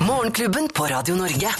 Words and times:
Morgenklubben 0.00 0.68
på 0.74 0.84
Radio 0.84 1.14
Norge. 1.16 1.50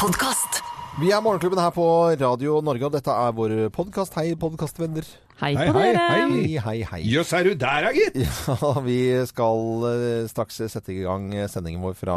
Podkast. 0.00 0.60
Vi 1.00 1.10
er 1.12 1.20
Morgenklubben 1.24 1.58
her 1.60 1.72
på 1.74 1.84
Radio 2.20 2.60
Norge, 2.64 2.86
og 2.86 2.94
dette 2.94 3.10
er 3.14 3.34
vår 3.36 3.54
podkast. 3.74 4.14
Hei, 4.18 4.32
podkastvenner. 4.38 5.06
Hei 5.42 5.52
på 5.58 5.64
hei, 5.74 5.88
dere. 5.90 6.04
hei. 6.12 6.58
Hei, 6.62 6.76
hei. 6.92 7.00
Jøss, 7.10 7.32
er 7.34 7.48
du 7.48 7.54
der, 7.58 7.88
da, 7.88 7.92
gitt? 7.96 8.18
Ja, 8.62 8.72
vi 8.84 8.98
skal 9.28 9.86
eh, 9.90 10.28
straks 10.30 10.60
sette 10.70 10.94
i 10.94 11.00
gang 11.02 11.28
sendingen 11.50 11.82
vår 11.84 11.96
fra 11.98 12.16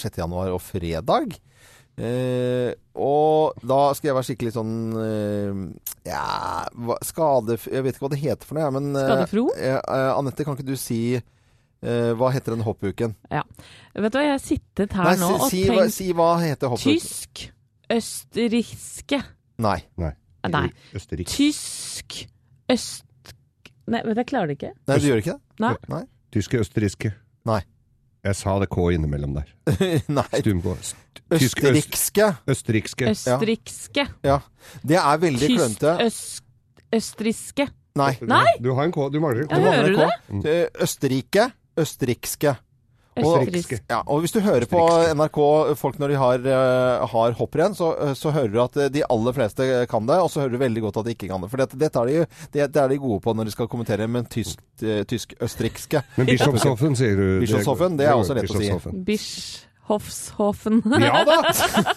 6. 0.00 0.20
januar 0.22 0.52
og 0.54 0.62
fredag. 0.62 1.34
Eh, 2.00 2.70
og 2.96 3.58
da 3.66 3.80
skal 3.98 4.12
jeg 4.12 4.16
være 4.16 4.28
skikkelig 4.30 4.54
sånn 4.54 4.76
eh, 4.96 5.58
Ja, 6.08 6.64
skadef... 7.04 7.66
Jeg 7.68 7.84
vet 7.84 7.98
ikke 7.98 8.06
hva 8.06 8.12
det 8.14 8.22
heter 8.22 8.46
for 8.48 8.56
noe, 8.56 8.68
jeg, 8.68 8.76
men 8.78 8.94
eh, 8.94 9.10
Skadefro? 9.10 9.48
eh, 9.58 9.80
Anette, 10.14 10.46
kan 10.46 10.56
ikke 10.56 10.70
du 10.70 10.78
si 10.80 11.02
eh, 11.82 12.12
Hva 12.18 12.30
heter 12.34 12.56
den 12.56 12.64
hoppuken? 12.66 13.16
Vet 13.30 14.12
du 14.12 14.18
hva, 14.18 14.24
jeg 14.24 14.34
har 14.36 14.42
sittet 14.42 14.96
her 14.96 15.10
Nei, 15.10 15.16
nå 15.20 15.30
si, 15.32 15.40
og 15.40 15.50
si, 15.50 15.62
tenkt 15.68 15.96
si 15.96 16.08
hva 16.16 16.30
heter 16.42 16.72
hoppuken. 16.72 17.00
tysk, 17.00 17.44
østerrikske 17.90 19.22
Nei. 19.60 19.78
Nei. 20.00 20.68
Østerrike. 20.96 21.28
Tysk, 21.28 22.22
øst... 22.72 23.34
Nei, 23.90 24.00
vet 24.06 24.14
du, 24.14 24.20
jeg 24.22 24.28
klarer 24.30 24.48
det 24.48 24.56
ikke. 24.56 24.70
Nei, 24.88 24.96
du 24.96 25.08
gjør 25.10 25.20
ikke 25.20 25.34
det? 25.34 25.40
Nei. 25.60 25.72
Nei. 25.90 26.00
Tyske, 26.32 26.60
østerrikske. 26.62 27.10
Nei. 27.50 27.60
Jeg 28.24 28.36
sa 28.36 28.54
det 28.60 28.68
K 28.72 28.86
innimellom 28.94 29.34
der. 29.36 29.50
Nei. 30.18 30.40
Stum 30.42 30.62
Østerrikske. 31.30 32.28
Tysk, 32.46 32.70
øst, 32.76 33.04
Østerrikske. 33.10 34.06
Ja. 34.24 34.36
ja. 34.36 34.78
Det 34.86 34.98
er 35.00 35.20
veldig 35.24 35.46
Tysk, 35.46 35.58
klønete. 35.58 35.94
øst... 36.06 36.46
Østerrikske. 36.94 37.68
Nei. 37.98 38.12
Nei! 38.22 38.46
Du 38.62 38.72
har 38.74 38.86
en 38.86 38.92
K. 38.94 39.08
Du 39.12 39.20
mangler 39.22 39.44
en 39.44 39.50
K. 39.50 39.58
Ja, 39.58 39.74
hører 39.76 39.90
du 39.90 39.98
det? 40.00 40.10
Mm. 40.28 40.42
Eh, 40.46 40.82
Østerrike, 40.86 41.46
østerrikske. 41.80 42.56
Og-. 43.18 43.48
Ja, 43.90 44.00
og 44.06 44.22
hvis 44.22 44.32
du 44.32 44.38
hører 44.40 44.64
på 44.70 44.80
NRK 45.18 45.38
folk 45.78 45.98
når 46.00 46.12
de 46.12 46.18
har, 46.20 46.44
uh, 46.46 47.06
har 47.10 47.34
hopprenn, 47.36 47.74
så, 47.76 47.90
eh, 47.98 48.12
så 48.16 48.32
hører 48.32 48.52
du 48.52 48.60
at 48.62 48.76
eh, 48.78 48.90
de 48.94 49.02
aller 49.04 49.34
fleste 49.36 49.66
kan 49.90 50.06
det, 50.08 50.18
og 50.22 50.30
så 50.30 50.44
hører 50.44 50.54
du 50.54 50.60
veldig 50.62 50.84
godt 50.86 51.00
at 51.02 51.08
de 51.08 51.16
ikke 51.16 51.28
kan 51.28 51.42
det. 51.42 51.50
For 51.52 51.60
dette, 51.60 51.78
dette 51.80 52.00
er 52.00 52.10
de, 52.10 52.44
det, 52.54 52.68
det 52.72 52.82
er 52.84 52.92
de 52.92 53.00
gode 53.02 53.20
på 53.24 53.34
når 53.36 53.50
de 53.50 53.56
skal 53.56 53.68
kommentere 53.72 54.06
med 54.08 54.30
tysk-østerrikske. 54.32 55.08
tysk-østerrikske. 55.10 56.04
Men 56.20 56.30
Bischofshofen, 56.30 56.96
sier 56.98 57.18
du. 57.18 57.26
Bischofshofen, 57.42 57.98
det 58.00 58.08
er 58.08 58.14
også 58.16 58.38
lett 58.38 58.48
å 58.48 58.56
si. 58.56 58.70
Bischofshofen. 59.10 59.68
Bischofshofen. 59.90 60.82
Ja 61.00 61.24
da! 61.26 61.38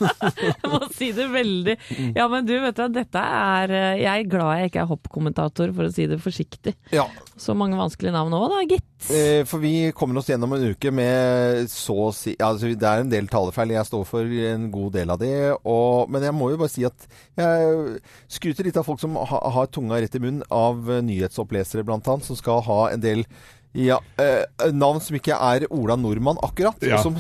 Jeg 0.63 0.69
må 0.72 0.80
si 0.94 1.11
det 1.16 1.27
veldig 1.33 1.75
Ja, 2.16 2.27
men 2.31 2.45
du, 2.47 2.53
vet 2.63 2.77
du, 2.77 2.88
dette 2.95 3.22
er 3.22 3.73
eh, 3.73 4.02
Jeg 4.02 4.23
er 4.23 4.30
glad 4.30 4.58
jeg 4.58 4.72
ikke 4.72 4.83
er 4.83 4.89
hoppkommentator, 4.89 5.73
for 5.75 5.88
å 5.88 5.94
si 5.94 6.08
det 6.09 6.19
forsiktig. 6.23 6.75
Ja, 6.94 7.05
Så 7.38 7.55
mange 7.58 7.77
vanskelige 7.80 8.16
navn 8.16 8.33
òg, 8.38 8.49
da, 8.53 8.61
gitt. 8.69 8.88
eh, 9.14 9.44
for 9.49 9.64
vi 9.64 9.91
kommer 9.95 10.21
oss 10.21 10.31
gjennom 10.31 10.55
en 10.58 10.67
uke 10.73 10.94
med 10.95 11.69
så 11.71 11.97
å 12.08 12.11
si 12.16 12.36
altså, 12.39 12.73
Det 12.73 12.89
er 12.89 13.03
en 13.03 13.14
del 13.14 13.30
talefeil. 13.31 13.75
Jeg 13.75 13.89
står 13.89 14.05
for 14.09 14.38
en 14.53 14.69
god 14.73 14.94
del 14.97 15.14
av 15.14 15.21
det. 15.21 15.33
Og, 15.64 16.11
men 16.14 16.25
jeg 16.25 16.38
må 16.38 16.52
jo 16.53 16.61
bare 16.61 16.73
si 16.73 16.86
at 16.88 17.08
jeg 17.38 17.99
skryter 18.31 18.69
litt 18.69 18.80
av 18.80 18.88
folk 18.88 19.02
som 19.02 19.17
ha, 19.17 19.44
har 19.58 19.69
tunga 19.73 19.99
rett 20.02 20.16
i 20.17 20.23
munnen, 20.23 20.45
av 20.53 20.88
nyhetsopplesere 21.03 21.86
annet, 21.94 22.25
som 22.25 22.38
skal 22.39 22.64
ha 22.66 22.80
en 22.94 23.03
del 23.03 23.27
ja, 23.73 23.97
eh, 24.21 24.45
navn 24.71 25.02
som 25.02 25.17
ikke 25.17 25.33
er 25.33 25.66
Ola 25.73 25.95
Nordmann 25.97 26.38
akkurat. 26.45 26.77
Ja. 26.86 26.99
Og 26.99 27.08
som 27.08 27.17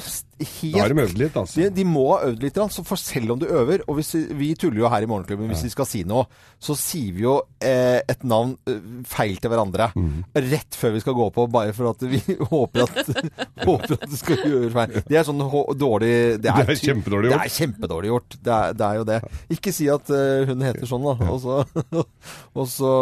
helt 0.47 0.75
Da 0.77 0.81
har 0.85 0.93
de 0.93 1.01
øvd 1.03 1.17
litt, 1.21 1.35
altså. 1.39 1.59
de, 1.61 1.69
de 1.75 1.85
må 1.87 2.05
ha 2.13 2.19
øvd 2.29 2.43
litt, 2.45 2.57
altså, 2.61 2.83
for 2.87 2.99
selv 3.01 3.31
om 3.35 3.39
du 3.41 3.45
øver 3.47 3.83
Og 3.87 3.97
hvis, 3.99 4.13
vi- 4.15 4.33
vi 4.39 4.49
tuller 4.59 4.79
jo 4.83 4.89
her 4.91 5.03
i 5.05 5.09
Morgenklubben, 5.09 5.47
hvis 5.51 5.63
vi 5.65 5.71
skal 5.73 5.85
si 5.89 6.03
noe, 6.07 6.25
så 6.63 6.75
sier 6.79 7.13
vi 7.13 7.23
jo 7.25 7.35
eh, 7.61 7.99
et 8.09 8.23
navn 8.23 8.55
eh, 8.69 8.77
feil 9.09 9.35
til 9.41 9.49
hverandre. 9.51 9.89
Mm. 9.95 10.23
Rett 10.35 10.75
før 10.79 10.93
vi 10.95 11.01
skal 11.03 11.13
gå 11.17 11.29
på, 11.35 11.47
bare 11.51 11.73
for 11.75 11.89
at 11.91 12.01
vi 12.07 12.19
håper 12.53 12.83
at, 12.85 13.11
håper 13.67 13.95
at 13.97 14.05
du 14.09 14.15
skal 14.19 14.37
gjøre 14.43 14.71
feil. 14.73 14.97
Det 15.09 15.19
er 15.19 15.27
sånn 15.27 15.41
dårlig 15.43 16.13
Det 16.41 16.49
er, 16.51 16.63
Det 16.65 16.77
er 16.77 16.81
kjempedårlig 16.83 17.29
gjort. 17.31 17.39
Det 17.43 17.49
er 17.49 17.55
kjempedårlig 17.57 18.09
gjort. 18.13 18.37
Det 18.43 18.53
er, 18.57 18.73
det 18.79 18.87
er 18.89 18.95
jo 19.01 19.03
det. 19.11 19.19
Ikke 19.57 19.73
si 19.75 19.89
at 19.91 20.09
uh, 20.13 20.45
hun 20.49 20.63
heter 20.65 20.87
sånn, 20.89 21.03
da. 21.05 21.29
Og 21.33 21.39
så, 21.43 21.59
og 22.59 22.67
så 22.71 22.93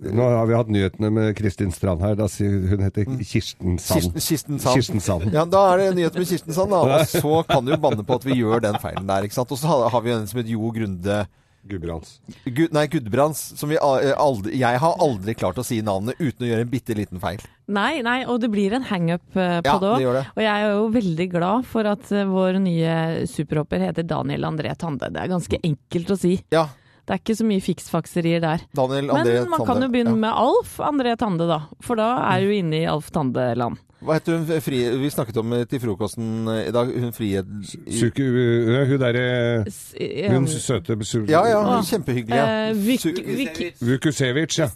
Nå 0.00 0.22
har 0.30 0.46
vi 0.48 0.54
hatt 0.56 0.70
nyhetene 0.72 1.10
med 1.14 1.34
Kristin 1.38 1.72
Strand 1.74 2.00
her. 2.04 2.14
Da 2.18 2.26
sier 2.30 2.54
hun 2.70 2.82
heter 2.86 3.04
Kirsten 3.20 3.78
Sand. 3.78 4.10
Kirsten, 4.14 4.20
Kirsten 4.20 4.58
Sand. 4.62 4.74
Kirsten 4.78 5.00
Sand. 5.04 5.28
Ja, 5.34 5.44
da 5.44 5.64
er 5.74 5.82
det 5.82 5.88
nyhet 5.98 6.14
med 6.18 6.26
Kirsten 6.28 6.39
Sand, 6.46 6.72
da. 6.72 6.80
Og 7.00 7.10
så 7.10 7.34
kan 7.48 7.66
du 7.66 7.74
jo 7.74 7.80
banne 7.82 8.06
på 8.06 8.16
at 8.20 8.24
vi 8.26 8.40
gjør 8.40 8.64
den 8.64 8.80
feilen 8.82 9.06
der, 9.08 9.26
ikke 9.28 9.36
sant. 9.36 9.52
Og 9.52 9.60
så 9.60 9.70
har 9.70 9.90
har 9.92 10.04
vi 10.04 10.14
en 10.14 10.26
som 10.30 10.40
heter 10.40 10.54
Jo 10.56 10.72
Grunde 10.74 11.20
Gudbrands. 11.68 12.20
Gud, 12.44 12.72
nei, 12.72 12.86
Gudbrands. 12.88 13.40
Som 13.58 13.68
vi 13.72 13.76
aldri, 13.80 14.54
jeg 14.58 14.80
har 14.80 15.02
aldri 15.04 15.34
klart 15.36 15.58
å 15.60 15.64
si 15.66 15.80
navnet 15.84 16.16
uten 16.20 16.46
å 16.46 16.48
gjøre 16.48 16.64
en 16.64 16.72
bitte 16.72 16.96
liten 16.96 17.20
feil. 17.20 17.42
Nei, 17.70 18.00
nei, 18.06 18.22
og 18.24 18.40
det 18.42 18.48
blir 18.52 18.72
en 18.76 18.86
hangup 18.88 19.36
eh, 19.36 19.58
på 19.60 19.68
Ja, 19.68 19.76
det 19.82 19.90
òg. 19.92 20.20
Og 20.32 20.42
jeg 20.42 20.50
er 20.50 20.72
jo 20.72 20.88
veldig 20.96 21.28
glad 21.34 21.68
for 21.68 21.90
at 21.90 22.08
eh, 22.16 22.26
vår 22.28 22.60
nye 22.64 22.94
superhopper 23.30 23.84
heter 23.90 24.08
Daniel 24.08 24.48
André 24.48 24.72
Tande. 24.80 25.12
Det 25.12 25.20
er 25.20 25.32
ganske 25.34 25.60
enkelt 25.60 26.14
å 26.16 26.18
si. 26.18 26.38
Ja. 26.54 26.64
Det 27.10 27.16
er 27.16 27.22
ikke 27.24 27.34
så 27.40 27.44
mye 27.48 27.62
fiksfakserier 27.64 28.38
der. 28.44 28.60
Daniel 28.78 29.08
Men 29.10 29.16
André 29.26 29.38
man 29.50 29.58
kan 29.66 29.66
Tande. 29.66 29.86
jo 29.88 29.90
begynne 29.96 30.12
Ja. 30.14 30.20
med 30.22 30.30
Alf 30.30 30.76
André 30.78 31.16
Tande, 31.18 31.46
da. 31.50 31.56
For 31.82 31.98
da 31.98 32.04
er 32.30 32.44
du 32.46 32.52
inne 32.54 32.84
i 32.84 32.86
Alf 32.86 33.08
Tande-land. 33.10 33.80
Hva 34.00 34.14
heter 34.14 34.38
hun 34.38 34.60
fri, 34.64 34.78
Vi 34.96 35.10
snakket 35.10 35.36
om 35.42 35.50
til 35.68 35.80
frokosten 35.82 36.46
eh, 36.48 36.68
i 36.68 36.70
dag. 36.72 36.86
Hun 37.02 37.10
frihet... 37.12 37.50
Suku, 37.90 38.22
uh, 38.22 38.86
hun 38.88 39.02
derre 39.02 39.24
eh, 39.98 40.30
Hun 40.30 40.46
søte 40.46 40.96
Ja, 41.28 41.42
ja. 41.50 41.58
hun 41.66 41.82
Kjempehyggelig. 41.84 42.38
eh, 42.38 42.72
Vik, 42.78 43.74
Vukusevich, 43.82 44.56
ja. 44.62 44.68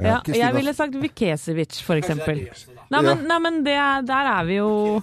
ja, 0.00 0.18
jeg 0.26 0.54
ville 0.56 0.74
sagt 0.74 0.96
Vukesevic, 0.96 1.82
for 1.84 1.94
eksempel. 2.00 2.48
Nei, 2.90 3.02
men, 3.02 3.26
nei, 3.28 3.38
men 3.44 3.62
det, 3.62 3.76
er- 3.76 4.02
der 4.08 4.32
er 4.40 4.44
vi 4.48 4.56
jo 4.56 5.02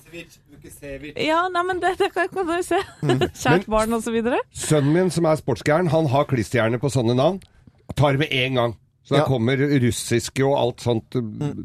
Ja, 1.16 1.46
nei, 1.54 1.64
men 1.68 1.80
det, 1.84 1.96
det 2.00 2.12
kan 2.14 2.28
kan 2.34 2.48
jo 2.54 2.60
se. 2.66 2.80
Mm. 3.04 3.24
Kjært 3.44 3.66
barn 3.72 3.94
og 3.98 4.04
så 4.06 4.12
videre. 4.16 4.40
Sønnen 4.56 4.94
min 4.96 5.10
som 5.14 5.26
er 5.30 5.40
sportsgæren, 5.40 5.90
han 5.94 6.08
har 6.12 6.28
klisterhjerne 6.30 6.80
på 6.82 6.92
sånne 6.94 7.16
navn. 7.18 7.42
Tar 7.98 8.18
med 8.22 8.32
en 8.32 8.60
gang. 8.62 8.78
Så 9.10 9.16
da 9.16 9.22
Ja. 9.24 9.26
kommer 9.26 9.58
russiske 9.82 10.44
og 10.46 10.58
alt 10.60 10.82
sånt 10.86 11.16
Mm. 11.18 11.64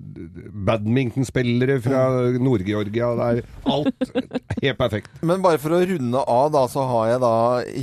badmintonspillere 0.65 1.77
fra 1.85 2.05
Nord-Georgia. 2.41 3.11
Det 3.19 3.27
er 3.27 3.43
alt 3.69 4.13
helt 4.63 4.79
perfekt. 4.79 5.11
Men 5.23 5.43
bare 5.45 5.59
for 5.61 5.77
å 5.77 5.83
runde 5.85 6.23
av, 6.25 6.53
da, 6.55 6.63
så 6.73 6.87
har 6.89 7.11
jeg 7.11 7.21
da 7.21 7.35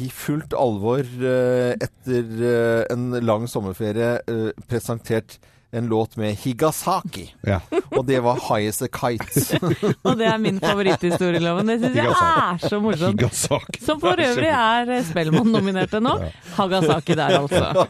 i 0.02 0.10
fullt 0.10 0.56
alvor 0.58 1.04
eh, 1.06 1.76
etter 1.78 2.42
eh, 2.42 2.86
en 2.96 3.12
lang 3.22 3.46
sommerferie 3.52 4.16
eh, 4.26 4.52
presentert 4.72 5.38
en 5.74 5.88
låt 5.88 6.18
med 6.18 6.36
Higasaki. 6.36 7.34
Ja. 7.42 7.60
Og 7.90 8.06
det 8.06 8.20
var 8.20 8.40
High 8.50 8.70
as 8.70 8.82
a 8.82 8.88
Kite. 8.88 9.60
Og 10.08 10.18
det 10.20 10.28
er 10.28 10.38
min 10.38 10.60
favoritthistorie, 10.60 11.40
Loven. 11.40 11.68
Det 11.72 11.78
syns 11.80 11.96
jeg 11.96 12.12
er 12.12 12.58
så 12.68 12.80
morsomt. 12.84 13.22
Higasaki. 13.22 13.80
Som 13.86 14.02
for 14.04 14.20
øvrig 14.20 14.50
er 14.52 14.92
Spellemann-nominerte 15.08 16.02
nå. 16.04 16.18
Hagasaki 16.58 17.16
der, 17.16 17.38
altså. 17.40 17.86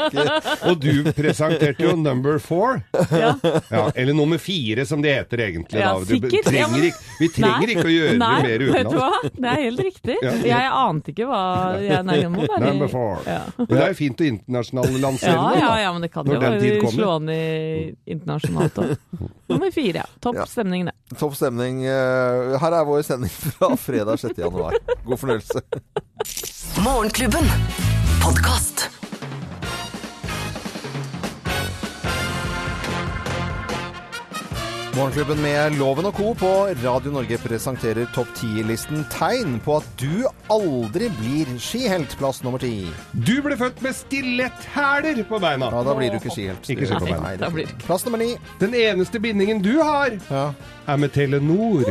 Og 0.70 0.82
du 0.82 1.12
presenterte 1.14 1.86
jo 1.86 1.94
number 1.98 2.38
four. 2.42 2.80
Ja. 3.14 3.34
Ja, 3.70 3.84
eller 3.94 4.12
nummer 4.16 4.38
fire, 4.38 4.86
som 4.86 5.02
det 5.02 5.14
heter 5.14 5.44
egentlig. 5.46 5.80
Ja, 5.80 5.94
da. 5.94 6.00
Du 6.00 6.16
sikkert. 6.16 6.50
Trenger 6.50 6.88
ikke, 6.90 7.06
vi 7.20 7.28
trenger 7.36 7.66
Nei. 7.66 7.74
ikke 7.76 7.86
å 7.86 7.94
gjøre 7.94 8.16
Nei, 8.18 8.34
det 8.42 8.50
mer 8.50 8.66
vet 8.74 8.90
du 8.90 8.98
hva? 8.98 9.10
Det 9.30 9.50
er 9.52 9.62
helt 9.68 9.84
riktig. 9.86 10.18
Ja. 10.24 10.34
Jeg 10.50 10.70
ante 10.80 11.14
ikke 11.14 11.28
hva 11.30 11.42
jeg 11.84 12.06
Nei, 12.06 12.18
jeg 12.24 12.32
må 12.32 12.46
bare 12.48 12.72
Number 12.72 12.90
four. 12.90 13.22
Ja. 13.28 13.40
Men 13.58 13.70
det 13.70 13.82
er 13.84 13.92
jo 13.92 13.98
fint 14.00 14.20
å 14.22 14.28
internasjonalisere 14.30 15.34
Ja, 15.36 15.48
ja, 15.60 15.72
ja, 15.84 15.92
men 15.94 16.04
det 16.04 16.10
kan 16.14 16.26
Når 16.26 16.36
jo 16.36 16.40
den 16.42 16.58
tid 16.58 16.70
være 16.70 16.80
kommer. 16.84 17.19
Slå 17.26 17.94
internasjonalt 18.06 18.78
òg. 18.80 18.96
Nummer 19.50 19.70
fire, 19.74 20.02
ja. 20.02 20.06
Topp 20.20 20.36
Ja. 20.40 20.46
stemning, 20.46 20.84
det. 20.88 20.94
Topp 21.18 21.34
stemning. 21.36 21.84
eh, 21.84 22.58
Her 22.58 22.72
er 22.80 22.84
vår 22.88 23.02
sending 23.02 23.30
fra 23.30 23.76
fredag 23.76 24.18
6. 24.20 24.38
januar. 24.38 24.74
God 25.04 25.18
fornøyelse. 25.18 25.60
Morgenklubben. 26.82 27.44
Morgenklubben 34.96 35.38
med 35.42 35.76
Loven 35.78 36.04
og 36.08 36.16
Co. 36.16 36.32
på 36.34 36.48
Radio 36.82 37.12
Norge 37.14 37.36
presenterer 37.38 38.08
topp 38.14 38.32
10-listen 38.40 39.04
tegn 39.12 39.60
på 39.62 39.76
at 39.78 39.86
du 40.00 40.24
aldri 40.50 41.06
blir 41.20 41.52
skihelt. 41.62 42.16
Plass 42.18 42.42
nummer 42.42 42.58
ti. 42.60 42.88
Du 43.14 43.36
ble 43.44 43.54
født 43.60 43.78
med 43.86 43.94
stiletthæler 43.94 45.22
på 45.30 45.38
beina. 45.40 45.70
Ja, 45.70 45.84
da 45.86 45.94
blir 45.94 46.10
du 46.10 46.18
ikke 46.18 46.34
skihelt. 46.34 46.66
Ikke 46.74 46.90
ski 46.90 46.98
på 46.98 47.06
beina. 47.06 47.22
Nei, 47.22 47.36
Da 47.38 47.52
blir 47.54 47.68
ikke. 47.70 47.78
Plass 47.86 48.04
nummer 48.08 48.18
ni. 48.20 48.32
Den 48.60 48.74
eneste 48.74 49.22
bindingen 49.22 49.62
du 49.62 49.76
har, 49.78 50.18
Ja. 50.30 50.48
er 50.90 50.96
med 50.98 51.12
Telenor. 51.14 51.86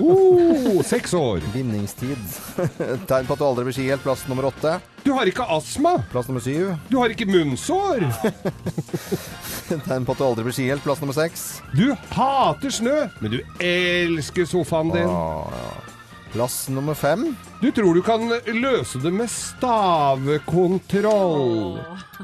Oh, 0.00 0.80
seks 0.82 1.12
år. 1.14 1.44
Bindingstid. 1.52 2.16
Tegn 3.10 3.28
på 3.28 3.36
at 3.36 3.38
du 3.38 3.44
aldri 3.44 3.68
blir 3.68 3.76
skihelt. 3.76 4.02
Plass 4.02 4.24
nummer 4.28 4.48
åtte. 4.48 4.78
Du 5.04 5.12
har 5.14 5.28
ikke 5.28 5.44
astma. 5.52 5.98
Plass 6.10 6.28
nummer 6.32 6.40
syv. 6.42 6.72
Du 6.88 6.96
har 6.98 7.12
ikke 7.12 7.28
munnsår. 7.28 8.00
Tegn 9.68 10.04
på 10.08 10.12
at 10.16 10.18
du 10.18 10.24
aldri 10.24 10.48
blir 10.48 10.56
skihelt. 10.56 10.82
Plass 10.84 11.04
nummer 11.04 11.14
seks. 11.16 11.60
Du 11.76 11.92
hater 12.38 12.70
snø, 12.70 12.96
men 13.20 13.30
du 13.34 13.38
elsker 13.64 14.44
sofaen 14.48 14.90
din. 14.94 15.08
Ah, 15.10 15.46
ja. 15.52 15.70
Plass 16.28 16.66
nummer 16.68 16.92
fem. 16.94 17.22
Du 17.62 17.70
tror 17.72 17.94
du 17.96 18.02
kan 18.04 18.20
løse 18.52 18.98
det 19.00 19.12
med 19.16 19.30
stavekontroll. 19.32 21.78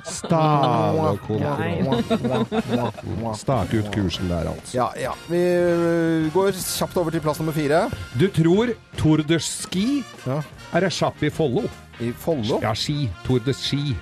Stavekontroll. 0.04 2.04
Stake 3.38 3.76
ut 3.80 3.88
kursen 3.94 4.28
der, 4.28 4.44
altså. 4.52 4.76
Ja, 4.76 4.90
ja. 5.00 5.12
Vi 5.30 5.40
går 6.34 6.52
kjapt 6.58 6.96
over 7.00 7.10
til 7.16 7.20
plass 7.24 7.38
nummer 7.40 7.56
fire. 7.56 7.86
Du 8.20 8.26
tror 8.28 8.74
Tour 9.00 9.18
de 9.24 9.38
Ski 9.40 10.04
Ja. 10.26 10.42
er 10.74 10.82
etappe 10.90 11.26
i 11.26 11.30
Follo? 11.32 11.62
I 12.00 12.12
Follo. 12.12 12.60
Ja, 12.62 12.74
ski. 12.74 13.08
Tour 13.24 13.38
de 13.46 13.54
Ski. 13.56 13.96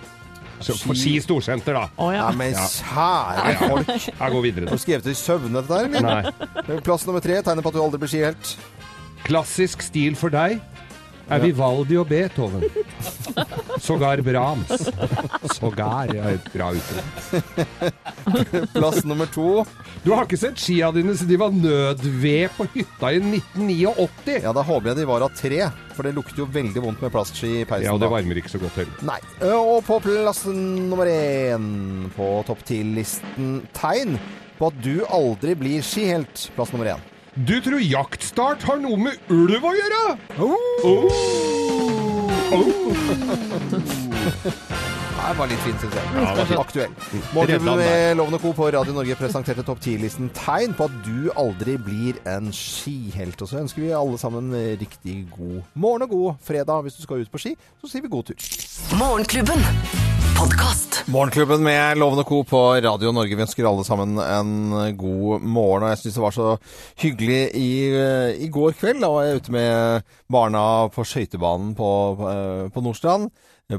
Så, 0.66 0.76
for 0.82 0.98
Ski 0.98 1.14
storsenter, 1.24 1.76
da. 1.76 1.84
Oh, 1.96 2.10
ja. 2.14 2.28
Nei, 2.30 2.50
men 2.52 2.58
kjære 2.58 3.56
folk. 3.62 3.92
Jeg 4.08 4.34
går 4.36 4.44
videre. 4.46 4.68
Har 4.70 4.78
du 4.80 4.84
skrevet 4.84 5.08
det 5.08 5.14
i 5.16 5.20
søvne, 5.22 5.52
dette 5.60 5.80
der? 5.80 5.90
eller? 5.90 6.30
Nei. 6.68 6.80
Plass 6.86 7.06
nummer 7.08 7.24
tre 7.24 7.40
tegner 7.42 7.64
på 7.64 7.72
at 7.72 7.78
du 7.78 7.82
aldri 7.82 8.02
blir 8.02 8.12
skihelt. 8.12 8.54
Klassisk 9.26 9.84
stil 9.86 10.16
for 10.18 10.34
deg 10.34 10.58
er 11.32 11.42
Vivaldi 11.42 11.96
og 12.00 12.08
Beethoven. 12.10 12.64
Sågar 13.86 14.20
Brahms. 14.24 14.88
Sågar 15.56 16.12
er 16.12 16.34
et 16.36 16.48
bra 16.52 16.70
uttrykk. 16.76 17.06
Plass 18.76 19.02
nummer 19.08 19.30
to. 19.32 19.64
Du 20.02 20.10
har 20.12 20.26
ikke 20.26 20.40
sett 20.40 20.58
skia 20.60 20.90
dine 20.94 21.14
siden 21.14 21.30
de 21.30 21.38
var 21.40 21.54
nødved 21.54 22.56
på 22.56 22.66
hytta 22.74 23.12
i 23.14 23.20
1989? 23.22 24.38
Ja, 24.42 24.52
da 24.56 24.64
håper 24.66 24.92
jeg 24.92 25.00
de 25.00 25.08
var 25.08 25.24
av 25.26 25.34
tre, 25.38 25.60
for 25.96 26.06
det 26.06 26.14
lukter 26.16 26.42
jo 26.42 26.48
veldig 26.52 26.82
vondt 26.84 27.04
med 27.04 27.14
plastski 27.14 27.52
i 27.60 27.64
peisen. 27.68 27.86
Ja, 27.86 27.94
og 27.96 28.02
det 28.02 28.10
varmer 28.12 28.42
ikke 28.42 28.52
så 28.52 28.60
godt 28.62 28.80
heller. 28.82 29.06
Nei. 29.06 29.20
Og 29.52 29.80
på 29.86 30.00
plass 30.04 30.44
nummer 30.50 31.08
én 31.10 32.10
på 32.16 32.34
topp 32.48 32.66
ti-listen 32.68 33.62
tegn 33.78 34.18
på 34.58 34.70
at 34.70 34.82
du 34.84 35.06
aldri 35.10 35.56
blir 35.58 35.86
skihelt. 35.86 36.50
Plass 36.56 36.74
nummer 36.74 36.94
én. 36.96 37.11
Du 37.34 37.60
tror 37.64 37.80
jaktstart 37.80 38.62
har 38.68 38.76
noe 38.82 38.98
med 39.00 39.30
ulv 39.32 39.64
å 39.64 39.70
gjøre? 39.72 40.00
Oh. 40.36 41.08
Det 45.22 45.38
var 45.38 45.48
litt 45.48 45.60
fint, 45.62 45.78
syns 45.80 45.94
jeg. 45.96 46.08
Ja, 46.12 46.32
det 46.34 46.40
var 46.40 46.48
fint. 46.50 46.60
Aktuell. 46.60 46.94
Morgen 47.32 47.62
den 47.64 47.78
med 47.78 48.16
Lovende 48.18 48.38
Co. 48.42 48.50
på 48.58 48.66
Radio 48.74 48.92
Norge 48.96 49.14
presenterte 49.16 49.62
topp 49.64 49.78
10-listen 49.84 50.32
tegn 50.34 50.74
på 50.76 50.88
at 50.90 50.96
du 51.06 51.30
aldri 51.38 51.76
blir 51.80 52.18
en 52.28 52.50
skihelt. 52.52 53.38
Og 53.40 53.48
så 53.48 53.60
ønsker 53.62 53.84
vi 53.84 53.92
alle 53.96 54.18
sammen 54.20 54.50
riktig 54.80 55.22
god 55.32 55.60
morgen 55.78 56.04
og 56.08 56.10
god 56.12 56.42
fredag. 56.44 56.82
Hvis 56.84 56.98
du 56.98 57.04
skal 57.06 57.22
ut 57.22 57.30
på 57.32 57.40
ski, 57.40 57.54
så 57.80 57.92
sier 57.92 58.04
vi 58.04 58.10
god 58.12 58.32
tur. 58.32 58.48
Morgenklubben. 58.98 59.62
Podcast. 60.36 60.98
Morgenklubben 61.12 61.62
med 61.64 62.02
Lovende 62.02 62.26
Co. 62.26 62.42
på 62.42 62.64
Radio 62.82 63.14
Norge. 63.14 63.38
Vi 63.38 63.46
ønsker 63.46 63.68
alle 63.70 63.86
sammen 63.86 64.18
en 64.18 64.98
god 64.98 65.46
morgen. 65.46 65.86
Og 65.86 65.94
jeg 65.94 66.02
syns 66.02 66.18
det 66.18 66.26
var 66.26 66.36
så 66.36 66.50
hyggelig 67.04 67.40
i, 67.62 67.70
i 68.42 68.50
går 68.52 68.74
kveld. 68.74 69.00
Da 69.06 69.14
var 69.14 69.30
jeg 69.30 69.38
ute 69.38 69.54
med 69.54 70.12
barna 70.26 70.66
på 70.92 71.06
skøytebanen 71.06 71.72
på, 71.78 71.94
på 72.74 72.84
Nordstrand. 72.84 73.30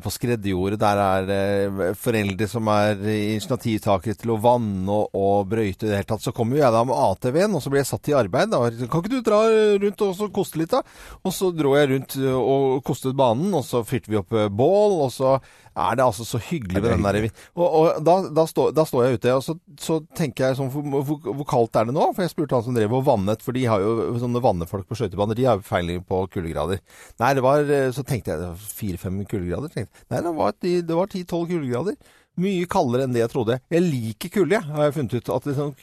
På 0.01 0.11
skredderjordet. 0.13 0.79
Der 0.81 1.01
er 1.03 1.27
det 1.27 1.93
foreldre 2.01 2.47
som 2.49 2.69
er 2.71 2.97
initiativtakere 3.03 4.17
til 4.17 4.33
å 4.33 4.39
vanne 4.41 4.89
og, 4.89 5.13
og 5.13 5.49
brøyte 5.51 5.85
i 5.85 5.91
det 5.91 5.99
hele 5.99 6.09
tatt. 6.09 6.23
Så 6.25 6.33
kommer 6.35 6.57
jo 6.57 6.63
jeg 6.63 6.75
da 6.75 6.83
med 6.87 6.97
ATV-en, 6.97 7.57
og 7.57 7.63
så 7.63 7.73
blir 7.73 7.83
jeg 7.83 7.91
satt 7.91 8.09
i 8.09 8.17
arbeid. 8.17 8.53
Da. 8.53 8.61
Kan 8.87 9.03
ikke 9.03 9.13
du 9.13 9.19
dra 9.25 9.41
rundt 9.83 10.05
og 10.07 10.23
koste 10.35 10.61
litt, 10.61 10.73
da? 10.73 10.81
Og 11.23 11.35
så 11.35 11.51
dro 11.55 11.75
jeg 11.77 11.91
rundt 11.93 12.17
og 12.33 12.81
kostet 12.87 13.17
banen, 13.17 13.53
og 13.53 13.65
så 13.67 13.83
fyrte 13.87 14.11
vi 14.11 14.19
opp 14.19 14.33
eh, 14.37 14.49
bål, 14.49 14.97
og 15.05 15.13
så 15.13 15.37
er 15.73 15.97
det 15.97 16.05
altså 16.05 16.25
så 16.27 16.39
hyggelig 16.41 16.81
med 16.81 16.89
den 16.91 17.05
der 17.05 17.29
Og, 17.55 17.65
og 17.65 18.05
da, 18.05 18.15
da, 18.29 18.45
står, 18.49 18.71
da 18.77 18.85
står 18.85 19.05
jeg 19.05 19.19
ute, 19.19 19.33
og 19.33 19.43
så, 19.45 19.55
så 19.79 19.99
tenker 20.17 20.47
jeg 20.47 20.59
sånn 20.59 20.71
hvor, 20.73 21.03
hvor, 21.25 21.45
kaldt 21.49 21.79
er 21.79 21.89
det 21.89 21.95
nå? 21.97 22.09
For 22.13 22.25
jeg 22.25 22.33
spurte 22.33 22.57
han 22.57 22.65
som 22.65 22.77
drev 22.77 22.93
og 22.93 23.05
vannet, 23.07 23.45
for 23.45 23.57
de 23.57 23.65
har 23.69 23.83
jo 23.83 24.13
sånne 24.21 24.43
vannefolk 24.43 24.87
på 24.89 24.99
skøytebaner, 24.99 25.37
de 25.37 25.47
har 25.49 25.59
jo 25.59 25.67
feiling 25.67 26.03
på 26.07 26.23
kuldegrader. 26.33 26.83
Nei, 27.21 27.31
det 27.37 27.45
var 27.45 27.63
Så 27.95 28.05
tenkte 28.07 28.35
jeg 28.35 28.57
fire-fem 28.73 29.23
kuldegrader. 29.29 29.71
Tenkte. 29.73 30.05
Nei, 30.13 30.21
det 30.25 30.35
var, 30.37 30.57
ti-tolv 30.61 31.47
10-12 31.47 31.49
kuldegrader. 31.55 32.19
Mye 32.41 32.65
kaldere 32.65 33.05
enn 33.05 33.13
det 33.13 33.21
jeg 33.21 33.31
trodde. 33.33 33.59
Jeg 33.69 33.83
liker 33.85 34.31
kulde, 34.33 34.59
har 34.65 34.87
jeg 34.87 34.95
funnet 34.95 35.13
ut. 35.19 35.29
At 35.35 35.43
det 35.45 35.51
er 35.53 35.59
sånn, 35.59 35.73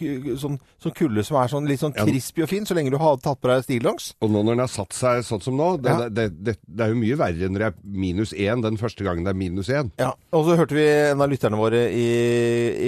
sånn, 0.43 0.57
sånn 0.83 0.95
kulde 0.99 1.23
som 1.27 1.37
er 1.39 1.53
sånn 1.53 1.69
litt 1.71 1.83
sånn 1.83 1.95
crispy 1.95 2.43
og 2.43 2.51
fin, 2.51 2.67
så 2.67 2.75
lenge 2.75 2.91
du 2.91 2.99
har 2.99 3.21
tatt 3.23 3.39
på 3.39 3.51
deg 3.53 3.63
stillongs. 3.69 4.09
Og 4.25 4.33
nå 4.35 4.43
når 4.43 4.57
den 4.57 4.65
har 4.65 4.73
satt 4.73 4.97
seg 4.97 5.23
sånn 5.29 5.45
som 5.45 5.55
nå, 5.61 5.69
det, 5.85 5.95
Ja. 5.95 6.09
det, 6.11 6.27
det, 6.43 6.57
det 6.67 6.87
er 6.87 6.91
jo 6.95 6.99
mye 6.99 7.19
verre 7.21 7.51
når 7.53 7.63
det 7.65 7.69
er 7.71 7.77
minus 8.03 8.33
én 8.35 8.65
den 8.65 8.81
første 8.81 9.07
gangen 9.07 9.23
det 9.27 9.31
er 9.35 9.39
minus 9.39 9.71
én. 9.71 9.93
Ja, 10.01 10.11
og 10.35 10.49
så 10.49 10.59
hørte 10.59 10.75
vi 10.75 10.89
en 10.89 11.23
av 11.23 11.31
lytterne 11.31 11.61
våre 11.61 11.85
i, 11.95 12.09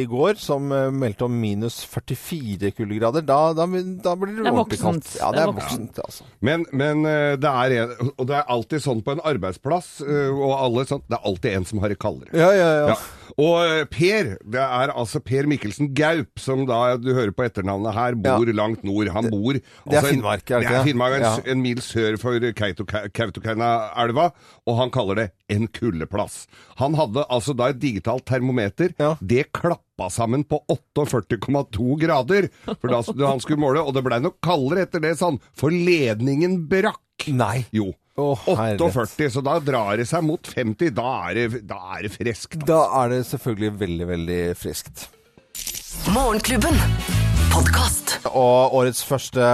i 0.03 0.05
går 0.11 0.43
som 0.43 0.67
eh, 0.75 0.91
meldte 0.91 1.29
om 1.29 1.39
minus 1.39 1.83
44 1.87 2.73
kuldegrader. 2.75 3.23
Da, 3.27 3.41
da, 3.55 3.67
da 3.69 4.17
blir 4.19 4.43
det, 4.43 4.51
ordentlig 4.51 4.81
kaldt. 4.83 5.15
Ja, 5.21 5.31
det 5.31 5.45
er 5.45 5.53
er 5.53 5.57
voksent, 5.57 5.99
altså. 6.03 6.27
Men, 6.45 6.67
men 6.73 7.07
eh, 7.09 7.35
det 7.41 7.51
er 7.63 7.77
en, 7.83 8.13
og 8.17 8.27
det 8.31 8.39
er 8.39 8.51
alltid 8.53 8.83
sånn 8.85 9.03
på 9.07 9.15
en 9.17 9.23
arbeidsplass, 9.33 10.01
eh, 10.07 10.31
og 10.33 10.55
alle 10.59 10.87
sånn, 10.89 11.03
det 11.09 11.19
er 11.19 11.29
alltid 11.31 11.59
en 11.59 11.69
som 11.69 11.83
har 11.85 11.93
det 11.93 11.99
kaldere. 12.03 12.33
Ja, 12.35 12.51
ja, 12.57 12.71
ja. 12.83 12.87
Ja. 12.95 13.01
Og 13.41 13.55
eh, 13.65 13.85
Per, 13.89 14.33
det 14.45 14.61
er 14.61 14.93
altså 14.93 15.21
Per 15.25 15.47
Mikkelsen 15.49 15.93
Gaup, 15.97 16.39
som 16.39 16.67
da 16.69 16.97
du 17.01 17.13
hører 17.15 17.33
på 17.33 17.45
etternavnet 17.47 17.95
her, 17.97 18.15
bor 18.21 18.51
langt 18.53 18.83
nord. 18.85 19.09
Han 19.15 19.31
bor 19.33 19.55
det 19.55 19.63
er 19.63 19.97
altså, 19.97 20.09
en- 20.09 20.15
Finnmark, 20.17 20.51
er 20.51 20.61
det 20.61 20.69
det 20.69 20.77
er? 20.81 20.85
Finnmark, 20.85 21.15
en, 21.17 21.23
Ja. 21.23 21.37
en 21.53 21.63
mil 21.63 21.77
sør 21.81 22.19
for 22.21 22.39
Kautoke- 22.53 23.09
Kautokeino-elva, 23.17 24.33
og 24.67 24.77
han 24.79 24.91
kaller 24.91 25.15
det 25.23 25.27
en 25.49 25.67
kuldeplass. 25.69 26.47
Han 26.77 26.95
hadde 26.95 27.25
altså 27.31 27.55
da 27.57 27.69
et 27.73 27.79
digitalt 27.81 28.25
termometer. 28.27 28.93
Ja. 28.99 29.15
Det 29.21 29.47
klappa 29.53 30.09
sammen 30.11 30.45
på 30.45 30.61
48,2 30.69 31.97
grader 32.01 32.49
for 32.81 32.89
da 32.89 33.03
han 33.29 33.41
skulle 33.43 33.61
måle, 33.63 33.81
og 33.85 33.95
det 33.97 34.05
blei 34.07 34.21
nok 34.23 34.41
kaldere 34.45 34.87
etter 34.87 35.01
det, 35.05 35.17
sånn, 35.21 35.41
for 35.57 35.71
ledningen 35.71 36.67
brakk. 36.69 36.99
Nei. 37.29 37.65
Jo. 37.73 37.93
Herlighet. 38.19 38.83
48, 38.83 39.31
så 39.33 39.41
da 39.45 39.57
drar 39.65 39.97
det 39.97 40.05
seg 40.11 40.25
mot 40.27 40.53
50. 40.53 40.93
Da 40.93 41.09
er 41.31 41.39
det, 41.39 41.63
da 41.71 41.79
er 41.97 42.05
det 42.05 42.13
friskt. 42.13 42.59
Da 42.69 42.83
er 43.01 43.15
det 43.15 43.23
selvfølgelig 43.31 43.73
veldig, 43.81 44.09
veldig 44.13 44.41
friskt. 44.61 45.07
Morgenklubben. 46.13 46.77
Og 48.33 48.75
årets 48.81 49.03
første 49.05 49.47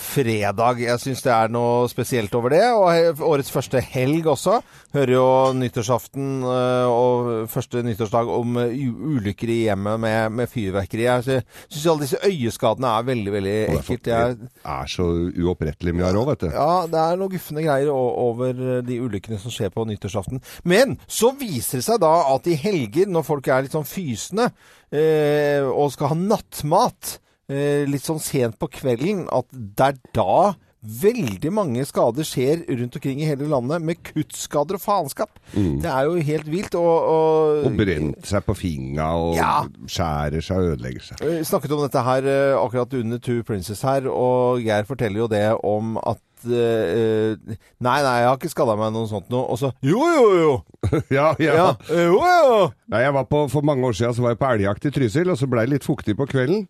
fredag. 0.00 0.80
Jeg 0.82 0.98
syns 1.02 1.20
det 1.22 1.30
er 1.34 1.50
noe 1.52 1.86
spesielt 1.90 2.34
over 2.34 2.50
det. 2.54 2.62
Og 2.72 3.20
årets 3.28 3.50
første 3.52 3.80
helg 3.92 4.26
også. 4.32 4.58
Hører 4.94 5.12
jo 5.14 5.24
nyttårsaften 5.54 6.42
øh, 6.42 6.88
og 6.90 7.28
første 7.52 7.82
nyttårsdag 7.86 8.30
om 8.34 8.56
øh, 8.58 8.72
ulykker 9.14 9.52
i 9.52 9.58
hjemmet 9.68 10.00
med, 10.02 10.32
med 10.40 10.50
fyrverkeri. 10.50 11.04
Jeg 11.06 11.42
syns 11.70 11.86
alle 11.92 12.06
disse 12.08 12.18
øyeskadene 12.26 12.90
er 12.96 13.06
veldig, 13.12 13.32
veldig 13.36 13.54
det 13.54 13.62
er 13.62 13.78
ekkelt. 13.78 13.86
for- 13.86 14.02
Det 14.10 14.74
er 14.74 14.90
så 14.96 15.06
uopprettelig 15.44 15.94
mye 15.94 16.08
her 16.10 16.18
òg, 16.24 16.28
vet 16.32 16.44
du. 16.46 16.50
ja, 16.56 16.72
det 16.90 17.00
er 17.04 17.20
noen 17.20 17.34
gufne 17.36 17.62
greier 17.68 17.92
over 17.94 18.50
eh, 18.50 18.82
de 18.88 19.00
ulykkene 19.04 19.38
som 19.38 19.54
skjer 19.54 19.70
på 19.74 19.86
nyttårsaften. 19.86 20.42
Men 20.64 20.98
så 21.06 21.30
viser 21.38 21.78
det 21.80 21.86
seg 21.86 22.00
da 22.02 22.14
at 22.34 22.46
i 22.50 22.58
helger, 22.58 23.06
når 23.10 23.28
folk 23.30 23.48
er 23.48 23.62
litt 23.68 23.76
sånn 23.76 23.86
fysende 23.88 24.50
eh, 24.90 25.62
og 25.70 25.92
skal 25.94 26.12
ha 26.14 26.18
nattmat 26.18 27.14
eh, 27.14 27.26
litt 27.50 28.04
sånn 28.06 28.20
sent 28.22 28.58
på 28.60 28.68
kvelden, 28.80 29.24
at 29.34 29.46
det 29.52 29.86
er 29.92 29.96
da 30.14 30.34
veldig 30.80 31.50
mange 31.52 31.82
skader 31.84 32.24
skjer 32.24 32.62
rundt 32.70 32.94
omkring 32.96 33.18
i 33.20 33.26
hele 33.28 33.44
landet, 33.50 33.82
med 33.84 33.98
kuttskader 34.06 34.78
og 34.78 34.80
faenskap. 34.80 35.34
Det 35.52 35.84
er 35.90 36.06
jo 36.08 36.14
helt 36.24 36.46
vilt. 36.48 36.76
Og, 36.78 37.08
og, 37.10 37.66
Og 37.68 37.74
brent 37.76 38.24
seg 38.30 38.46
på 38.46 38.54
fingra 38.56 39.10
og 39.20 39.34
Ja. 39.36 39.50
skjærer 39.84 40.40
seg 40.46 40.56
og 40.56 40.70
ødelegger 40.72 41.04
seg. 41.10 41.20
Vi 41.20 41.44
snakket 41.44 41.74
om 41.76 41.82
dette 41.84 42.00
her 42.06 42.24
eh, 42.32 42.56
akkurat 42.56 42.96
under 42.96 43.20
Two 43.20 43.42
Princess 43.44 43.82
her, 43.84 44.08
og 44.08 44.62
Geir 44.64 44.88
forteller 44.88 45.20
jo 45.26 45.28
det 45.28 45.46
om 45.62 45.98
at 46.00 46.18
Uh, 46.40 47.36
Nei, 47.84 47.98
nei, 48.00 48.12
jeg 48.22 48.28
har 48.30 48.38
ikke 48.38 48.48
skada 48.48 48.72
meg 48.80 48.94
noe 48.94 49.04
sånt 49.10 49.26
noe. 49.28 49.42
Og 49.52 49.58
så 49.60 49.68
Jo, 49.84 49.98
jo, 50.08 50.22
jo! 50.40 50.52
ja, 51.12 51.34
ja. 51.36 51.56
Ja, 51.58 51.66
Uh, 51.90 52.06
jo, 52.06 52.20
jo! 52.24 52.62
Nei, 52.88 53.02
jeg 53.04 53.12
var 53.12 53.26
på, 53.28 53.42
for 53.52 53.60
mange 53.68 53.84
år 53.84 53.92
siden 53.98 54.16
så 54.16 54.24
var 54.24 54.32
jeg 54.32 54.40
på 54.40 54.48
elgjakt 54.54 54.86
i 54.88 54.92
Trysil, 54.94 55.28
og 55.28 55.36
så 55.36 55.44
blei 55.52 55.66
det 55.68 55.74
litt 55.74 55.84
fuktig 55.84 56.16
på 56.16 56.24
kvelden. 56.30 56.64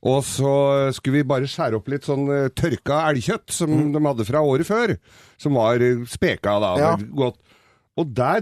Og 0.00 0.22
så 0.24 0.50
skulle 0.96 1.18
vi 1.20 1.28
bare 1.28 1.48
skjære 1.50 1.76
opp 1.76 1.88
litt 1.92 2.06
sånn 2.08 2.24
eh, 2.32 2.48
tørka 2.56 3.02
elgkjøtt 3.10 3.52
som 3.52 3.74
de 3.92 4.00
hadde 4.06 4.24
fra 4.24 4.40
året 4.40 4.64
før. 4.68 4.94
Som 5.40 5.58
var 5.60 5.82
eh, 5.84 6.04
speka 6.08 6.54
da. 6.62 6.70
Ja. 6.80 6.92
Godt. 6.96 7.36
Og 8.00 8.12
der 8.16 8.38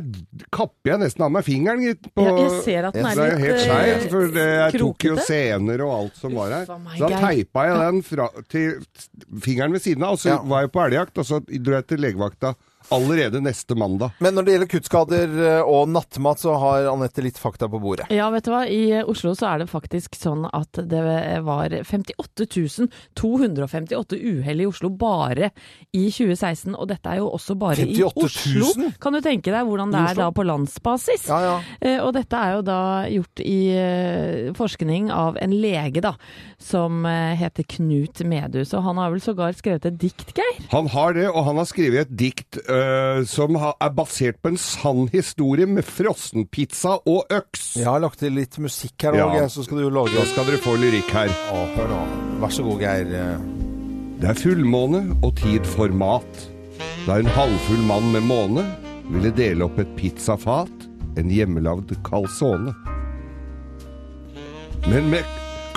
kapper 0.54 0.92
jeg 0.92 1.00
nesten 1.02 1.24
av 1.26 1.32
meg 1.34 1.42
fingeren, 1.42 1.80
gitt. 1.82 2.04
På, 2.14 2.22
Ja, 2.28 2.34
jeg 2.44 2.60
ser 2.62 2.86
at 2.90 2.94
den 2.94 3.08
er, 3.08 3.18
er 3.24 3.32
litt 3.32 3.42
helt 3.42 4.04
eh, 4.04 4.08
for 4.12 4.30
det, 4.36 4.44
jeg 4.52 4.82
tok 4.84 5.06
jo 5.08 5.16
sener 5.26 5.82
og 5.82 5.94
alt 5.96 6.20
som 6.20 6.36
var 6.38 6.52
her. 6.60 6.68
Så 6.68 7.08
da 7.10 7.22
teipa 7.24 7.64
jeg 7.66 7.80
den 7.82 8.00
fra, 8.06 8.28
til 8.54 8.76
fingeren 9.42 9.74
ved 9.74 9.82
siden 9.82 10.04
av, 10.06 10.14
og 10.14 10.22
så 10.22 10.36
Ja. 10.36 10.38
var 10.52 10.62
jeg 10.62 10.72
på 10.76 10.84
elgjakt, 10.84 11.18
og 11.18 11.26
så 11.26 11.40
dro 11.48 11.74
jeg 11.74 11.88
til 11.90 12.04
legevakta. 12.06 12.54
Allerede 12.94 13.40
neste 13.44 13.76
mandag. 13.78 14.10
Men 14.24 14.34
når 14.36 14.46
det 14.46 14.54
gjelder 14.54 14.70
kuttskader 14.72 15.36
eh, 15.48 15.60
og 15.68 15.88
nattmat, 15.92 16.40
så 16.42 16.54
har 16.60 16.88
Anette 16.92 17.24
litt 17.24 17.38
fakta 17.40 17.68
på 17.70 17.80
bordet. 17.82 18.08
Ja, 18.14 18.28
vet 18.34 18.46
du 18.48 18.52
hva. 18.54 18.64
I 18.68 19.02
Oslo 19.02 19.34
så 19.38 19.50
er 19.52 19.62
det 19.62 19.70
faktisk 19.70 20.16
sånn 20.18 20.46
at 20.48 20.80
det 20.88 21.02
var 21.46 21.72
58 21.84 22.48
258 23.18 24.18
uhell 24.18 24.62
i 24.62 24.66
Oslo 24.68 24.90
bare 24.90 25.50
i 25.96 26.06
2016. 26.10 26.74
Og 26.76 26.88
dette 26.90 27.12
er 27.12 27.20
jo 27.22 27.30
også 27.34 27.56
bare 27.58 27.84
58 27.84 27.88
i 27.88 28.00
000? 28.02 28.68
Oslo. 28.68 28.90
Kan 29.02 29.16
du 29.16 29.20
tenke 29.24 29.52
deg 29.54 29.68
hvordan 29.68 29.92
det 29.94 30.02
er 30.10 30.18
da 30.18 30.30
på 30.34 30.46
landsbasis? 30.46 31.28
Ja, 31.30 31.40
ja. 31.44 31.56
Eh, 31.80 31.98
Og 32.04 32.12
dette 32.16 32.38
er 32.38 32.56
jo 32.58 32.62
da 32.66 32.80
gjort 33.10 33.42
i 33.44 33.58
eh, 33.74 34.50
forskning 34.56 35.10
av 35.14 35.38
en 35.42 35.54
lege 35.60 36.02
da, 36.04 36.14
som 36.62 37.04
eh, 37.08 37.34
heter 37.40 37.66
Knut 37.76 38.22
Medhus. 38.28 38.72
Og 38.76 38.84
han 38.86 39.00
har 39.00 39.12
vel 39.14 39.22
sågar 39.24 39.56
skrevet 39.58 39.88
et 39.90 39.98
dikt, 40.00 40.32
Geir? 40.36 40.62
Han 40.72 40.88
har 40.92 41.16
det, 41.16 41.28
og 41.30 41.44
han 41.48 41.60
har 41.60 41.68
skrevet 41.68 42.06
et 42.06 42.16
dikt 42.18 42.60
øh, 42.78 43.20
som 43.28 43.56
ha, 43.60 43.72
er 43.82 43.92
basert 43.96 44.38
på 44.42 44.52
en 44.52 44.58
sann 44.60 45.08
historie 45.12 45.66
med 45.66 45.86
frossenpizza 45.86 46.96
og 47.06 47.26
øks. 47.34 47.72
Jeg 47.80 47.88
har 47.88 48.02
lagt 48.04 48.20
til 48.22 48.32
litt 48.38 48.58
musikk 48.62 49.02
her 49.08 49.18
Ja. 49.18 49.46
så 49.48 49.64
skal 49.66 49.82
du 49.82 49.88
lage 49.90 50.14
Da 50.16 50.24
skal 50.30 50.46
dere 50.48 50.60
få 50.62 50.76
lyrikk 50.80 51.10
her. 51.14 51.32
Å, 51.52 51.64
hør 51.76 51.88
nå. 51.92 52.02
Vær 52.42 52.54
så 52.54 52.62
god, 52.66 52.80
Geir. 52.84 53.10
Det 54.18 54.28
er 54.32 54.38
fullmåne 54.40 55.02
og 55.22 55.36
tid 55.38 55.66
for 55.76 55.88
mat. 55.94 56.44
Da 57.06 57.18
en 57.18 57.30
halvfull 57.34 57.84
mann 57.86 58.12
med 58.12 58.26
måne 58.26 58.64
ville 59.08 59.30
dele 59.32 59.64
opp 59.64 59.78
et 59.80 59.90
pizzafat, 59.96 60.86
en 61.18 61.30
hjemmelagd 61.32 61.94
calzone. 62.06 62.74
Men 64.88 65.08
med 65.12 65.24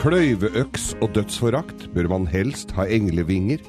kløyveøks 0.01 0.96
og 1.01 1.13
dødsforakt 1.15 1.88
bør 1.96 2.10
man 2.12 2.27
helst 2.31 2.74
ha 2.77 2.86
englevinger, 2.89 3.62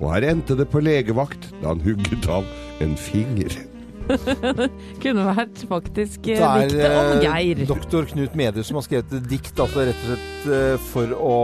og 0.00 0.12
her 0.14 0.26
endte 0.32 0.56
det 0.58 0.68
på 0.72 0.82
legevakt 0.84 1.48
da 1.62 1.70
han 1.72 1.80
hugget 1.84 2.26
av 2.32 2.44
en 2.80 2.96
finger. 2.96 3.75
Kunne 5.02 5.24
vært 5.26 5.62
faktisk 5.70 6.28
eh, 6.32 6.38
Det 6.38 6.46
er 6.46 6.70
diktet 6.70 6.96
om 6.96 7.10
eh, 7.16 7.24
Geir. 7.24 7.62
doktor 7.68 8.06
Knut 8.10 8.36
Medhus 8.38 8.68
som 8.70 8.78
har 8.80 8.86
skrevet 8.86 9.14
et 9.18 9.28
dikt, 9.30 9.52
altså 9.62 9.84
rett 9.88 10.02
og 10.04 10.10
slett 10.10 10.48
eh, 10.56 10.86
for 10.90 11.14
å 11.16 11.34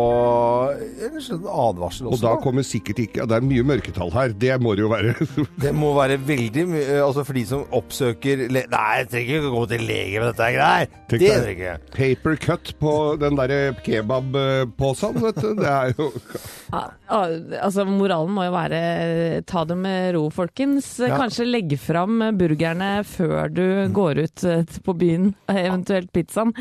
En 1.09 1.17
slags 1.19 1.49
advarsel 1.49 2.07
Og 2.09 2.15
også. 2.17 2.23
da 2.27 2.35
da. 2.37 2.41
kommer 2.45 2.67
sikkert 2.67 3.03
ikke 3.05 3.27
Det 3.31 3.39
er 3.39 3.47
mye 3.47 3.67
mørketall 3.73 4.13
her, 4.15 4.35
det 4.45 4.57
må 4.63 4.75
det 4.79 4.85
jo 4.87 4.91
være. 4.93 5.15
Det 5.63 5.73
må 5.77 5.93
være 5.97 6.19
veldig 6.27 6.67
mye 6.71 6.99
Altså 7.03 7.25
for 7.29 7.39
de 7.39 7.45
som 7.49 7.65
oppsøker 7.75 8.47
le 8.53 8.65
Nei, 8.73 8.87
jeg 9.03 9.11
trenger 9.13 9.39
ikke 9.41 9.53
gå 9.57 9.65
til 9.73 9.85
lege 9.89 10.23
med 10.23 10.29
dette 10.33 10.49
greier. 10.57 10.91
Tenk 11.11 11.23
Det 11.23 11.33
trenger 11.33 11.67
jeg 11.67 11.81
ikke. 11.83 11.97
Paper 11.97 12.39
cut 12.47 12.73
på 12.81 12.93
den 13.21 13.37
derre 13.39 13.61
kebabposen, 13.85 15.19
vet 15.23 15.41
du. 15.43 15.51
Det 15.59 15.69
er 15.69 15.93
jo 15.99 16.09
altså 16.73 17.85
Moralen 17.89 18.33
må 18.33 18.47
jo 18.47 18.53
være 18.55 18.81
ta 19.49 19.65
det 19.69 19.77
med 19.79 20.15
ro, 20.17 20.25
folkens. 20.33 20.95
Ja. 21.03 21.19
Kanskje 21.21 21.47
legge 21.49 21.77
fram 21.81 22.23
burgerne 22.53 22.91
før 23.09 23.49
du 23.53 23.65
går 23.97 24.21
ut 24.27 24.45
eh, 24.45 24.65
på 24.85 24.95
byen, 24.99 25.31
eventuelt 25.49 26.13
pizzaen. 26.13 26.53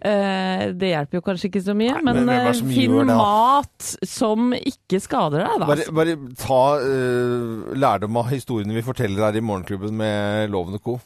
Eh, 0.00 0.68
Det 0.78 0.90
hjelper 0.92 1.18
jo 1.18 1.24
kanskje 1.26 1.48
ikke 1.50 1.62
så 1.64 1.74
mye, 1.78 1.94
Nei, 1.98 2.04
men, 2.06 2.20
men 2.26 2.50
eh, 2.50 2.62
finn 2.68 2.96
det, 2.98 3.16
mat 3.18 3.90
som 4.06 4.52
ikke 4.58 5.00
skader 5.02 5.44
deg, 5.44 5.62
da. 5.62 5.68
Bare, 5.70 5.86
bare 5.94 6.16
ta 6.38 6.60
uh, 6.82 7.70
lærdom 7.78 8.18
av 8.20 8.30
historiene 8.32 8.76
vi 8.76 8.84
forteller 8.86 9.28
her 9.28 9.38
i 9.38 9.44
Morgenklubben 9.44 9.94
med 9.98 10.50
Loven 10.52 10.78
og 10.78 10.84
Co. 10.84 10.98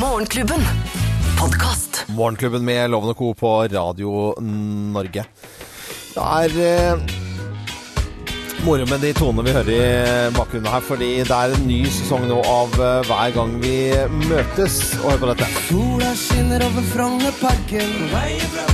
Morgenklubben. 0.00 0.62
Morgenklubben 2.10 2.64
med 2.66 2.90
Loven 2.92 3.14
og 3.14 3.18
Co. 3.18 3.32
på 3.38 3.54
Radio 3.72 4.34
Norge. 4.40 5.26
Det 6.10 6.26
er 6.26 6.56
eh, 6.66 7.29
moro 8.64 8.86
med 8.90 9.00
de 9.04 9.10
tonene 9.16 9.44
vi 9.46 9.52
hører 9.54 9.70
i 9.74 10.32
bakgrunnen 10.36 10.70
her, 10.72 10.82
fordi 10.84 11.10
det 11.26 11.36
er 11.36 11.54
en 11.56 11.66
ny 11.68 11.80
sesong 11.88 12.26
nå 12.28 12.38
av 12.46 12.74
eh, 12.76 13.00
Hver 13.08 13.34
gang 13.36 13.54
vi 13.62 13.74
møtes. 14.30 14.78
Og 15.00 15.12
hør 15.12 15.20
på 15.22 15.30
dette. 15.32 15.48
Sola 15.68 16.10
skinner 16.18 16.64
over 16.66 16.86
Frognerparken. 16.92 17.92
Veien 18.12 18.54
fra. 18.54 18.66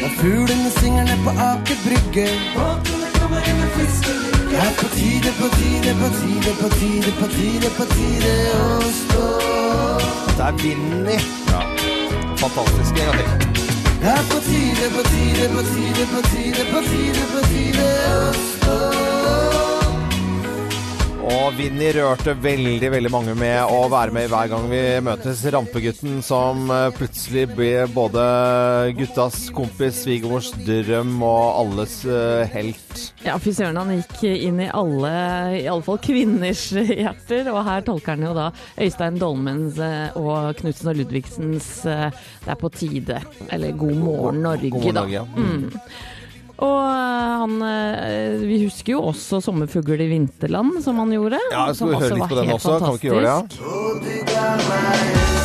Og 0.00 0.10
fuglene 0.20 0.70
synger 0.78 1.08
ned 1.08 1.24
på 1.26 1.36
Aker 1.46 1.80
Brygge. 1.86 2.26
Båtene 2.56 3.12
kommer 3.18 3.50
inn 3.50 3.62
med 3.62 3.78
fiskelykke. 3.78 4.40
Det 4.50 4.60
er 4.64 4.74
på 4.80 4.90
tide, 4.96 5.34
på 5.38 5.52
tide, 5.56 5.94
på 6.00 6.10
tide, 6.18 6.56
på 6.60 6.72
tide, 6.80 7.14
på 7.20 7.30
tide, 7.36 7.72
på 7.78 7.88
tide 7.94 8.34
å 8.58 8.92
stå. 9.02 9.30
Der 10.40 10.52
vinner 10.62 11.06
vinden 11.06 11.48
Ja. 11.50 11.64
Fantastisk. 12.36 12.90
En 12.90 13.06
gang 13.06 13.40
til. 13.54 13.59
Det 14.00 14.08
er 14.08 14.24
på 14.32 14.38
tide, 14.48 14.84
på 14.94 15.02
tide, 15.02 15.48
Og 21.30 21.52
Vinni 21.54 21.92
rørte 21.94 22.32
veldig 22.42 22.88
veldig 22.90 23.10
mange 23.12 23.34
med 23.38 23.70
å 23.70 23.84
være 23.92 24.14
med 24.14 24.30
hver 24.32 24.48
gang 24.50 24.64
vi 24.70 24.80
møtes. 25.04 25.44
Rampegutten 25.54 26.18
som 26.26 26.64
eh, 26.74 26.88
plutselig 26.96 27.44
ble 27.52 27.70
både 27.94 28.24
guttas 28.98 29.44
kompis, 29.54 30.00
svigermors 30.02 30.50
drøm 30.66 31.20
og 31.22 31.44
alles 31.60 32.00
eh, 32.08 32.42
helt. 32.50 33.04
Ja, 33.22 33.36
fy 33.42 33.54
søren, 33.54 33.78
han 33.78 33.94
gikk 34.00 34.24
inn 34.48 34.58
i 34.64 34.70
alle, 34.74 35.14
i 35.60 35.64
alle 35.70 35.86
fall 35.86 36.00
kvinners 36.02 36.66
hjerter. 36.74 37.52
Og 37.54 37.62
her 37.68 37.86
tolker 37.86 38.16
han 38.16 38.26
jo 38.26 38.34
da 38.34 38.50
Øystein 38.80 39.20
Dolmens 39.22 39.78
eh, 39.78 40.18
og 40.18 40.58
Knutsen 40.58 40.90
og 40.90 40.98
Ludvigsens 40.98 41.72
'Det 41.84 42.50
er 42.50 42.58
på 42.58 42.72
tide', 42.74 43.22
eller 43.50 43.76
'God 43.76 44.02
morgen 44.02 44.42
Norge', 44.42 44.70
God 44.70 44.82
morgen, 44.82 44.98
da. 44.98 45.06
Ja. 45.14 45.26
Mm. 45.36 45.70
Og 46.60 46.80
eh, 46.84 47.40
han 47.40 47.54
eh, 47.64 48.40
Vi 48.44 48.58
husker 48.66 48.92
jo 48.96 49.00
også 49.10 49.40
'Sommerfugl 49.40 50.00
i 50.04 50.10
vinterland', 50.12 50.82
som 50.84 51.00
han 51.00 51.10
gjorde. 51.16 51.40
Ja, 51.50 51.66
jeg 51.70 51.76
skal 51.80 51.88
vi 51.88 51.94
høre 52.04 52.14
litt 52.20 52.28
på 52.28 52.40
den 52.40 52.50
også? 52.56 52.78
Kan 52.78 52.88
vi 52.92 52.96
ikke 53.00 53.10
gjøre 53.14 53.24
det, 53.24 53.34
ja? 55.34 55.39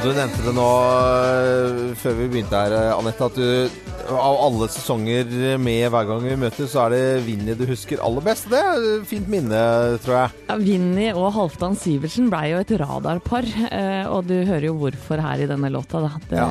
Og 0.00 0.06
du 0.08 0.16
nevnte 0.16 0.40
det 0.46 0.52
nå 0.56 0.66
eh, 0.96 1.80
før 2.00 2.14
vi 2.16 2.28
begynte 2.32 2.56
her, 2.56 2.72
eh, 2.72 2.92
Anette, 2.96 3.26
at 3.26 3.36
du 3.36 3.90
av 4.16 4.38
alle 4.46 4.68
sesonger 4.72 5.58
med 5.60 5.90
hver 5.92 6.06
gang 6.08 6.22
vi 6.24 6.38
møtes, 6.40 6.70
så 6.72 6.86
er 6.86 6.94
det 6.94 7.02
Vinni 7.26 7.52
du 7.52 7.66
husker 7.68 8.00
aller 8.00 8.24
best. 8.24 8.48
Det 8.48 8.62
er 8.64 8.86
et 8.94 9.04
fint 9.10 9.28
minne, 9.28 9.60
tror 10.00 10.16
jeg. 10.16 10.38
Ja, 10.48 10.56
Vinni 10.62 11.10
og 11.12 11.28
Halvdan 11.36 11.76
Sivertsen 11.76 12.30
blei 12.32 12.46
jo 12.54 12.62
et 12.62 12.72
radarpar, 12.80 13.44
eh, 13.68 14.08
og 14.08 14.24
du 14.30 14.38
hører 14.38 14.70
jo 14.70 14.78
hvorfor 14.80 15.20
her 15.20 15.44
i 15.44 15.50
denne 15.50 15.68
låta. 15.68 16.00
Da. 16.06 16.14
Det, 16.32 16.48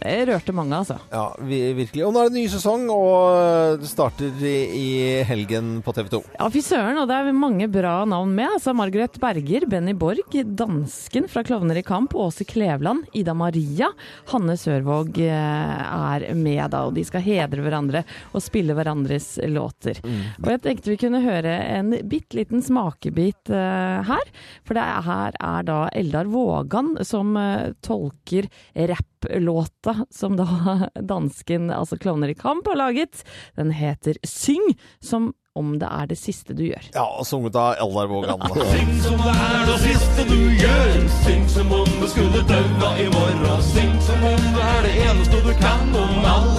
det 0.00 0.26
rørte 0.28 0.54
mange, 0.56 0.76
altså. 0.76 0.98
Ja, 1.12 1.26
vi, 1.46 1.60
virkelig. 1.76 2.04
Og 2.06 2.14
nå 2.14 2.22
er 2.24 2.30
det 2.30 2.40
ny 2.40 2.44
sesong, 2.52 2.86
og 2.92 3.80
det 3.80 3.88
starter 3.90 4.44
i, 4.44 4.54
i 4.78 4.88
helgen 5.28 5.78
på 5.84 5.94
TV 5.96 6.10
2. 6.12 6.20
Ja, 6.38 6.48
fy 6.52 6.62
søren, 6.64 6.98
og 7.00 7.08
det 7.10 7.18
er 7.18 7.36
mange 7.36 7.68
bra 7.72 7.94
navn 8.08 8.34
med. 8.36 8.56
Altså 8.58 8.74
Margaret 8.76 9.16
Berger, 9.22 9.68
Benny 9.70 9.94
Borg, 9.98 10.34
dansken 10.58 11.28
fra 11.30 11.44
Klovner 11.46 11.80
i 11.80 11.84
kamp, 11.86 12.16
Åse 12.18 12.46
Klevland, 12.48 13.06
Ida 13.16 13.36
Maria, 13.38 13.90
Hanne 14.32 14.58
Sørvåg 14.60 15.20
eh, 15.24 15.84
er 15.84 16.26
med 16.36 16.64
da, 16.74 16.84
og 16.88 16.96
de 16.98 17.04
skal 17.06 17.24
hedre 17.24 17.64
hverandre 17.64 18.04
og 18.32 18.44
spille 18.44 18.76
hverandres 18.76 19.36
låter. 19.50 20.00
Og 20.42 20.50
jeg 20.52 20.62
tenkte 20.64 20.92
vi 20.92 20.98
kunne 21.00 21.22
høre 21.24 21.54
en 21.78 21.94
bitte 22.08 22.38
liten 22.38 22.62
smakebit 22.64 23.52
uh, 23.52 24.02
her, 24.06 24.30
for 24.66 24.76
det 24.76 24.84
er, 24.84 25.06
her 25.06 25.38
er 25.38 25.66
da 25.66 25.78
Eldar 25.96 26.28
Vågan 26.30 26.94
som 27.06 27.34
uh, 27.38 27.72
tolker 27.84 28.48
rapplåta 29.84 30.06
som 30.10 30.36
da 30.36 30.88
dansken, 31.00 31.70
altså 31.70 31.96
Klovner 31.98 32.28
i 32.28 32.34
kamp, 32.34 32.66
har 32.66 32.76
laget. 32.76 33.24
Den 33.56 33.70
heter 33.70 34.14
Syng, 34.22 34.78
som 35.00 35.32
om 35.54 35.78
det 35.78 35.86
er 35.86 36.06
det 36.06 36.16
siste 36.18 36.54
du 36.54 36.64
gjør. 36.66 36.82
Ja, 36.94 37.04
og 37.18 37.26
sunget 37.26 37.54
av 37.54 37.76
Eldar 37.78 38.06
Vågan. 38.10 38.40
Syng 38.74 38.94
som 39.02 39.18
det 39.22 39.34
er 39.34 39.66
det 39.68 39.78
siste 39.84 40.26
du 40.26 40.40
gjør. 40.58 41.08
Syng 41.24 41.48
som 41.48 41.72
om 41.72 41.92
du 42.00 42.06
skulle 42.10 42.42
daua 42.48 42.90
i 42.98 43.06
morgen. 43.06 43.62
Syng 43.62 43.94
som 44.02 44.26
om 44.32 44.48
det 44.56 44.64
er 44.72 44.82
det 44.82 44.94
eneste 45.06 45.44
du 45.46 45.52
kan 45.60 45.94
om 45.94 46.26
alle 46.26 46.53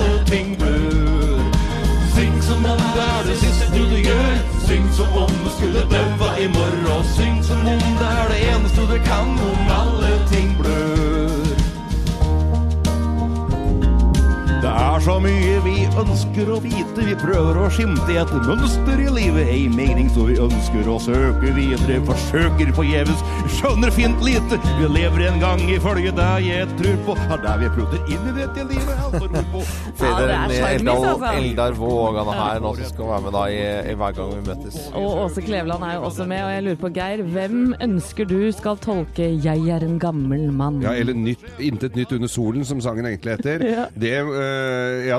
ons 15.97 16.24
Er 16.35 16.41
ønsker 16.41 16.51
å 16.51 16.57
vite. 16.59 17.03
Vi 17.07 17.13
prøver 17.15 17.57
å 17.63 17.67
skimte 17.71 18.15
et 18.19 18.31
mønster 18.43 18.99
i 18.99 19.07
livet, 19.07 19.47
ei 19.53 19.69
mening 19.71 20.09
så 20.11 20.25
vi 20.27 20.33
ønsker 20.43 20.89
å 20.91 20.97
søke 20.99 21.53
videre. 21.55 22.01
Forsøker 22.09 22.73
forgjeves, 22.75 23.21
skjønner 23.55 23.93
fint 23.95 24.19
lite. 24.25 24.59
Vi 24.81 24.89
lever 24.91 25.29
en 25.29 25.39
gang 25.39 25.63
ifølge 25.71 26.11
deg 26.17 26.43
jeg 26.49 26.67
tror 26.81 26.99
på. 27.07 27.15
Har 27.29 27.39
der 27.45 27.61
vi 27.63 27.69
putter 27.77 28.11
inn 28.11 28.27
i 28.27 28.33
dette 28.35 28.65
livet, 28.67 28.99
altså 29.05 29.29
ror 29.31 29.47
på. 29.53 29.63
Ja, 30.05 30.11
det 30.19 30.35
er 30.35 30.51
Federen 30.51 30.51
sjarmis, 30.51 30.89
Eldar, 30.91 31.07
altså. 31.13 31.29
Eldar 31.39 31.75
Vågan 31.79 32.29
er 32.29 32.37
her 32.37 32.59
nå 32.61 32.71
som 32.77 32.89
skal 32.91 33.07
være 33.09 33.23
med 33.23 33.33
deg 33.35 33.55
i, 33.55 33.63
i 33.93 33.95
Hver 34.01 34.17
gang 34.17 34.33
vi 34.33 34.41
møtes. 34.49 34.77
Og 34.99 35.07
Åse 35.23 35.43
Kleveland 35.45 35.87
er 35.87 35.95
jo 35.95 36.03
også 36.09 36.27
med, 36.29 36.43
og 36.43 36.51
jeg 36.51 36.65
lurer 36.67 36.79
på, 36.83 36.91
Geir, 36.99 37.23
hvem 37.31 37.63
ønsker 37.87 38.27
du 38.29 38.37
skal 38.55 38.79
tolke 38.83 39.31
'Jeg 39.31 39.69
er 39.71 39.87
en 39.87 39.97
gammel 40.03 40.51
mann'? 40.51 40.83
Ja, 40.83 40.93
eller 40.99 41.15
nytt, 41.15 41.47
'Intet 41.57 41.95
nytt 41.95 42.11
under 42.11 42.31
solen', 42.31 42.67
som 42.67 42.83
sangen 42.83 43.07
egentlig 43.07 43.39
heter. 43.39 43.63
Ja. 43.75 43.87
Det, 43.91 44.13
uh, 44.23 45.07
ja, 45.07 45.17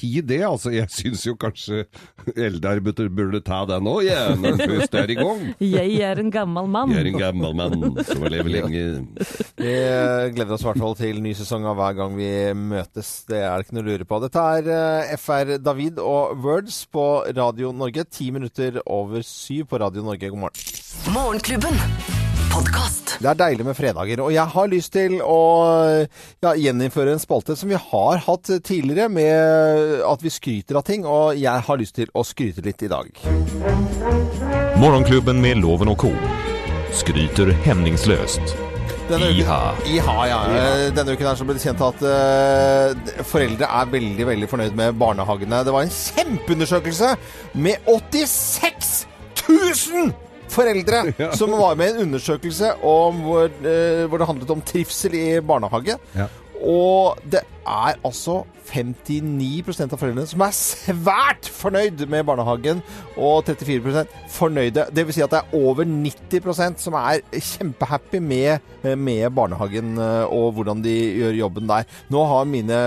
si 0.00 0.20
det, 0.24 0.40
altså. 0.50 0.72
Jeg 0.74 0.90
syns 0.92 1.24
jo 1.26 1.36
kanskje 1.40 1.84
Eldar 2.36 2.80
burde, 2.84 3.40
ta 3.44 3.62
den 3.68 3.88
òg, 3.90 4.02
jeg, 4.06 4.36
når 4.40 4.58
den 4.58 4.72
først 4.74 4.96
er 5.00 5.12
i 5.12 5.18
gang. 5.18 5.42
Jeg 5.64 5.96
er 6.06 6.20
en 6.22 6.30
gammel 6.34 6.68
mann. 6.70 6.94
Jeg 6.94 7.04
er 7.04 7.10
en 7.12 7.20
gammel 7.20 7.56
mann 7.58 8.04
som 8.06 8.24
har 8.24 8.34
levd 8.36 8.52
lenge. 8.54 8.84
Vi 9.60 9.74
gleder 10.36 10.54
oss 10.56 10.64
i 10.64 10.70
hvert 10.70 10.82
fall 10.84 10.96
til 10.98 11.20
ny 11.24 11.34
sesong 11.36 11.66
av 11.70 11.78
Hver 11.80 11.98
gang 11.98 12.16
vi 12.18 12.30
møtes. 12.56 13.12
Det 13.30 13.40
er 13.40 13.56
det 13.56 13.66
ikke 13.68 13.78
noe 13.78 13.86
å 13.86 13.90
lure 13.90 14.08
på. 14.08 14.22
Dette 14.26 14.46
er 14.58 14.72
eh, 14.76 15.14
FR 15.20 15.56
David 15.62 16.00
og 16.02 16.40
Words 16.44 16.82
på 16.92 17.06
Radio 17.36 17.74
Norge. 17.76 18.06
Ti 18.10 18.30
minutter 18.34 18.80
over 18.86 19.24
syv 19.26 19.70
på 19.70 19.82
Radio 19.82 20.06
Norge. 20.06 20.32
God 20.32 20.46
morgen. 20.48 20.74
Morgenklubben. 21.14 22.19
Podkast. 22.50 23.14
Det 23.22 23.28
er 23.30 23.38
deilig 23.38 23.64
med 23.66 23.76
fredager, 23.78 24.20
og 24.24 24.32
jeg 24.34 24.46
har 24.54 24.70
lyst 24.70 24.92
til 24.94 25.18
å 25.22 25.40
ja, 26.42 26.52
gjeninnføre 26.58 27.14
en 27.14 27.22
spalte 27.22 27.56
som 27.58 27.70
vi 27.70 27.78
har 27.78 28.22
hatt 28.26 28.50
tidligere, 28.66 29.10
med 29.12 30.02
at 30.06 30.24
vi 30.24 30.32
skryter 30.32 30.80
av 30.80 30.86
ting, 30.88 31.06
og 31.06 31.38
jeg 31.38 31.66
har 31.66 31.80
lyst 31.80 31.96
til 32.00 32.10
å 32.16 32.24
skryte 32.26 32.64
litt 32.66 32.82
i 32.86 32.90
dag. 32.90 33.10
Morgonklubben 34.80 35.42
med 35.42 35.60
Loven 35.62 35.92
og 35.92 36.00
Co. 36.02 36.14
Skryter 36.96 37.52
hemningsløst. 37.66 38.56
Denne 39.10 39.26
uken, 39.26 39.42
Iha. 39.42 39.60
Iha, 39.90 40.16
ja. 40.30 40.40
Eh, 40.54 40.86
Denne 40.94 41.14
uken 41.16 41.26
her 41.26 41.38
så 41.38 41.46
ble 41.46 41.56
det 41.58 41.64
kjent 41.64 41.82
at 41.82 42.02
uh, 42.06 43.22
foreldre 43.26 43.66
er 43.66 43.92
veldig, 43.94 44.26
veldig 44.28 44.48
fornøyd 44.50 44.76
med 44.78 44.98
barnehagene. 45.02 45.64
Det 45.66 45.74
var 45.74 45.86
en 45.86 45.94
kjempeundersøkelse 45.94 47.14
med 47.58 47.90
86 47.90 48.92
000 49.48 50.29
foreldre 50.50 51.04
som 51.38 51.56
var 51.58 51.78
med 51.78 51.92
i 51.92 51.96
en 51.96 52.06
undersøkelse 52.08 52.76
om 52.86 53.24
hvor, 53.26 53.48
eh, 53.48 54.04
hvor 54.06 54.20
det 54.20 54.30
handlet 54.30 54.54
om 54.54 54.62
trivsel 54.66 55.16
i 55.18 55.26
barnehage. 55.44 55.98
Ja. 56.16 56.28
Og 56.60 57.16
det 57.24 57.40
er 57.64 57.96
altså 58.04 58.42
59% 58.70 59.94
av 59.94 59.98
foreldrene 59.98 60.28
som 60.28 60.42
er 60.44 60.52
svært 60.54 61.48
fornøyd 61.50 62.04
med 62.10 62.26
barnehagen, 62.28 62.82
og 63.16 63.48
34% 63.48 64.12
fornøyde. 64.30 64.86
Det 64.94 65.06
vil 65.06 65.16
si 65.16 65.24
at 65.24 65.32
det 65.32 65.40
er 65.40 65.56
over 65.56 65.88
90% 65.88 66.84
som 66.84 66.98
er 67.00 67.24
kjempehappy 67.32 68.20
med, 68.22 68.68
med 69.00 69.26
barnehagen 69.36 69.96
eh, 69.98 70.24
og 70.28 70.52
hvordan 70.58 70.84
de 70.84 70.94
gjør 71.22 71.40
jobben 71.40 71.70
der. 71.70 71.88
Nå 72.12 72.24
har 72.28 72.48
mine 72.50 72.80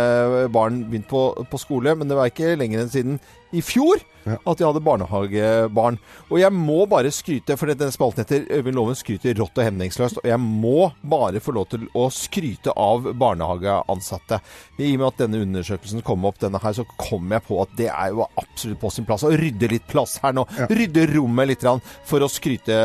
barn 0.54 0.84
begynt 0.86 1.10
på, 1.10 1.26
på 1.50 1.62
skole, 1.62 1.98
men 1.98 2.10
det 2.10 2.20
var 2.20 2.32
ikke 2.32 2.56
lenger 2.60 2.86
enn 2.86 2.94
siden 2.94 3.22
i 3.54 3.62
fjor 3.66 4.02
Ja. 4.24 4.38
at 4.40 4.60
de 4.60 4.66
hadde 4.68 4.84
barnehagebarn. 4.84 5.98
Og 6.30 6.38
jeg 6.40 6.56
må 6.56 6.84
bare 6.90 7.12
skryte, 7.14 7.58
for 7.60 7.72
denne 7.72 7.94
spalten 7.94 8.24
heter 8.24 8.46
Øyvind 8.58 8.78
Loven 8.78 8.98
skryter 8.98 9.36
rått 9.40 9.58
og 9.60 9.68
hemningsløst. 9.68 10.22
Og 10.22 10.30
jeg 10.30 10.40
må 10.42 10.92
bare 11.02 11.42
få 11.44 11.56
lov 11.58 11.68
til 11.74 11.88
å 11.98 12.08
skryte 12.14 12.74
av 12.80 13.10
barnehageansatte. 13.20 14.40
I 14.80 14.94
og 14.94 15.02
med 15.02 15.08
at 15.10 15.24
denne 15.26 15.42
undersøkelsen 15.46 16.06
kom 16.06 16.28
opp, 16.30 16.40
denne 16.44 16.62
her, 16.64 16.76
så 16.76 16.86
kom 16.98 17.32
jeg 17.34 17.46
på 17.48 17.60
at 17.64 17.74
det 17.80 17.90
er 17.92 18.14
jo 18.14 18.28
absolutt 18.40 18.82
på 18.84 18.94
sin 18.94 19.08
plass 19.08 19.26
å 19.28 19.34
rydde 19.34 19.72
litt 19.72 19.90
plass 19.90 20.20
her 20.24 20.36
nå. 20.36 20.46
Rydde 20.72 21.08
rommet 21.16 21.52
litt 21.52 21.68
for 22.08 22.24
å 22.24 22.32
skryte 22.32 22.78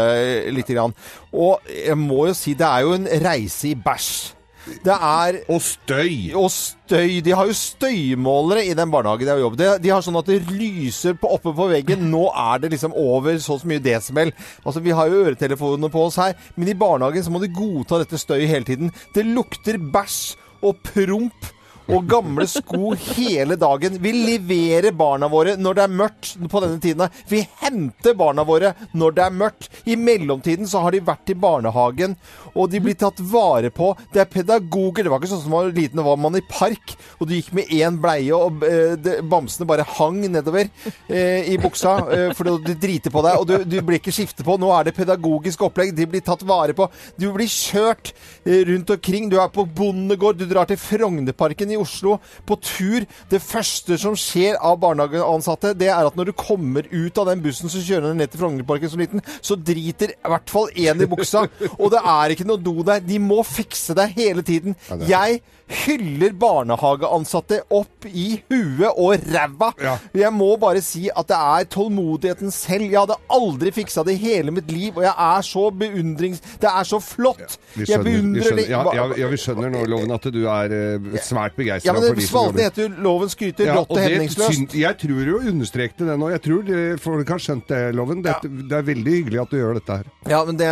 litt. 0.55 0.75
Og 0.79 1.71
jeg 1.73 1.97
må 1.99 2.27
jo 2.29 2.35
si, 2.37 2.57
det 2.59 2.67
er 2.67 2.85
jo 2.85 2.97
en 2.99 3.09
reise 3.25 3.73
i 3.73 3.79
bæsj. 3.79 4.38
Det 4.85 4.95
er 4.95 5.41
Og 5.49 5.61
støy! 5.63 6.33
og 6.35 6.51
støy. 6.53 7.21
De 7.25 7.35
har 7.37 7.49
jo 7.49 7.57
støymålere 7.57 8.65
i 8.69 8.75
den 8.77 8.91
barnehagen 8.91 9.27
jeg 9.27 9.35
har 9.35 9.43
jobbet 9.43 9.65
i. 9.65 9.71
De 9.85 9.93
har 9.93 10.05
sånn 10.05 10.19
at 10.21 10.31
det 10.31 10.39
lyser 10.51 11.19
på, 11.21 11.31
oppe 11.37 11.53
på 11.57 11.69
veggen. 11.73 12.09
Nå 12.13 12.29
er 12.33 12.63
det 12.63 12.73
liksom 12.75 12.97
over 12.97 13.39
så 13.39 13.59
og 13.59 13.63
så 13.63 13.71
mye 13.71 13.83
desibel. 13.83 14.33
Altså, 14.65 14.83
vi 14.85 14.95
har 14.95 15.09
jo 15.09 15.23
øretelefoner 15.27 15.93
på 15.93 16.07
oss 16.09 16.19
her, 16.21 16.35
men 16.57 16.69
i 16.69 16.79
barnehagen 16.79 17.25
så 17.25 17.33
må 17.35 17.41
de 17.43 17.53
godta 17.53 18.03
dette 18.03 18.21
støyet 18.21 18.49
hele 18.51 18.69
tiden. 18.69 18.93
Det 19.15 19.27
lukter 19.27 19.79
bæsj 19.79 20.37
og 20.63 20.83
promp. 20.91 21.55
Og 21.89 22.05
gamle 22.05 22.45
sko 22.45 22.91
hele 23.15 23.57
dagen. 23.57 23.95
Vi 24.05 24.11
leverer 24.13 24.93
barna 24.93 25.25
våre 25.33 25.55
når 25.57 25.79
det 25.79 25.85
er 25.87 25.95
mørkt 25.97 26.35
på 26.53 26.61
denne 26.61 26.77
tiden. 26.85 27.09
Vi 27.31 27.41
henter 27.63 28.13
barna 28.19 28.45
våre 28.45 28.75
når 28.93 29.15
det 29.17 29.25
er 29.25 29.39
mørkt. 29.39 29.71
I 29.89 29.97
mellomtiden 29.97 30.69
så 30.69 30.83
har 30.85 30.93
de 30.93 31.01
vært 31.07 31.33
i 31.33 31.39
barnehagen, 31.41 32.19
og 32.59 32.71
de 32.73 32.81
blir 32.83 32.97
tatt 32.99 33.21
vare 33.31 33.71
på. 33.75 33.93
Det 34.13 34.21
er 34.25 34.31
pedagoger. 34.33 35.07
Det 35.07 35.13
var 35.13 35.23
ikke 35.23 35.31
sånn 35.31 35.45
som 35.45 35.55
var 35.55 35.71
liten, 35.73 35.97
da 36.01 36.05
var 36.07 36.19
man 36.21 36.37
i 36.39 36.43
park, 36.49 36.97
og 37.21 37.29
du 37.31 37.37
gikk 37.37 37.53
med 37.57 37.71
én 37.75 37.99
bleie, 38.03 38.35
og 38.35 38.65
eh, 38.67 38.97
det- 38.99 39.21
bamsene 39.29 39.67
bare 39.69 39.85
hang 39.97 40.21
nedover 40.31 40.67
eh, 41.09 41.49
i 41.53 41.57
buksa 41.61 41.95
eh, 42.15 42.33
fordi 42.37 42.55
du 42.65 42.73
driter 42.81 43.13
på 43.15 43.23
deg, 43.27 43.39
og 43.41 43.47
du, 43.49 43.55
du 43.69 43.79
blir 43.85 44.01
ikke 44.01 44.15
skiftet 44.15 44.45
på. 44.47 44.57
Nå 44.59 44.71
er 44.75 44.89
det 44.89 44.97
pedagogisk 44.97 45.63
opplegg. 45.69 45.95
De 45.97 46.07
blir 46.11 46.23
tatt 46.27 46.43
vare 46.49 46.75
på. 46.77 46.89
Du 47.21 47.29
blir 47.35 47.49
kjørt 47.51 48.13
eh, 48.45 48.63
rundt 48.69 48.91
omkring. 48.95 49.29
Du 49.31 49.39
er 49.43 49.51
på 49.55 49.65
bondegård, 49.67 50.39
du 50.41 50.47
drar 50.51 50.69
til 50.71 50.81
Frognerparken 50.81 51.71
i 51.75 51.79
Oslo 51.81 52.17
på 52.49 52.57
tur. 52.65 53.07
Det 53.31 53.41
første 53.45 53.99
som 54.01 54.17
skjer 54.19 54.57
av 54.65 54.79
barnehageansatte, 54.83 55.75
det 55.79 55.91
er 55.93 56.09
at 56.09 56.17
når 56.19 56.31
du 56.33 56.37
kommer 56.39 56.89
ut 56.91 57.19
av 57.23 57.29
den 57.31 57.43
bussen 57.45 57.71
som 57.71 57.85
kjører 57.85 58.17
ned 58.17 58.33
til 58.33 58.43
Frognerparken 58.43 58.91
som 58.93 59.03
liten, 59.03 59.23
så 59.45 59.57
driter 59.59 60.15
i 60.17 60.33
hvert 60.33 60.51
fall 60.53 60.73
én 60.75 61.05
i 61.05 61.09
buksa. 61.11 61.45
Og 61.79 61.91
det 61.95 62.01
er 62.03 62.35
ikke 62.35 62.48
noe 62.49 62.61
do 62.61 62.77
der. 62.87 63.05
De 63.05 63.21
må 63.23 63.43
fikse 63.47 63.95
deg 63.99 64.17
hele 64.19 64.43
tiden. 64.47 64.77
Jeg 65.09 65.41
hyller 65.69 66.33
barnehageansatte 66.41 67.59
opp 67.77 68.07
i 68.09 68.39
huet 68.49 68.89
og 68.97 69.25
ræva. 69.29 69.69
Ja. 69.85 69.97
Jeg 70.17 70.33
må 70.33 70.55
bare 70.61 70.81
si 70.85 71.09
at 71.13 71.29
det 71.29 71.37
er 71.37 71.67
tålmodigheten 71.75 72.53
selv. 72.55 72.87
Jeg 72.89 72.97
hadde 73.03 73.19
aldri 73.37 73.73
fiksa 73.77 74.05
det 74.07 74.15
i 74.17 74.23
hele 74.23 74.55
mitt 74.55 74.71
liv, 74.73 74.97
og 74.97 75.05
jeg 75.05 75.13
er 75.13 75.45
så 75.45 75.67
beundrings... 75.83 76.41
Det 76.63 76.71
er 76.71 76.89
så 76.89 77.01
flott. 77.05 77.43
Ja, 77.45 77.85
skjønner, 77.85 77.93
jeg 77.93 78.05
beundrer 78.07 78.57
det. 78.59 78.67
ja, 78.71 78.81
ja, 78.97 79.05
ja, 79.21 79.29
vi 79.29 79.41
skjønner 79.43 79.73
nå, 79.75 79.85
Loven, 79.93 80.15
at 80.17 80.29
du 80.33 80.41
er 80.49 80.73
eh, 80.79 81.09
svært 81.25 81.57
begeistra 81.59 81.91
Ja, 81.93 81.95
men 81.99 82.07
for 82.09 82.17
de 82.19 82.27
som 82.27 82.49
jobber. 82.49 82.63
heter 82.65 82.83
jo 82.83 82.89
'Loven 83.05 83.29
skryter 83.33 83.69
Ja, 83.69 83.77
rått 83.79 83.93
og 83.93 84.01
hemningsløst'. 84.03 84.75
jeg 84.81 84.99
tror 85.05 85.31
jo 85.33 85.37
understrekte 85.53 86.09
det 86.09 86.17
nå. 86.19 86.31
Jeg 86.33 86.43
tror 86.49 86.63
det, 86.67 86.81
folk 87.05 87.29
har 87.29 87.39
skjønt 87.45 87.69
det, 87.69 87.83
Loven. 87.95 88.23
Det, 88.25 88.35
det 88.73 88.77
er 88.81 88.83
veldig 88.89 89.13
hyggelig 89.19 89.41
at 89.45 89.51
du 89.53 89.57
gjør 89.61 89.75
dette 89.79 90.01
her. 90.01 90.05
Ja, 90.33 90.41
men 90.49 90.57
det 90.57 90.69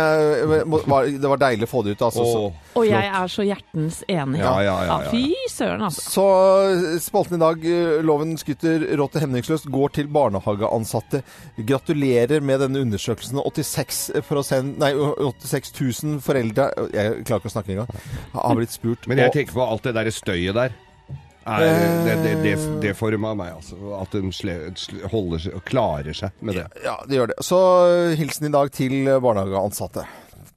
var, 0.65 1.05
det 1.05 1.29
var 1.29 1.37
deilig 1.37 1.56
å 1.65 1.69
få 1.69 1.81
det 1.85 1.95
ut. 1.95 2.03
Altså. 2.05 2.25
Så, 2.27 2.43
Og 2.77 2.85
jeg 2.85 3.09
er 3.19 3.31
så 3.33 3.45
hjertens 3.47 4.03
enig. 4.11 4.41
Ja, 4.43 4.53
ja, 4.61 4.75
ja, 4.85 4.99
ja. 5.07 5.11
Fy 5.13 5.49
søren, 5.49 5.85
altså. 5.87 6.05
så 6.13 6.27
spalten 7.01 7.39
i 7.39 7.41
dag, 7.41 7.65
eh, 7.65 7.97
'Loven 8.05 8.37
skutter 8.37 8.85
rått 8.99 9.17
og 9.17 9.25
hemningsløst', 9.25 9.69
går 9.73 9.95
til 9.97 10.11
barnehageansatte. 10.13 11.23
Gratulerer 11.57 12.41
med 12.41 12.61
denne 12.65 12.83
undersøkelsen. 12.85 13.41
86, 13.41 14.11
nei, 14.77 14.93
86 14.93 15.73
000 16.03 16.19
foreldre 16.21 16.69
Jeg 16.93 17.23
klarer 17.25 17.41
ikke 17.41 17.51
å 17.51 17.55
snakke 17.55 17.73
engang. 17.73 18.03
Har 18.33 18.59
blitt 18.59 18.75
spurt. 18.75 19.07
Men 19.07 19.25
jeg 19.25 19.33
tenker 19.33 19.57
på 19.57 19.65
alt 19.65 19.87
det 19.87 19.95
derre 19.97 20.13
støyet 20.13 20.55
der. 20.57 20.75
Er, 21.47 21.63
det, 22.03 22.15
det, 22.23 22.31
det, 22.43 22.55
det 22.83 22.93
forma 22.99 23.31
meg, 23.39 23.53
altså. 23.55 23.77
At 23.95 24.15
sle, 24.35 24.55
holder 25.07 25.39
seg 25.39 25.55
og 25.55 25.63
klarer 25.69 26.17
seg 26.17 26.41
med 26.43 26.59
det. 26.59 26.65
Ja, 26.83 26.97
det 27.07 27.15
gjør 27.15 27.31
det. 27.31 27.37
Så 27.47 27.59
hilsen 28.19 28.49
i 28.49 28.51
dag 28.51 28.71
til 28.75 29.07
barnehageansatte. 29.23 30.03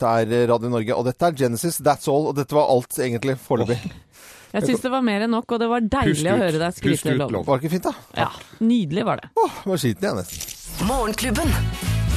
Det 0.01 0.09
er 0.09 0.47
Radio 0.49 0.71
Norge, 0.73 0.97
og 0.97 1.05
dette 1.05 1.29
er 1.29 1.37
Genesis, 1.37 1.81
That's 1.85 2.09
All. 2.09 2.31
Og 2.31 2.37
dette 2.39 2.57
var 2.57 2.71
alt 2.73 2.97
egentlig 2.99 3.37
foreløpig. 3.45 3.79
Jeg 4.51 4.67
syns 4.67 4.83
det 4.83 4.91
var 4.91 5.05
mer 5.07 5.27
enn 5.27 5.31
nok, 5.31 5.53
og 5.55 5.61
det 5.63 5.69
var 5.71 5.85
deilig 5.87 6.27
å 6.27 6.39
høre 6.41 6.59
deg 6.59 6.75
skryte. 6.75 7.15
Var 7.21 7.45
det 7.47 7.61
ikke 7.61 7.75
fint, 7.77 7.87
da? 7.87 7.93
Ja, 8.19 8.31
Nydelig 8.65 9.07
var 9.07 9.23
det. 9.23 9.31
Åh, 9.39 9.61
var 9.71 9.79
skiten 9.85 10.09
igjen, 10.09 10.23
nesten. 10.25 10.89
Morgenklubben. 10.89 11.55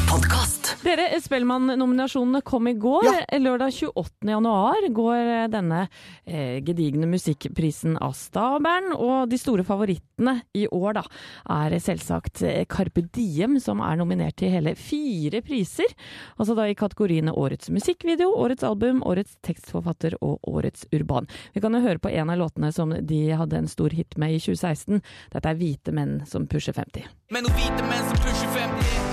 Podkast. 0.09 0.52
Dere, 0.83 1.05
Spellemann-nominasjonene 1.21 2.41
kom 2.41 2.67
i 2.67 2.73
går. 2.73 3.05
Ja. 3.07 3.39
Lørdag 3.39 3.71
28. 3.71 4.27
januar 4.27 4.87
går 4.91 5.47
denne 5.53 5.85
eh, 6.25 6.59
gedigne 6.65 7.07
musikkprisen 7.07 7.95
av 8.03 8.11
stabelen. 8.19 8.91
Og 8.97 9.29
de 9.31 9.39
store 9.39 9.63
favorittene 9.63 10.41
i 10.51 10.65
år 10.67 10.97
da, 10.99 11.05
er 11.55 11.77
selvsagt 11.79 12.43
eh, 12.43 12.65
Carpe 12.67 13.05
Diem, 13.15 13.55
som 13.63 13.79
er 13.85 13.95
nominert 14.01 14.41
til 14.41 14.51
hele 14.51 14.75
fire 14.75 15.39
priser. 15.45 15.95
Altså 16.35 16.57
da 16.59 16.67
i 16.67 16.75
kategoriene 16.75 17.31
Årets 17.31 17.71
musikkvideo, 17.71 18.33
Årets 18.43 18.67
album, 18.67 18.99
Årets 19.07 19.39
tekstforfatter 19.47 20.19
og 20.19 20.43
Årets 20.51 20.89
urban. 20.91 21.31
Vi 21.55 21.63
kan 21.63 21.79
jo 21.79 21.83
høre 21.85 22.03
på 22.03 22.11
en 22.11 22.35
av 22.35 22.43
låtene 22.43 22.73
som 22.75 22.91
de 22.91 23.23
hadde 23.31 23.63
en 23.63 23.71
stor 23.71 23.95
hit 23.95 24.19
med 24.19 24.35
i 24.35 24.43
2016. 24.43 24.99
Dette 25.31 25.47
er 25.47 25.63
Hvite 25.63 25.95
menn 25.95 26.19
som 26.27 26.49
pusher 26.51 26.75
50. 26.75 27.07
Men 27.31 27.47
hvite 27.55 27.87
menn 27.87 28.07
som 28.11 28.23
pusher 28.27 28.55
50 28.59 28.63
Jeg 28.63 28.81
fucker 28.83 29.12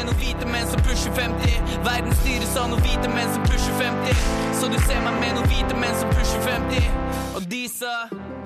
med 0.00 0.08
noen 0.08 0.20
hvite 0.20 0.46
menn 0.48 0.68
som 0.70 0.80
pusher 0.86 1.12
50 1.16 1.76
Verden 1.84 2.14
styres 2.22 2.56
av 2.56 2.70
noen 2.72 2.80
hvite 2.86 3.10
menn 3.12 3.32
som 3.34 3.44
pusher 3.48 3.76
50 3.80 4.22
Så 4.60 4.72
du 4.72 4.78
ser 4.86 5.02
meg 5.04 5.18
med 5.20 5.36
noen 5.36 5.50
hvite 5.52 5.76
menn 5.76 5.96
som 6.00 6.12
pusher 6.16 6.40
50 6.48 7.36
Og 7.36 7.50
Hei, 7.50 8.39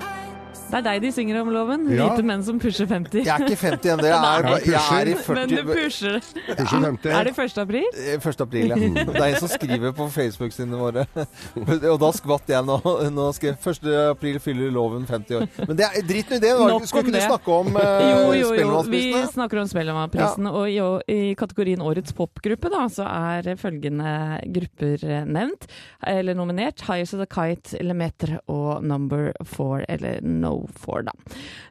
Det 0.65 0.79
er 0.79 0.83
deg 0.87 1.03
de 1.03 1.09
synger 1.13 1.37
om, 1.43 1.49
Loven. 1.53 1.83
Ja. 1.93 2.07
Hvite 2.09 2.25
menn 2.25 2.41
som 2.43 2.57
pusher 2.59 2.87
50. 2.89 3.21
Jeg 3.21 3.29
er 3.31 3.43
ikke 3.45 3.57
50 3.61 3.91
ennå. 3.93 4.07
Jeg, 4.09 4.15
er- 4.17 4.63
jeg 4.73 4.95
er 4.97 5.11
i 5.11 5.15
Men 5.37 5.51
du 5.51 5.59
pusher. 5.69 6.17
Pusher 6.49 6.81
50. 6.83 7.11
Er 7.15 7.27
det 7.29 7.33
1. 7.37 7.59
april? 7.61 7.85
Eh, 7.93 8.15
1. 8.17 8.41
april, 8.43 8.73
ja. 8.73 8.79
Det 8.81 9.13
er 9.13 9.27
en 9.27 9.37
som 9.43 9.51
skriver 9.51 9.93
på 9.95 10.07
Facebook-sidene 10.11 10.79
våre. 10.79 11.05
Og 11.93 11.99
da 12.01 12.09
skvatt 12.17 12.49
jeg 12.49 12.65
nå. 12.65 12.79
Nå 13.13 13.27
skrev 13.37 13.55
1. 13.61 13.87
april 14.15 14.39
fyller 14.43 14.73
loven 14.73 15.05
50 15.07 15.37
år. 15.37 15.45
Men 15.69 15.79
det 15.79 15.85
er 15.85 16.07
drit 16.09 16.33
nå 16.33 16.39
i 16.39 16.43
det. 16.43 16.51
Skulle 16.89 17.05
ikke 17.05 17.13
du 17.13 17.21
snakke 17.23 17.59
om 17.59 17.71
uh, 17.77 17.85
Jo, 18.01 18.33
jo, 18.41 18.51
jo. 18.59 18.81
Vi 18.89 19.03
snakker 19.31 19.61
om 19.61 19.69
Spellemannprisen. 19.69 20.49
Og 20.49 20.67
i, 20.73 20.81
i 21.13 21.21
kategorien 21.37 21.85
Årets 21.85 22.15
popgruppe 22.17 22.73
da, 22.73 22.83
så 22.91 23.05
er 23.05 23.53
følgende 23.61 24.41
grupper 24.57 25.05
eh, 25.05 25.23
nevnt, 25.29 25.69
eller 26.09 26.35
nominert. 26.37 26.83
Higher 26.89 27.05
of 27.05 27.21
the 27.21 27.29
Kite, 27.29 27.79
Lemetre 27.85 28.41
og 28.51 28.83
Number 28.83 29.31
Four, 29.45 29.85
eller 29.87 30.19
No 30.25 30.64
Four, 30.73 31.05
da. 31.07 31.13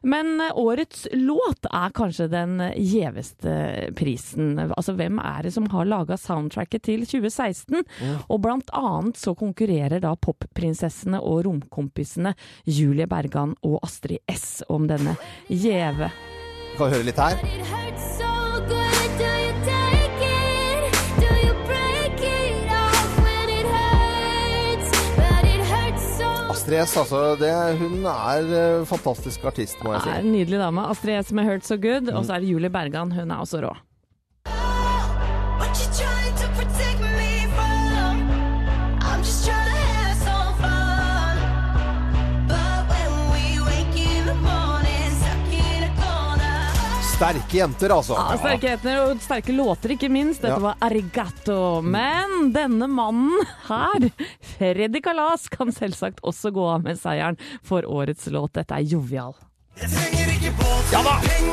Men 0.03 0.39
eh, 0.41 0.53
årets 0.55 1.07
låt 1.13 1.67
er 1.71 1.95
kanskje 1.95 2.29
den 2.31 2.57
gjeveste 2.75 3.55
prisen. 3.97 4.55
Altså 4.65 4.95
hvem 4.97 5.19
er 5.23 5.47
det 5.47 5.53
som 5.55 5.69
har 5.73 5.89
laga 5.89 6.17
soundtracket 6.19 6.85
til 6.87 7.05
2016? 7.05 7.83
Og 8.29 8.41
blant 8.43 8.71
annet 8.75 9.19
så 9.19 9.35
konkurrerer 9.37 10.01
da 10.03 10.15
popprinsessene 10.15 11.21
og 11.21 11.45
romkompisene 11.47 12.35
Julie 12.65 13.07
Bergan 13.09 13.55
og 13.65 13.79
Astrid 13.85 14.23
S 14.31 14.63
om 14.69 14.87
denne 14.89 15.17
gjeve 15.47 16.11
Vi 16.71 16.79
kan 16.79 16.91
høre 16.91 17.07
litt 17.07 17.21
her. 17.21 17.94
So 26.65 26.71
Astrid 26.73 26.87
S, 26.89 26.97
altså. 26.97 27.19
Det, 27.37 27.49
hun 27.77 28.05
er 28.09 28.47
eh, 28.57 28.85
fantastisk 28.89 29.43
artist, 29.45 29.77
må 29.85 29.93
jeg 29.93 30.01
er 30.01 30.05
si. 30.07 30.13
en 30.25 30.31
nydelig 30.33 30.57
dame. 30.57 30.85
Astrid 30.89 31.21
S 31.21 31.31
med 31.31 31.45
'Hurt 31.45 31.65
So 31.65 31.75
Good', 31.77 32.09
og 32.09 32.25
så 32.25 32.33
er 32.33 32.39
det 32.39 32.49
Julie 32.49 32.69
Bergan. 32.73 33.11
Hun 33.11 33.31
er 33.31 33.37
også 33.37 33.61
rå. 33.61 33.75
Sterke 47.15 47.57
jenter, 47.61 47.93
altså. 47.95 48.15
Ja, 48.19 48.35
sterke 48.41 48.67
jenter 48.73 48.97
og 49.05 49.21
sterke 49.23 49.53
låter, 49.55 49.93
ikke 49.95 50.09
minst. 50.11 50.41
Dette 50.41 50.57
Ja. 50.57 50.59
var 50.59 50.75
'Arigato'. 50.81 51.81
Men 51.83 52.51
denne 52.51 52.87
mannen 52.91 53.39
her, 53.69 54.09
Freddy 54.57 54.99
Kalas, 55.01 55.47
kan 55.49 55.71
selvsagt 55.71 56.19
også 56.23 56.51
gå 56.51 56.65
av 56.73 56.83
med 56.83 56.97
seieren 56.99 57.37
for 57.63 57.81
årets 57.83 58.27
låt. 58.27 58.53
Dette 58.53 58.71
er 58.75 58.83
jovial. 58.83 59.33
Jeg 59.79 59.89
trenger 59.89 60.27
ikke 60.35 60.51
båt, 60.59 60.91
penger 60.91 61.07
og 61.07 61.44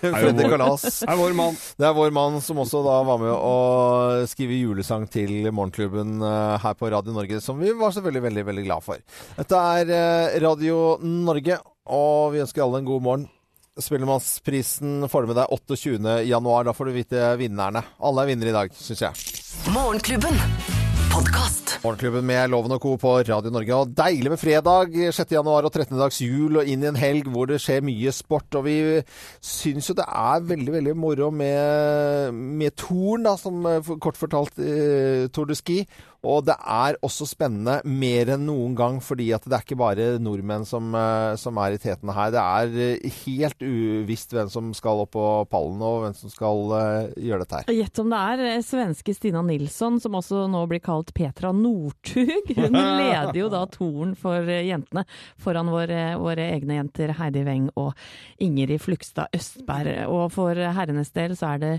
Freddy 0.00 0.48
Kalas. 0.50 0.84
Det 1.02 1.10
er 1.12 1.20
vår 1.20 1.36
mann. 1.38 1.56
Det 1.76 1.88
er 1.88 1.94
vår 1.96 2.14
mann 2.16 2.40
som 2.44 2.60
også 2.62 2.82
da 2.86 2.96
var 3.06 3.20
med 3.22 3.32
å 3.34 4.26
skrive 4.30 4.58
julesang 4.58 5.06
til 5.12 5.48
Morgenklubben 5.50 6.18
eh, 6.24 6.56
her 6.62 6.76
på 6.78 6.90
Radio 6.92 7.14
Norge, 7.16 7.40
som 7.44 7.60
vi 7.60 7.72
var 7.76 7.94
selvfølgelig 7.94 8.26
veldig, 8.28 8.46
veldig 8.50 8.66
glad 8.66 8.86
for. 8.86 9.00
Dette 9.38 9.62
er 9.80 9.94
eh, 9.96 10.36
Radio 10.44 10.96
Norge, 11.02 11.60
og 11.86 12.34
vi 12.34 12.44
ønsker 12.44 12.66
alle 12.66 12.82
en 12.82 12.90
god 12.90 13.06
morgen. 13.06 13.26
Spellemannsprisen 13.76 15.04
får 15.12 15.22
du 15.22 15.32
med 15.32 15.36
deg 15.42 15.52
28. 15.52 16.14
januar. 16.30 16.64
Da 16.64 16.72
får 16.76 16.88
du 16.88 16.96
vite 16.96 17.26
vinnerne. 17.40 17.84
Alle 18.00 18.24
er 18.24 18.32
vinnere 18.32 18.52
i 18.54 18.56
dag, 18.56 18.72
syns 18.80 19.04
jeg. 19.04 19.36
Morgenklubben. 19.74 20.40
Podkast. 21.12 21.65
Morgenklubben 21.82 22.24
med 22.26 22.50
Loven 22.50 22.72
og 22.74 22.80
Co. 22.82 22.94
på 23.00 23.12
Radio 23.20 23.50
Norge. 23.52 23.76
Og 23.76 23.92
deilig 23.96 24.32
med 24.32 24.40
fredag, 24.40 24.96
6. 25.12 25.34
januar 25.36 25.66
og 25.68 25.72
13. 25.72 25.98
dags 25.98 26.18
jul, 26.22 26.58
og 26.60 26.68
inn 26.68 26.82
i 26.84 26.88
en 26.90 26.98
helg 26.98 27.28
hvor 27.32 27.48
det 27.50 27.60
skjer 27.62 27.84
mye 27.84 28.12
sport. 28.14 28.48
Og 28.58 28.66
vi 28.66 28.76
syns 29.44 29.90
jo 29.90 29.96
det 29.98 30.06
er 30.08 30.48
veldig, 30.48 30.72
veldig 30.78 30.96
moro 30.98 31.30
med, 31.34 32.34
med 32.34 32.76
Torn, 32.80 33.26
da, 33.28 33.36
som 33.40 33.60
eh, 33.68 33.94
kort 34.02 34.18
fortalt 34.20 34.60
eh, 34.62 35.28
Tour 35.34 35.50
de 35.50 35.58
Ski. 35.58 35.82
Og 36.26 36.42
det 36.48 36.56
er 36.58 36.96
også 37.06 37.26
spennende 37.28 37.76
mer 37.86 38.32
enn 38.34 38.46
noen 38.48 38.74
gang, 38.74 38.96
fordi 39.04 39.28
at 39.36 39.44
det 39.46 39.54
er 39.54 39.62
ikke 39.62 39.78
bare 39.78 40.06
nordmenn 40.22 40.64
som, 40.66 40.88
eh, 40.96 41.36
som 41.38 41.60
er 41.62 41.76
i 41.76 41.80
tetene 41.82 42.16
her. 42.16 42.32
Det 42.34 42.42
er 42.42 42.78
eh, 42.96 43.20
helt 43.22 43.62
uvisst 43.62 44.34
hvem 44.34 44.50
som 44.50 44.72
skal 44.74 45.04
opp 45.04 45.12
på 45.14 45.26
pallen, 45.52 45.78
og 45.84 46.02
hvem 46.02 46.16
som 46.18 46.32
skal 46.32 46.74
gjøre 47.14 47.44
dette 47.44 47.60
her. 47.60 47.76
Gjett 47.76 48.02
om 48.02 48.10
det 48.10 48.22
er 48.32 48.64
svenske 48.66 49.14
Stina 49.14 49.44
Nilsson, 49.46 50.00
som 50.02 50.18
også 50.18 50.46
nå 50.50 50.64
blir 50.70 50.82
kalt 50.82 51.14
Petra 51.14 51.52
Northug. 51.66 52.54
Hun 52.56 52.80
leder 53.00 53.36
jo 53.42 53.50
da 53.52 53.64
toren 53.70 54.14
for 54.18 54.46
eh, 54.46 54.64
jentene, 54.70 55.06
foran 55.42 55.70
våre, 55.74 56.02
våre 56.22 56.50
egne 56.54 56.80
jenter 56.80 57.16
Heidi 57.18 57.44
Weng 57.46 57.70
og 57.74 57.92
Ingrid 58.42 58.82
Flugstad 58.82 59.34
Østberg. 59.36 60.06
Og 60.06 60.30
for 60.34 60.54
herrenes 60.56 61.12
del 61.16 61.36
så 61.38 61.56
er 61.56 61.64
det 61.64 61.74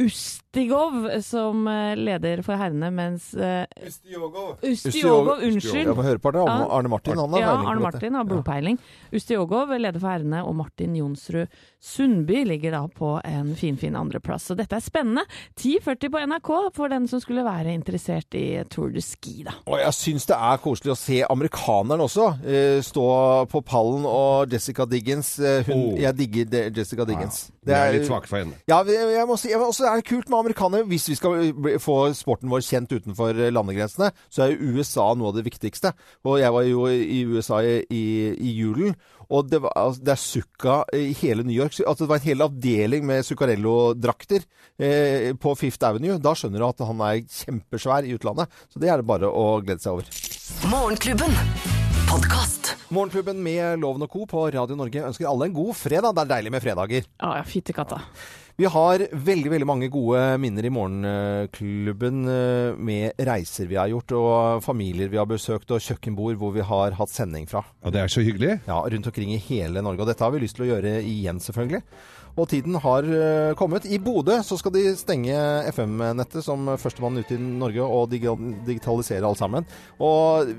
Ustigov 0.00 1.08
som 1.22 1.66
eh, 1.68 1.92
leder 1.96 2.40
for 2.46 2.56
herrene, 2.58 2.88
mens 2.94 3.28
eh, 3.36 3.66
Ustiogov, 3.86 4.56
unnskyld. 4.64 5.86
Jeg 5.86 5.96
må 5.96 6.04
høre 6.06 6.18
på 6.22 6.32
det. 6.34 6.40
Arne, 6.42 6.64
Ja. 6.64 6.70
Arne 6.78 6.88
Martin, 6.92 7.18
han 7.20 7.30
har 7.34 7.40
Ja, 7.40 7.50
peiling 7.52 7.68
Arne. 7.70 7.82
Martin 7.84 8.14
har 8.18 8.24
blodpeiling. 8.24 8.78
Ustiogov 9.14 9.74
leder 9.76 10.00
for 10.00 10.08
herrene, 10.10 10.40
og 10.46 10.56
Martin 10.56 10.96
Jonsrud 10.96 11.46
Sundby 11.80 12.42
ligger 12.44 12.74
da 12.74 12.82
på 12.92 13.12
en 13.24 13.54
finfin 13.56 13.94
andreplass. 13.96 14.48
Så 14.50 14.56
dette 14.58 14.76
er 14.76 14.84
spennende. 14.84 15.24
10.40 15.60 16.10
på 16.12 16.22
NRK 16.28 16.50
for 16.76 16.92
den 16.92 17.06
som 17.08 17.20
skulle 17.22 17.44
være 17.46 17.72
interessert 17.72 18.34
i 18.36 18.62
Tour 18.72 18.90
de 18.92 19.00
Ski, 19.04 19.44
da. 19.46 19.54
Og 19.66 19.78
jeg 19.80 19.94
syns 19.96 20.26
det 20.28 20.36
er 20.36 20.60
koselig 20.64 20.92
å 20.94 20.98
se 20.98 21.20
amerikaneren 21.28 22.04
også 22.04 22.26
eh, 22.44 22.80
stå 22.84 23.06
på 23.52 23.62
pallen, 23.68 24.04
og 24.08 24.52
Jessica 24.52 24.84
Diggins 24.88 25.36
eh, 25.40 25.60
hun, 25.68 25.78
Oh. 25.80 25.94
Jeg 25.96 26.12
digger 26.18 26.66
Jessica 26.76 27.04
Diggins. 27.08 27.46
Det 27.64 27.72
er 27.72 27.92
litt 27.94 28.04
svakt 28.08 28.28
for 28.28 28.42
henne. 28.42 28.58
Ja, 28.68 28.82
jeg, 28.84 29.14
jeg 29.14 29.26
må 29.28 29.36
si, 29.40 29.48
jeg 29.52 29.60
må 29.60 29.70
også 29.70 29.86
er 29.92 30.06
kult 30.06 30.30
med 30.30 30.38
amerikanere. 30.38 30.86
Hvis 30.90 31.08
vi 31.10 31.16
skal 31.18 31.52
få 31.82 31.96
sporten 32.16 32.50
vår 32.52 32.64
kjent 32.66 32.92
utenfor 32.92 33.36
eh, 33.36 33.52
landegrensene, 33.54 34.10
så 34.32 34.46
er 34.46 34.60
USA 34.60 35.10
noe 35.14 35.32
av 35.32 35.38
det 35.38 35.46
viktigste. 35.46 35.92
Og 36.26 36.40
jeg 36.42 36.54
var 36.54 36.68
jo 36.68 36.86
i 36.90 37.22
USA 37.28 37.62
i, 37.66 37.80
i, 37.90 38.04
i 38.34 38.54
julen, 38.58 38.94
og 39.30 39.50
det, 39.50 39.60
var, 39.62 39.74
altså, 39.78 40.02
det 40.06 40.14
er 40.14 40.22
Zucca 40.22 40.78
i 40.96 41.12
hele 41.22 41.44
New 41.46 41.54
York. 41.54 41.76
Altså, 41.84 42.04
det 42.04 42.10
var 42.10 42.20
en 42.20 42.26
hel 42.26 42.46
avdeling 42.46 43.06
med 43.06 43.26
Zuccarello-drakter 43.28 44.46
eh, 44.82 45.30
på 45.38 45.54
Fifth 45.58 45.86
Avenue. 45.86 46.18
Da 46.22 46.34
skjønner 46.34 46.62
du 46.62 46.66
at 46.70 46.82
han 46.88 47.04
er 47.06 47.22
kjempesvær 47.22 48.08
i 48.08 48.16
utlandet. 48.18 48.50
Så 48.72 48.82
det 48.82 48.90
er 48.90 48.98
det 49.00 49.10
bare 49.10 49.30
å 49.30 49.52
glede 49.62 49.82
seg 49.84 50.00
over. 50.00 50.10
Morgenklubben. 50.72 51.79
Podkast. 52.10 52.76
Morgenklubben 52.90 53.38
med 53.42 53.78
Loven 53.78 54.02
og 54.02 54.10
Co. 54.10 54.24
på 54.26 54.42
Radio 54.50 54.74
Norge 54.74 55.04
ønsker 55.06 55.28
alle 55.30 55.46
en 55.46 55.54
god 55.54 55.76
fredag. 55.78 56.10
Det 56.16 56.24
er 56.24 56.30
deilig 56.32 56.50
med 56.50 56.64
fredager. 56.64 57.04
Ja, 57.22 57.28
ja, 57.38 57.44
fytti 57.46 57.74
katta. 57.76 58.00
Vi 58.58 58.66
har 58.68 59.04
veldig 59.14 59.52
veldig 59.52 59.68
mange 59.68 59.88
gode 59.88 60.18
minner 60.42 60.66
i 60.66 60.72
Morgenklubben 60.74 62.18
eh, 62.28 62.74
med 62.76 63.22
reiser 63.30 63.70
vi 63.70 63.78
har 63.78 63.88
gjort, 63.92 64.12
og 64.18 64.64
familier 64.66 65.08
vi 65.08 65.20
har 65.20 65.28
besøkt, 65.30 65.70
og 65.70 65.80
kjøkkenbord 65.80 66.36
hvor 66.42 66.52
vi 66.58 66.66
har 66.66 66.98
hatt 66.98 67.14
sending 67.14 67.46
fra. 67.48 67.62
Ja, 67.80 67.94
det 67.94 68.02
er 68.02 68.12
så 68.12 68.26
hyggelig. 68.26 68.58
Ja, 68.66 68.82
Rundt 68.82 69.06
omkring 69.12 69.30
i 69.36 69.40
hele 69.46 69.80
Norge. 69.80 70.02
Og 70.02 70.10
dette 70.10 70.26
har 70.26 70.34
vi 70.34 70.42
lyst 70.42 70.58
til 70.58 70.66
å 70.66 70.72
gjøre 70.74 70.98
igjen, 71.06 71.38
selvfølgelig. 71.40 71.84
Og 72.38 72.46
tiden 72.48 72.76
har 72.80 73.02
eh, 73.04 73.54
kommet. 73.58 73.84
I 73.90 73.98
Bodø 73.98 74.36
så 74.46 74.56
skal 74.60 74.72
de 74.76 74.84
stenge 74.96 75.34
FM-nettet 75.72 76.44
som 76.46 76.68
førstemann 76.78 77.18
ute 77.20 77.34
i 77.34 77.40
Norge 77.42 77.82
og 77.84 78.12
digitalisere 78.12 79.26
alt 79.26 79.40
sammen. 79.40 79.66
Og, 80.00 80.52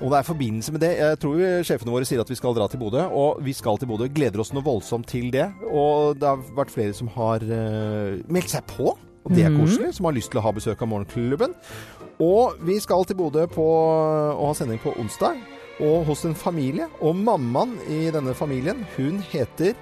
om 0.00 0.08
det 0.12 0.18
er 0.20 0.28
forbindelse 0.28 0.72
med 0.72 0.80
det. 0.84 0.92
Jeg 1.00 1.18
tror 1.22 1.34
vi- 1.36 1.50
sjefene 1.66 1.92
våre 1.92 2.06
sier 2.08 2.20
at 2.22 2.30
vi 2.30 2.38
skal 2.38 2.54
dra 2.56 2.68
til 2.70 2.78
Bodø, 2.80 3.02
og 3.10 3.42
vi 3.44 3.52
skal 3.52 3.76
til 3.78 3.90
Bodø. 3.90 4.08
Gleder 4.08 4.40
oss 4.40 4.52
noe 4.54 4.64
voldsomt 4.64 5.06
til 5.10 5.30
det. 5.34 5.48
Og 5.70 6.14
det 6.20 6.28
har 6.28 6.38
vært 6.56 6.70
flere 6.74 6.94
som 6.94 7.08
har 7.18 7.42
eh, 7.42 8.22
meldt 8.30 8.54
seg 8.54 8.64
på. 8.70 8.94
Og 9.26 9.34
det 9.34 9.44
er 9.44 9.52
koselig. 9.58 9.90
Som 9.98 10.06
har 10.08 10.14
lyst 10.16 10.30
til 10.32 10.40
å 10.40 10.46
ha 10.46 10.52
besøk 10.56 10.80
av 10.80 10.88
Morgenklubben. 10.88 11.52
Og 12.22 12.56
vi 12.64 12.78
skal 12.80 13.04
til 13.04 13.18
Bodø 13.18 13.44
og 13.60 14.46
ha 14.46 14.54
sending 14.56 14.80
på 14.80 14.94
onsdag. 14.98 15.36
Og 15.84 16.06
hos 16.08 16.24
en 16.24 16.34
familie. 16.34 16.86
Og 17.04 17.14
mammaen 17.14 17.76
i 17.92 18.08
denne 18.14 18.32
familien, 18.34 18.86
hun 18.96 19.20
heter 19.30 19.74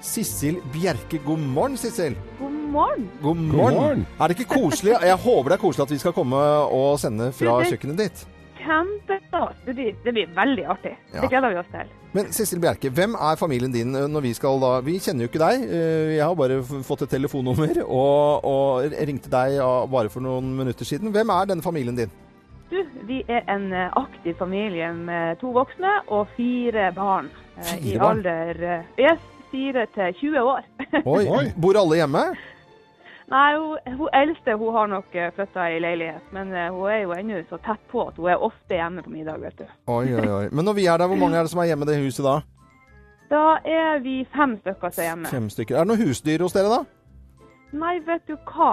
Sissel 0.00 0.60
Bjerke. 0.72 1.18
God 1.26 1.38
morgen, 1.42 1.76
Sissel. 1.76 2.14
God 2.38 2.52
morgen. 2.72 3.08
God 3.22 3.36
morgen. 3.36 3.58
God 3.58 3.74
morgen. 3.82 4.06
Er 4.20 4.28
det 4.30 4.38
ikke 4.38 4.54
koselig? 4.60 4.94
Jeg 5.02 5.16
håper 5.24 5.50
det 5.52 5.56
er 5.58 5.62
koselig 5.62 5.82
at 5.88 5.90
vi 5.94 5.98
skal 6.02 6.14
komme 6.16 6.36
og 6.38 6.98
sende 7.02 7.32
fra 7.34 7.58
det- 7.62 7.72
kjøkkenet 7.72 7.98
ditt. 7.98 8.26
Kjempestas. 8.58 9.56
Det 9.66 9.74
det 10.04 10.12
blir 10.14 10.26
veldig 10.36 10.64
artig. 10.68 10.94
Ja. 11.14 11.20
Det 11.22 11.30
gleder 11.30 11.50
vi 11.50 11.56
oss 11.56 11.70
til. 11.72 11.86
Men 12.12 12.32
Sissel 12.32 12.60
Bjerke, 12.60 12.90
hvem 12.90 13.14
er 13.14 13.36
familien 13.36 13.72
din 13.72 13.94
eh, 13.94 14.06
når 14.08 14.20
vi 14.22 14.32
skal 14.34 14.60
da 14.60 14.80
Vi 14.80 14.98
kjenner 14.98 15.24
jo 15.26 15.28
ikke 15.28 15.38
deg. 15.38 15.62
Eh, 15.70 16.16
Jeg 16.16 16.24
har 16.24 16.34
bare 16.34 16.62
fått 16.62 17.02
et 17.02 17.10
telefonnummer 17.10 17.82
og, 17.88 18.44
og 18.44 18.92
ringte 18.92 19.28
deg 19.30 19.58
bare 19.90 20.08
for 20.10 20.20
noen 20.20 20.54
minutter 20.56 20.84
siden. 20.84 21.10
Hvem 21.12 21.28
er 21.30 21.46
denne 21.46 21.62
familien 21.62 21.96
din? 21.96 22.10
Du, 22.70 22.76
vi 23.08 23.24
er 23.28 23.42
en 23.48 23.72
eh, 23.72 23.90
aktiv 23.96 24.34
familie 24.38 24.92
med 24.94 25.38
to 25.40 25.50
voksne 25.52 26.02
og 26.08 26.28
fire 26.36 26.92
barn. 26.94 27.30
I 27.58 27.62
Fire 27.62 27.98
barn? 27.98 28.18
alder 28.18 28.62
eh, 28.62 28.84
yes, 28.98 29.18
4 29.50 29.86
til 29.94 30.14
20 30.20 30.40
år. 30.42 30.62
Oi. 31.14 31.24
Oi. 31.26 31.44
Bor 31.56 31.78
alle 31.80 32.00
hjemme? 32.00 32.24
Nei, 33.28 33.48
hun, 33.60 33.96
hun 33.98 34.12
eldste 34.16 34.54
hun 34.56 34.72
har 34.72 34.86
nok 34.88 35.16
flytta 35.36 35.66
i 35.74 35.80
leilighet, 35.84 36.30
men 36.32 36.52
eh, 36.56 36.70
hun 36.72 36.88
er 36.88 37.02
jo 37.02 37.10
ennå 37.12 37.42
så 37.50 37.58
tett 37.60 37.82
på 37.90 38.06
at 38.08 38.16
hun 38.16 38.30
er 38.32 38.44
ofte 38.44 38.78
hjemme 38.78 39.04
på 39.04 39.12
middag, 39.12 39.42
vet 39.42 39.58
du. 39.60 39.66
Oi, 39.92 40.06
oi, 40.14 40.28
oi. 40.38 40.46
Men 40.48 40.64
når 40.64 40.78
vi 40.78 40.86
er 40.88 40.96
der, 41.02 41.10
hvor 41.10 41.20
mange 41.20 41.36
er 41.36 41.44
det 41.44 41.52
som 41.52 41.60
er 41.60 41.68
hjemme 41.68 41.84
i 41.84 41.90
det 41.92 41.98
huset 42.06 42.24
da? 42.24 42.38
Da 43.28 43.58
er 43.60 43.98
vi 44.00 44.22
fem 44.32 44.54
stykker 44.62 44.88
som 44.88 45.02
er 45.02 45.08
hjemme. 45.10 45.28
Fem 45.28 45.48
stykker. 45.52 45.76
Er 45.76 45.84
det 45.84 45.90
noen 45.90 46.06
husdyr 46.08 46.40
hos 46.46 46.54
dere 46.56 46.70
da? 46.72 46.78
Nei, 47.76 47.98
vet 48.06 48.24
du 48.24 48.38
hva. 48.48 48.70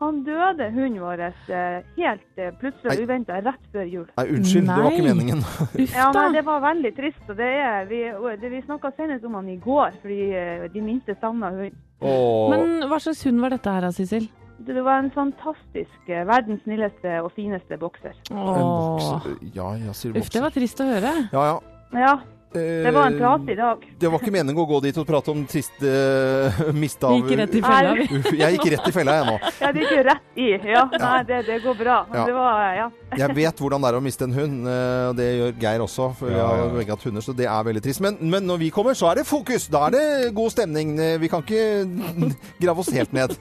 Han 0.00 0.22
døde, 0.24 0.70
hunden 0.72 1.02
vår, 1.02 1.20
eh, 1.52 1.82
helt 1.98 2.38
eh, 2.40 2.54
plutselig 2.56 2.88
Nei. 2.88 2.96
og 2.96 3.02
uventa 3.04 3.36
rett 3.44 3.66
før 3.74 3.84
jul. 3.84 4.06
Nei, 4.16 4.24
unnskyld, 4.32 4.70
det 4.70 4.76
var 4.80 4.94
ikke 4.96 5.08
meningen. 5.10 5.42
Ja, 5.98 6.06
men 6.08 6.16
nei, 6.22 6.38
Det 6.38 6.44
var 6.46 6.62
veldig 6.64 6.92
trist. 6.96 7.22
og 7.28 7.36
det 7.36 7.50
er, 7.60 7.84
Vi, 7.90 8.00
det, 8.40 8.50
vi 8.54 8.62
snakka 8.64 8.92
senest 8.96 9.28
om 9.28 9.36
han 9.36 9.48
i 9.52 9.58
går, 9.60 9.98
fordi 10.00 10.20
eh, 10.32 10.66
de 10.72 10.84
minste 10.84 11.16
savna 11.20 11.52
hund. 11.52 11.76
Åh. 12.00 12.48
Men 12.54 12.88
hva 12.88 13.00
slags 13.04 13.20
hund 13.28 13.44
var 13.44 13.52
dette 13.52 13.76
her 13.76 13.90
Sissel? 13.92 14.30
Det 14.60 14.74
det 14.76 14.82
var 14.84 14.98
en 15.00 15.12
fantastisk, 15.12 16.00
verdens 16.08 16.64
snilleste 16.64 17.20
og 17.24 17.30
fineste 17.36 17.76
bokser. 17.80 18.16
En 18.32 18.40
Åh. 18.40 19.28
Ja, 19.54 19.70
jeg 19.84 19.94
sier 19.96 20.16
Uff, 20.20 20.32
det 20.32 20.42
var 20.44 20.52
trist 20.52 20.80
å 20.80 20.88
høre. 20.88 21.12
Ja, 21.32 21.44
ja. 21.52 21.60
Ja, 21.96 22.12
det 22.52 22.90
var 22.94 23.06
en 23.06 23.18
prat 23.18 23.48
i 23.48 23.54
dag. 23.54 23.84
Det 24.00 24.08
var 24.10 24.18
ikke 24.18 24.32
meningen 24.34 24.58
å 24.58 24.66
gå 24.66 24.80
dit 24.82 24.96
og 24.98 25.06
prate 25.06 25.30
om 25.30 25.44
triste 25.46 25.86
uh, 25.86 26.62
miste 26.74 27.06
av 27.06 27.14
Vi 27.14 27.20
gikk 27.22 27.38
rett 27.38 27.54
i 27.54 27.62
fella, 27.62 27.92
vi. 27.94 28.38
Jeg 28.40 28.56
gikk 28.56 28.66
rett 28.74 28.88
i 28.90 28.94
fella, 28.96 29.14
jeg 29.20 29.28
nå. 29.28 29.36
Ja, 29.60 29.70
det 29.70 29.84
gikk 29.84 29.92
jo 29.94 30.02
rett 30.08 30.40
i. 30.40 30.48
Ja, 30.72 30.82
nei, 30.94 31.18
det, 31.28 31.38
det 31.46 31.58
går 31.62 31.78
bra. 31.78 31.98
Ja. 32.14 32.24
det 32.26 32.34
var, 32.34 32.64
ja. 32.74 32.88
Jeg 33.20 33.36
vet 33.38 33.62
hvordan 33.62 33.84
det 33.84 33.90
er 33.92 33.98
å 33.98 34.02
miste 34.02 34.26
en 34.26 34.34
hund, 34.34 34.66
eh, 34.70 35.10
det 35.18 35.28
gjør 35.30 35.54
Geir 35.62 35.84
også. 35.86 36.10
For 36.18 36.30
Ja, 36.34 36.48
har 36.48 36.64
ja. 36.64 36.72
begge 36.74 36.96
hatt 36.96 37.06
hunder, 37.06 37.24
så 37.26 37.34
det 37.36 37.46
er 37.50 37.68
veldig 37.70 37.84
trist. 37.86 38.02
Men, 38.02 38.18
men 38.34 38.46
når 38.50 38.62
vi 38.64 38.72
kommer, 38.74 38.98
så 38.98 39.10
er 39.10 39.20
det 39.20 39.28
fokus! 39.30 39.68
Da 39.70 39.86
er 39.88 39.96
det 39.96 40.34
god 40.34 40.54
stemning. 40.54 40.96
Eh, 40.98 41.16
Vi 41.22 41.30
kan 41.30 41.46
ikke 41.46 41.86
grave 42.62 42.82
oss 42.82 42.90
helt 42.94 43.14
ned. 43.14 43.36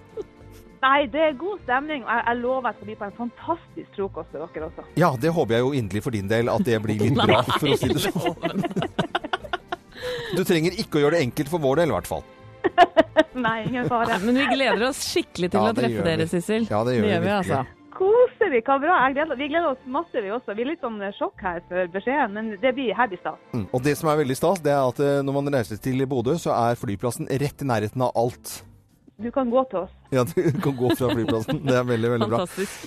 Nei, 0.80 1.00
det 1.12 1.20
er 1.20 1.34
god 1.36 1.60
stemning. 1.65 2.06
og 2.06 2.12
Jeg, 2.13 2.24
jeg 2.30 2.39
lover 2.39 2.70
at 2.70 2.78
skal 2.80 2.88
bli 2.88 2.96
på 2.96 3.08
en 3.10 3.15
fantastisk 3.18 3.96
frokost 3.98 4.32
til 4.32 4.44
dere 4.46 4.70
også. 4.70 4.86
Ja, 5.02 5.10
det 5.20 5.34
håper 5.36 5.58
jeg 5.58 5.65
jo 5.65 5.72
inderlig 5.76 6.04
for 6.06 6.15
din 6.15 6.30
del, 6.32 6.52
at 6.54 6.63
det 6.68 6.78
blir 6.86 7.02
litt 7.02 7.20
bra, 7.20 7.42
for 7.52 7.74
å 7.74 7.80
si 7.80 7.92
det 7.92 8.04
sånn. 8.08 8.65
Du 10.36 10.44
trenger 10.46 10.76
ikke 10.80 11.00
å 11.00 11.02
gjøre 11.04 11.18
det 11.18 11.26
enkelt 11.26 11.50
for 11.52 11.62
vår 11.63 11.82
del, 11.82 11.92
i 11.92 11.96
hvert 11.98 12.08
fall. 12.08 12.22
Nei, 13.46 13.58
ingen 13.68 13.89
fare. 13.89 14.20
Men 14.24 14.38
vi 14.38 14.46
gleder 14.54 14.86
oss 14.89 15.02
skikkelig 15.10 15.50
til 15.52 15.60
Ja, 15.60 15.72
å 15.74 15.76
treffe 15.76 16.06
dere. 16.06 16.28
Sissel. 16.30 16.68
Ja, 16.70 16.82
det 16.88 16.96
gjør 16.96 17.06
vi 17.06 17.12
virkelig. 17.12 17.34
altså. 17.39 17.76
Koser 18.00 18.52
vi, 18.54 18.62
hva 18.63 18.78
bra. 18.80 18.96
Jeg 19.08 19.18
gleder, 19.18 19.39
vi 19.42 19.50
gleder 19.52 19.68
oss 19.74 19.82
masse, 19.92 20.22
vi 20.24 20.32
også. 20.32 20.56
Vi 20.56 20.63
er 20.63 20.70
litt 20.72 20.86
sånn 20.86 21.02
sjokk 21.18 21.44
her 21.44 21.60
for 21.68 21.92
beskjeden, 21.98 22.38
men 22.38 22.54
det 22.62 22.72
blir 22.78 22.94
herlig 22.96 23.20
stas. 23.20 23.42
Mm. 23.52 23.65
Og 23.76 23.84
det 23.84 23.98
som 24.00 24.12
er 24.13 24.22
veldig 24.22 24.38
stas, 24.39 24.62
det 24.63 24.72
er 24.72 24.86
at 24.86 25.02
eh, 25.04 25.20
når 25.26 25.36
man 25.42 25.52
reiser 25.58 25.82
til 25.84 26.06
Bodø, 26.08 26.38
så 26.39 26.54
er 26.56 26.80
flyplassen 26.80 27.28
rett 27.42 27.65
i 27.65 27.68
nærheten 27.68 28.06
av 28.06 28.15
alt. 28.22 28.54
Du 29.20 29.28
kan 29.36 29.50
gå 29.52 29.62
til 29.68 29.82
oss. 29.82 29.92
Ja, 30.16 30.24
du 30.24 30.62
kan 30.64 30.76
gå 30.80 30.90
fra 30.96 31.10
flyplassen. 31.12 31.60
Det 31.68 31.74
er 31.76 31.84
veldig, 31.84 32.12
veldig 32.14 32.28
bra. 32.32 32.46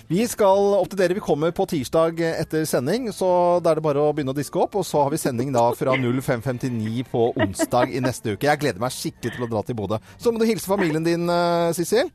Vi 0.08 0.22
skal 0.30 0.70
opp 0.78 0.88
til 0.88 1.00
dere. 1.02 1.16
Vi 1.18 1.24
kommer 1.24 1.52
på 1.52 1.66
tirsdag 1.68 2.22
etter 2.30 2.64
sending, 2.68 3.10
så 3.12 3.28
da 3.60 3.74
er 3.74 3.80
det 3.80 3.84
bare 3.84 4.00
å 4.00 4.14
begynne 4.16 4.32
å 4.32 4.38
diske 4.38 4.56
opp. 4.62 4.78
Og 4.80 4.86
så 4.88 5.04
har 5.04 5.12
vi 5.12 5.20
sending 5.20 5.52
da 5.52 5.66
fra 5.76 5.92
05.59 6.00 7.04
på 7.12 7.26
onsdag 7.36 7.92
i 7.92 8.00
neste 8.00 8.32
uke. 8.32 8.48
Jeg 8.48 8.62
gleder 8.64 8.80
meg 8.80 8.96
skikkelig 8.96 9.36
til 9.36 9.44
å 9.44 9.50
dra 9.52 9.62
til 9.68 9.76
Bodø. 9.76 10.00
Så 10.16 10.32
må 10.32 10.40
du 10.40 10.48
hilse 10.48 10.72
familien 10.72 11.04
din, 11.04 11.28
eh, 11.28 11.68
Sissel. 11.76 12.08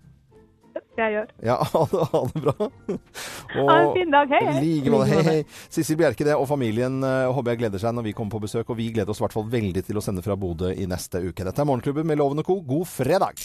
Jeg 0.97 1.13
gjør. 1.15 1.31
Ja, 1.45 1.57
ha 1.73 1.81
det, 1.91 2.03
ha 2.13 2.21
det 2.33 2.43
bra. 2.47 2.55
Og 2.67 3.69
Ha 3.71 3.77
en 3.81 3.91
fin 3.95 4.13
dag. 4.13 4.33
Hei, 4.33 4.41
hei. 4.47 4.61
like 4.63 4.93
måte. 4.93 5.09
Hei, 5.11 5.23
hei. 5.27 5.37
Sissel 5.73 5.99
Bjerke 5.99 6.27
det, 6.27 6.35
og 6.37 6.47
familien 6.49 6.99
eh, 7.05 7.27
håper 7.33 7.53
jeg 7.55 7.63
gleder 7.65 7.83
seg 7.83 7.95
når 7.97 8.07
vi 8.09 8.15
kommer 8.17 8.37
på 8.37 8.43
besøk. 8.47 8.69
Og 8.73 8.79
vi 8.79 8.89
gleder 8.95 9.13
oss 9.13 9.21
i 9.21 9.25
hvert 9.27 9.37
fall 9.37 9.49
veldig 9.51 9.85
til 9.87 9.99
å 9.99 10.03
sende 10.05 10.25
fra 10.25 10.37
Bodø 10.39 10.71
i 10.73 10.87
neste 10.89 11.21
uke. 11.27 11.45
Dette 11.47 11.63
er 11.63 11.69
Morgenklubben 11.69 12.07
med 12.09 12.19
Loven 12.21 12.43
og 12.43 12.49
Co. 12.49 12.59
God 12.67 12.87
fredag! 12.89 13.43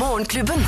Morgenklubben. 0.00 0.60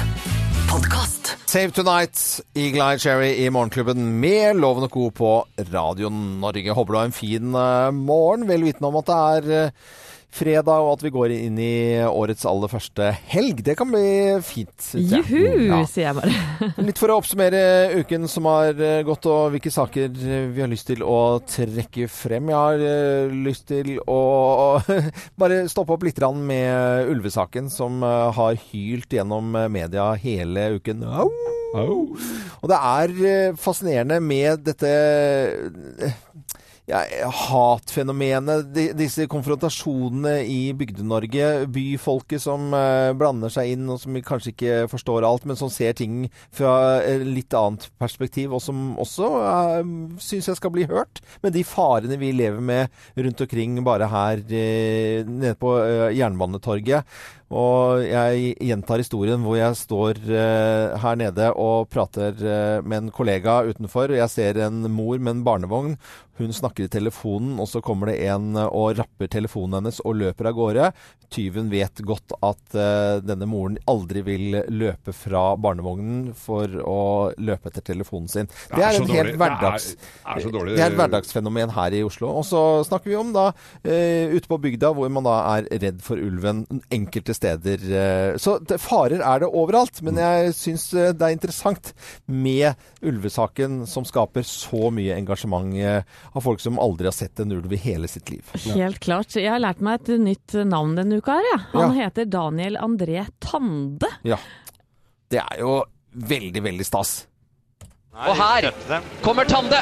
Podcast. 0.72 1.35
Save 1.53 1.75
Tonight, 1.77 2.16
Eagle 2.57 2.81
Eye 2.94 2.98
Cherry 3.03 3.33
i 3.44 3.51
Morgenklubben 3.53 4.07
med 4.22 4.57
Loven 4.57 4.87
og 4.87 4.94
Co. 4.94 5.11
på 5.12 5.33
Radio 5.72 6.09
Norge. 6.09 6.72
Håper 6.72 6.94
du 6.94 6.98
har 6.98 7.11
en 7.11 7.12
fin 7.16 7.53
eh, 7.61 7.90
morgen, 7.92 8.46
vel 8.48 8.64
vitende 8.64 8.88
om 8.88 8.96
at 9.03 9.11
det 9.11 9.18
er 9.18 9.53
eh, 9.66 9.90
fredag, 10.33 10.81
og 10.81 10.95
at 10.95 11.03
vi 11.05 11.11
går 11.12 11.33
inn 11.35 11.59
i 11.61 11.73
årets 12.09 12.47
aller 12.49 12.71
første 12.73 13.11
helg. 13.33 13.59
Det 13.66 13.75
kan 13.77 13.90
bli 13.92 14.38
fint. 14.47 14.87
Juhu, 14.97 15.66
Ja. 15.68 15.83
sier 15.88 16.09
jeg 16.09 16.16
bare. 16.16 16.73
Litt 16.88 17.01
for 17.01 17.12
å 17.12 17.18
oppsummere 17.21 17.61
uken 18.01 18.25
som 18.33 18.49
har 18.49 18.73
eh, 18.81 19.03
gått, 19.07 19.29
og 19.29 19.53
hvilke 19.53 19.73
saker 19.75 20.09
eh, 20.09 20.47
vi 20.55 20.64
har 20.64 20.71
lyst 20.73 20.88
til 20.88 21.05
å 21.05 21.18
trekke 21.45 22.09
frem. 22.12 22.49
Jeg 22.49 22.57
har 22.59 22.87
eh, 22.88 23.35
lyst 23.45 23.68
til 23.68 23.99
å 24.09 24.21
bare 25.42 25.62
stoppe 25.73 25.97
opp 25.99 26.09
litt 26.09 26.21
med 26.23 27.11
ulvesaken, 27.12 27.68
som 27.73 28.01
har 28.03 28.57
hylt 28.71 29.12
gjennom 29.12 29.53
media 29.73 30.12
hele 30.23 30.71
uken. 30.79 31.03
Au! 31.05 31.29
Og 32.62 32.68
det 32.71 32.79
er 32.79 33.55
fascinerende 33.57 34.21
med 34.23 34.64
dette 34.66 34.90
ja, 36.92 37.31
hatfenomenet, 37.33 38.68
de, 38.74 38.85
disse 38.96 39.24
konfrontasjonene 39.31 40.35
i 40.44 40.61
Bygde-Norge. 40.76 41.48
Byfolket 41.72 42.42
som 42.44 42.72
eh, 42.76 43.12
blander 43.16 43.52
seg 43.52 43.72
inn, 43.74 43.88
og 43.92 44.00
som 44.02 44.18
kanskje 44.26 44.52
ikke 44.52 44.78
forstår 44.92 45.26
alt, 45.26 45.46
men 45.48 45.59
som 45.59 45.72
ser 45.72 45.96
ting 45.98 46.26
fra 46.55 47.00
eh, 47.00 47.24
litt 47.24 47.55
annet 47.57 47.88
perspektiv, 48.02 48.52
og 48.52 48.62
som 48.64 48.92
også 49.00 49.31
eh, 49.40 49.92
syns 50.22 50.50
jeg 50.52 50.61
skal 50.61 50.74
bli 50.74 50.87
hørt. 50.90 51.22
Men 51.44 51.57
de 51.57 51.64
farene 51.66 52.20
vi 52.20 52.35
lever 52.37 52.61
med 52.61 52.92
rundt 53.16 53.44
omkring 53.46 53.81
bare 53.87 54.11
her 54.12 54.44
eh, 54.52 55.22
nede 55.24 55.57
på 55.61 55.78
eh, 55.81 56.11
Jernbanetorget. 56.18 57.09
Og 57.53 58.03
jeg 58.07 58.55
gjentar 58.65 59.03
historien 59.03 59.43
hvor 59.45 59.59
jeg 59.59 59.77
står 59.77 60.21
eh, 60.25 60.97
her 61.03 61.19
nede 61.21 61.51
og 61.61 61.91
prater 61.93 62.33
eh, 62.33 62.79
med 62.81 62.99
en 63.05 63.12
kollega 63.12 63.61
utenfor. 63.69 64.09
og 64.09 64.21
Jeg 64.23 64.33
ser 64.33 64.61
en 64.65 64.87
mor 64.93 65.21
med 65.21 65.37
en 65.37 65.45
barnevogn. 65.45 65.97
Hun 66.41 66.53
snakker 66.53 66.87
i 66.87 66.91
telefonen, 66.91 67.59
og 67.61 67.69
så 67.69 67.83
kommer 67.85 68.09
det 68.09 68.23
en 68.33 68.57
eh, 68.57 68.69
og 68.73 68.97
rapper 68.97 69.29
telefonen 69.31 69.83
hennes 69.83 70.01
og 70.01 70.17
løper 70.23 70.49
av 70.49 70.57
gårde. 70.57 70.87
Tyven 71.33 71.69
vet 71.73 72.01
godt 72.09 72.33
at 72.45 72.77
eh, 72.77 73.21
denne 73.25 73.49
moren 73.49 73.77
aldri 73.88 74.25
vil 74.25 74.59
løpe 74.73 75.12
fra 75.17 75.53
barnevognen 75.61 76.31
for 76.37 76.73
å 76.81 77.03
løpe 77.37 77.69
etter 77.69 77.85
telefonen 77.93 78.33
sin. 78.33 78.49
Det 78.73 78.81
er, 78.81 78.97
helt 78.97 79.37
hverdags... 79.41 79.93
Det 79.93 80.09
er, 80.25 80.38
er 80.38 80.47
så 80.47 80.55
dårlig. 80.57 80.77
Det 80.79 80.87
er 80.87 80.95
et 80.95 81.01
hverdagsfenomen 81.03 81.77
her 81.77 81.99
i 82.01 82.03
Oslo. 82.07 82.33
Og 82.41 82.49
så 82.49 82.62
snakker 82.88 83.12
vi 83.12 83.21
om 83.21 83.35
da 83.37 83.51
eh, 83.85 84.33
ute 84.33 84.49
på 84.49 84.61
bygda 84.65 84.95
hvor 84.97 85.12
man 85.12 85.29
da 85.29 85.37
er 85.59 85.69
redd 85.85 86.01
for 86.05 86.21
ulven 86.21 86.65
enkelte 86.93 87.37
steder. 87.37 87.41
Eh, 87.44 88.37
så 88.40 88.55
farer 88.78 89.20
er 89.22 89.42
det 89.42 89.48
overalt. 89.48 90.00
Men 90.07 90.18
jeg 90.20 90.52
syns 90.57 90.87
eh, 90.94 91.12
det 91.16 91.26
er 91.28 91.35
interessant 91.37 91.92
med 92.26 92.74
ulvesaken 93.02 93.83
som 93.90 94.07
skaper 94.09 94.46
så 94.46 94.90
mye 94.94 95.16
engasjement 95.18 95.74
eh, 95.78 96.02
av 96.33 96.44
folk 96.46 96.62
som 96.62 96.78
aldri 96.83 97.09
har 97.11 97.16
sett 97.16 97.40
en 97.42 97.52
ulv 97.57 97.72
i 97.72 97.81
hele 97.83 98.09
sitt 98.11 98.31
liv. 98.33 98.44
Helt 98.74 99.00
klart. 99.05 99.35
Jeg 99.37 99.50
har 99.52 99.62
lært 99.62 99.83
meg 99.85 100.00
et 100.02 100.14
nytt 100.22 100.57
navn 100.68 100.94
denne 100.98 101.18
uka 101.22 101.38
her, 101.38 101.50
ja. 101.55 101.59
Han 101.74 101.96
Ja. 101.96 102.07
heter 102.07 102.24
Daniel 102.31 102.76
André 102.76 103.26
Tande. 103.40 104.09
Ja. 104.22 104.38
Det 105.33 105.40
er 105.40 105.61
jo 105.61 105.83
veldig, 106.12 106.62
veldig 106.62 106.85
stas. 106.87 107.26
Og 108.12 108.37
her 108.37 108.70
kommer 109.24 109.48
Tande. 109.48 109.81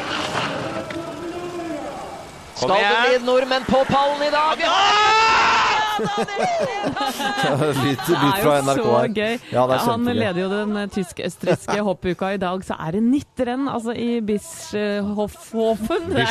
Skal 2.61 2.69
det 2.77 3.19
bli 3.19 3.27
nordmenn 3.27 3.65
på 3.65 3.85
pallen 3.89 4.23
i 4.23 4.31
dag? 4.31 4.61
Litt 6.01 8.01
Det 8.11 8.17
er 8.17 8.41
fra 8.41 8.55
jo 8.57 8.63
NRK 8.65 8.81
så 8.81 8.97
her. 8.97 9.09
gøy. 9.15 9.35
Ja, 9.53 9.63
det 9.67 9.75
er 9.77 9.81
han 9.81 9.89
kjempegøy. 9.91 10.19
leder 10.21 10.41
jo 10.43 10.49
den 10.53 10.77
eh, 10.81 10.87
tysk-østerrikske 10.95 11.77
hoppuka 11.89 12.31
i 12.35 12.39
dag, 12.43 12.65
så 12.67 12.77
er 12.81 12.97
det 12.97 13.03
nytt 13.07 13.43
renn 13.49 13.67
altså 13.71 13.95
i 13.97 14.09
Bischofhofen. 14.27 16.09
Det 16.11 16.27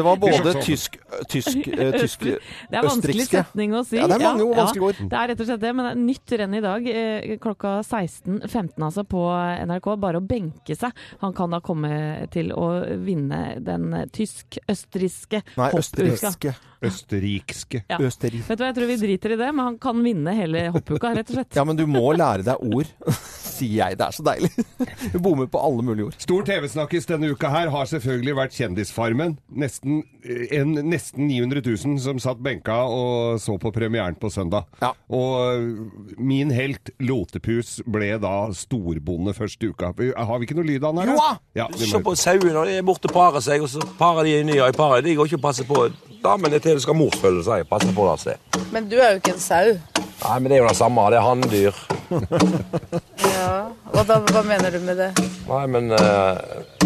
Det 0.00 0.06
var 0.06 0.20
både 0.22 0.54
tysk, 0.64 0.96
tysk, 1.32 1.68
eh, 1.70 1.92
tysk 2.00 2.24
Det 2.70 2.76
er 2.80 2.86
vanskelig 2.86 3.26
setning 3.30 3.74
å 3.76 3.82
si. 3.86 3.98
Ja, 4.00 4.08
det 4.10 4.18
er 4.20 4.24
mange 4.26 4.48
vanskelige 4.56 4.88
ord. 4.90 5.02
Det 5.10 5.20
er 5.20 5.32
rett 5.32 5.44
og 5.44 5.50
slett 5.50 5.64
det, 5.64 5.74
men 5.76 5.88
det 5.88 5.92
er 5.94 6.00
nytt 6.04 6.36
renn 6.42 6.56
i 6.58 6.62
dag 6.64 6.90
eh, 6.94 7.36
klokka 7.42 7.76
16.15 7.84 8.88
altså 8.90 9.06
på 9.08 9.24
NRK. 9.66 9.90
Bare 10.00 10.20
å 10.20 10.24
benke 10.24 10.76
seg. 10.78 10.96
Han 11.24 11.34
kan 11.36 11.52
da 11.54 11.60
komme 11.64 11.92
til 12.32 12.52
å 12.56 12.70
vinne 13.04 13.40
den 13.64 13.90
tysk-østerrikske 14.14 15.42
Nei, 15.56 15.70
hoppuka. 15.70 15.84
østerrikske. 15.84 16.56
Østerrikske. 16.80 17.82
Ja. 17.90 17.98
Østerrikske. 18.00 18.48
Vet 18.48 18.58
du 18.60 18.64
hva, 18.64 18.70
jeg 18.70 18.76
tror 18.78 18.88
vi 18.88 18.94
driter 19.10 19.34
i 19.34 19.36
det, 19.36 19.52
men 19.52 19.64
han 19.64 19.78
kan 19.82 20.02
vinne 20.04 20.34
hele 20.38 20.68
hoppuka, 20.74 21.12
rett 21.16 21.30
og 21.32 21.40
slett. 21.40 21.56
Ja, 21.58 21.66
men 21.66 21.78
du 21.78 21.86
må 21.90 22.06
lære 22.14 22.46
deg 22.46 22.66
ord. 22.70 22.90
sier 23.60 23.76
jeg. 23.84 23.98
Det 24.00 24.06
er 24.06 24.16
så 24.16 24.24
deilig. 24.26 24.50
Vi 25.14 25.20
bommer 25.22 25.48
på 25.50 25.60
alle 25.62 25.84
mulige 25.86 26.10
ord. 26.10 26.18
Stor 26.20 26.46
TV-snakkis 26.48 27.08
denne 27.10 27.30
uka 27.34 27.50
her 27.52 27.70
har 27.72 27.88
selvfølgelig 27.90 28.36
vært 28.38 28.56
Kjendisfarmen. 28.56 29.36
Nesten, 29.60 30.02
eh, 30.24 30.46
en, 30.60 30.74
nesten 30.90 31.28
900 31.28 31.62
000 31.66 32.00
som 32.02 32.20
satt 32.22 32.42
benka 32.44 32.80
og 32.90 33.40
så 33.42 33.56
på 33.60 33.72
premieren 33.76 34.18
på 34.20 34.30
søndag. 34.32 34.68
Og 35.12 35.36
eh, 35.54 36.16
min 36.18 36.52
helt 36.54 36.92
Lotepus 37.04 37.78
ble 37.86 38.14
da 38.22 38.34
storbonde 38.56 39.34
første 39.36 39.70
uka. 39.70 39.92
Har 39.94 40.40
vi 40.40 40.48
ikke 40.48 40.58
noe 40.58 40.68
lyd 40.68 40.84
av 40.84 40.96
han 40.96 41.04
her? 41.04 41.14
Jo 41.14 41.20
da! 41.20 41.32
Ja, 41.62 41.68
Se 41.80 42.00
på 42.04 42.14
sauene 42.18 42.56
og 42.60 42.68
de 42.68 42.78
er 42.80 42.86
borte 42.86 43.10
og 43.10 43.16
parer 43.16 43.42
seg, 43.44 43.62
og 43.64 43.70
så 43.72 43.82
parer 43.98 44.28
de 44.28 44.36
nye 44.50 44.70
i 44.70 44.76
paret. 44.76 45.04
De 45.06 45.16
går 45.18 45.30
ikke 45.30 45.40
og 45.40 45.46
passer 45.50 45.68
på 45.68 45.86
damene 46.24 46.60
til 46.60 46.76
det 46.76 46.84
skal 46.84 46.98
morsfølge 46.98 47.46
seg. 47.46 47.64
Passer 47.70 47.94
på 47.96 48.06
det. 48.10 48.16
Se. 48.24 48.36
Men 48.74 48.88
du 48.90 48.98
er 49.00 49.14
jo 49.16 49.22
ikke 49.22 49.34
en 49.36 49.42
sau. 49.42 49.72
Nei, 50.20 50.36
men 50.36 50.50
det 50.52 50.58
er 50.58 50.62
jo 50.62 50.68
det 50.68 50.76
samme. 50.76 51.06
Det 51.12 51.20
er 51.20 51.24
hanndyr. 51.24 51.74
Ja. 53.30 53.49
Hva, 53.50 54.04
da, 54.06 54.18
hva 54.30 54.42
mener 54.46 54.70
du 54.74 54.78
med 54.84 55.00
det? 55.00 55.08
Nei, 55.48 55.64
men 55.74 55.90
eh, 55.96 56.38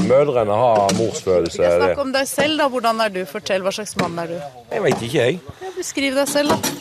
mødrene 0.08 0.56
har 0.60 0.96
morsfølelse. 0.96 1.60
Jeg 1.62 1.82
Det. 1.82 1.92
om 2.00 2.14
deg 2.14 2.28
selv, 2.30 2.58
da. 2.62 2.70
Hvordan 2.72 3.04
er 3.04 3.12
du? 3.12 3.20
Fortell. 3.28 3.64
Hva 3.66 3.74
slags 3.74 3.94
mann 4.00 4.16
er 4.24 4.32
du? 4.32 4.40
Jeg 4.72 4.84
veit 4.86 5.04
ikke, 5.04 5.28
jeg. 5.28 5.38
Ja, 5.60 5.72
beskriv 5.76 6.16
deg 6.16 6.30
selv, 6.32 6.54
da. 6.56 6.74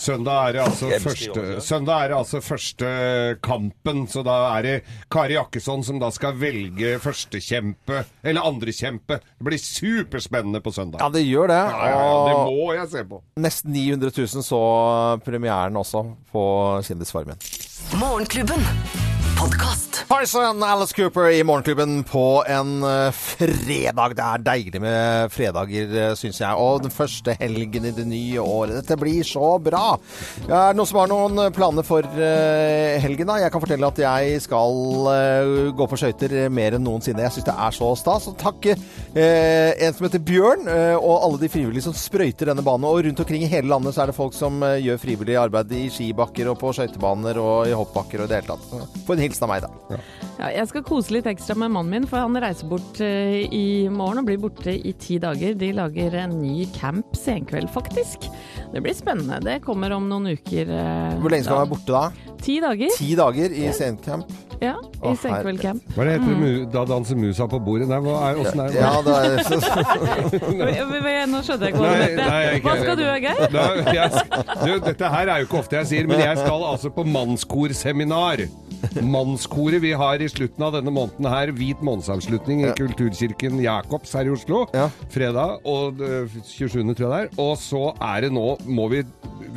Søndag 0.00 0.46
er 0.48 0.54
det 0.56 0.60
altså 0.64 0.88
første, 1.04 1.42
søndag 1.60 2.04
er 2.06 2.08
det 2.08 2.16
altså 2.16 2.38
første 2.40 2.90
kampen, 3.44 4.06
så 4.08 4.22
da 4.24 4.36
er 4.54 4.64
det 4.64 4.72
Kari 5.12 5.36
Jakkesson 5.36 5.84
som 5.84 5.98
da 6.00 6.08
skal 6.14 6.38
velge 6.40 6.94
førstekjempe, 7.04 8.00
eller 8.24 8.48
andrekjempe. 8.48 9.20
Det 9.20 9.48
blir 9.50 9.60
superspennende 9.60 10.64
på 10.64 10.72
søndag. 10.72 11.04
Ja, 11.04 11.10
det 11.12 11.26
gjør 11.26 11.52
det. 11.52 11.60
Ja, 11.60 11.92
ja, 11.92 12.00
ja, 12.00 12.16
det 12.30 12.40
må 12.48 12.72
jeg 12.78 12.88
se 12.96 13.04
på. 13.12 13.20
Nesten 13.44 13.76
900 13.76 14.16
000 14.16 14.48
så 14.48 14.64
premieren 15.28 15.76
også 15.84 16.06
på 16.32 16.48
Kjendisfarmen. 16.88 17.36
Morgenklubben. 18.00 19.09
Podkast. 19.40 19.89
Parson 20.10 20.62
Alice 20.62 20.94
Cooper 20.96 21.28
i 21.30 21.44
Morgenklubben 21.44 22.00
på 22.04 22.44
en 22.48 22.82
eh, 22.82 23.12
fredag. 23.14 24.16
Det 24.18 24.24
er 24.26 24.42
deilig 24.42 24.80
med 24.82 25.30
fredager, 25.30 25.92
uh, 25.94 26.14
syns 26.18 26.40
jeg. 26.42 26.50
Og 26.58 26.80
den 26.82 26.90
første 26.90 27.36
helgen 27.38 27.86
i 27.86 27.92
det 27.94 28.06
nye 28.10 28.42
året. 28.42 28.80
Dette 28.80 28.96
blir 28.98 29.22
så 29.22 29.52
bra! 29.62 29.92
Er 30.48 30.72
det 30.72 30.80
noen 30.80 30.90
som 30.90 30.98
har 30.98 31.12
noen 31.12 31.54
planer 31.54 31.86
for 31.86 32.02
eh, 32.18 32.98
helgen? 33.04 33.30
da? 33.30 33.36
Jeg 33.38 33.54
kan 33.54 33.62
fortelle 33.62 33.92
at 33.92 34.02
jeg 34.02 34.40
skal 34.42 35.12
eh, 35.12 35.52
gå 35.78 35.88
på 35.92 36.00
skøyter 36.02 36.34
mer 36.50 36.74
enn 36.74 36.84
noensinne. 36.88 37.22
Jeg 37.28 37.36
syns 37.36 37.46
det 37.46 37.56
er 37.68 37.78
så 37.78 37.92
stas. 38.02 38.26
Og 38.32 38.36
takke 38.42 38.74
eh, 38.74 39.70
en 39.78 39.94
som 39.94 40.08
heter 40.08 40.26
Bjørn, 40.26 40.66
eh, 40.74 40.96
og 40.98 41.22
alle 41.28 41.42
de 41.44 41.52
frivillige 41.54 41.86
som 41.86 41.94
sprøyter 41.94 42.50
denne 42.50 42.66
banen. 42.66 42.90
Og 42.90 43.04
rundt 43.06 43.22
omkring 43.22 43.46
i 43.46 43.52
hele 43.54 43.70
landet 43.70 43.94
så 43.94 44.02
er 44.02 44.10
det 44.10 44.18
folk 44.18 44.34
som 44.34 44.58
eh, 44.66 44.80
gjør 44.88 45.00
frivillig 45.06 45.38
arbeid 45.38 45.78
i 45.78 45.86
skibakker 45.86 46.50
og 46.50 46.58
på 46.66 46.74
skøytebaner 46.80 47.38
og 47.38 47.70
i 47.70 47.78
hoppbakker 47.78 48.24
og 48.24 48.26
i 48.26 48.34
det 48.34 48.42
hele 48.42 48.56
tatt. 48.56 49.02
Få 49.06 49.14
en 49.14 49.26
hilsen 49.28 49.46
av 49.46 49.54
meg, 49.54 49.70
da. 49.70 49.99
Ja, 50.40 50.48
jeg 50.56 50.68
skal 50.70 50.82
kose 50.86 51.12
litt 51.12 51.26
ekstra 51.28 51.54
med 51.60 51.70
mannen 51.74 51.90
min, 51.92 52.06
for 52.08 52.22
han 52.22 52.36
reiser 52.40 52.68
bort 52.70 53.00
eh, 53.04 53.44
i 53.52 53.88
morgen 53.92 54.22
og 54.22 54.28
blir 54.30 54.38
borte 54.40 54.72
i 54.72 54.92
ti 54.96 55.18
dager. 55.20 55.54
De 55.60 55.72
lager 55.76 56.14
en 56.22 56.38
ny 56.40 56.64
camp 56.76 57.14
senkveld, 57.18 57.68
faktisk. 57.74 58.28
Det 58.72 58.80
blir 58.84 58.94
spennende. 58.96 59.40
Det 59.44 59.58
kommer 59.64 59.92
om 59.96 60.08
noen 60.08 60.30
uker. 60.36 60.70
eh, 60.70 61.18
Hvor 61.20 61.30
lenge 61.34 61.44
skal 61.44 61.58
han 61.60 61.66
være 61.66 61.74
borte 61.74 61.92
da? 61.92 62.34
Ti 62.40 62.60
dager. 62.64 62.94
Ti 62.96 63.10
dager 63.18 63.52
i 63.52 63.66
sencamp? 63.76 64.30
Ja, 64.60 64.74
i 65.04 65.12
i 65.12 65.16
senkveldcamp. 65.16 65.82
Hva 65.96 66.02
er 66.02 66.08
det 66.10 66.14
heter 66.20 66.34
Mm. 66.36 66.70
da 66.72 66.82
danser 66.84 67.16
musa 67.16 67.46
på 67.48 67.58
bordet? 67.64 67.88
Nei, 67.88 67.96
hva 68.04 68.16
er, 68.28 68.40
åssen 68.42 68.60
er 68.60 68.68
det? 68.68 68.80
Ja, 68.80 69.00
det 69.00 69.14
er 69.16 69.30
Nå 71.30 71.40
skjønner 71.44 71.66
jeg 71.66 71.72
ikke 71.72 71.80
hva 71.80 71.90
du 71.90 72.00
mente. 72.00 72.24
Hva 72.64 72.74
skal 72.80 72.96
du, 72.98 73.04
Geir? 73.24 73.38
Jeg, 73.94 74.08
du, 74.64 74.72
dette 74.84 75.10
her 75.14 75.30
er 75.32 75.40
jo 75.42 75.48
ikke 75.48 75.60
ofte 75.62 75.76
jeg 75.80 75.86
sier, 75.90 76.08
men 76.10 76.20
jeg 76.22 76.36
skal 76.42 76.64
altså 76.74 76.90
på 76.92 77.04
mannskorseminar. 77.08 78.44
Mannskoret 79.04 79.82
vi 79.82 79.92
har 79.96 80.22
i 80.22 80.28
slutten 80.30 80.64
av 80.66 80.74
denne 80.76 80.92
måneden 80.94 81.28
her, 81.30 81.52
hvit 81.56 81.82
månedsavslutning 81.84 82.64
i 82.64 82.72
Kulturkirken 82.78 83.60
Jakobs 83.62 84.14
her 84.16 84.28
i 84.28 84.32
Oslo. 84.34 84.64
Fredag 85.12 85.66
og 85.68 86.00
eh, 86.04 86.38
27. 86.46 86.80
tror 86.94 87.06
jeg 87.06 87.10
det 87.10 87.20
er. 87.20 87.30
Og 87.42 87.54
så 87.60 87.84
er 87.96 88.26
det 88.26 88.32
nå, 88.34 88.46
må 88.70 88.88
vi 88.92 89.04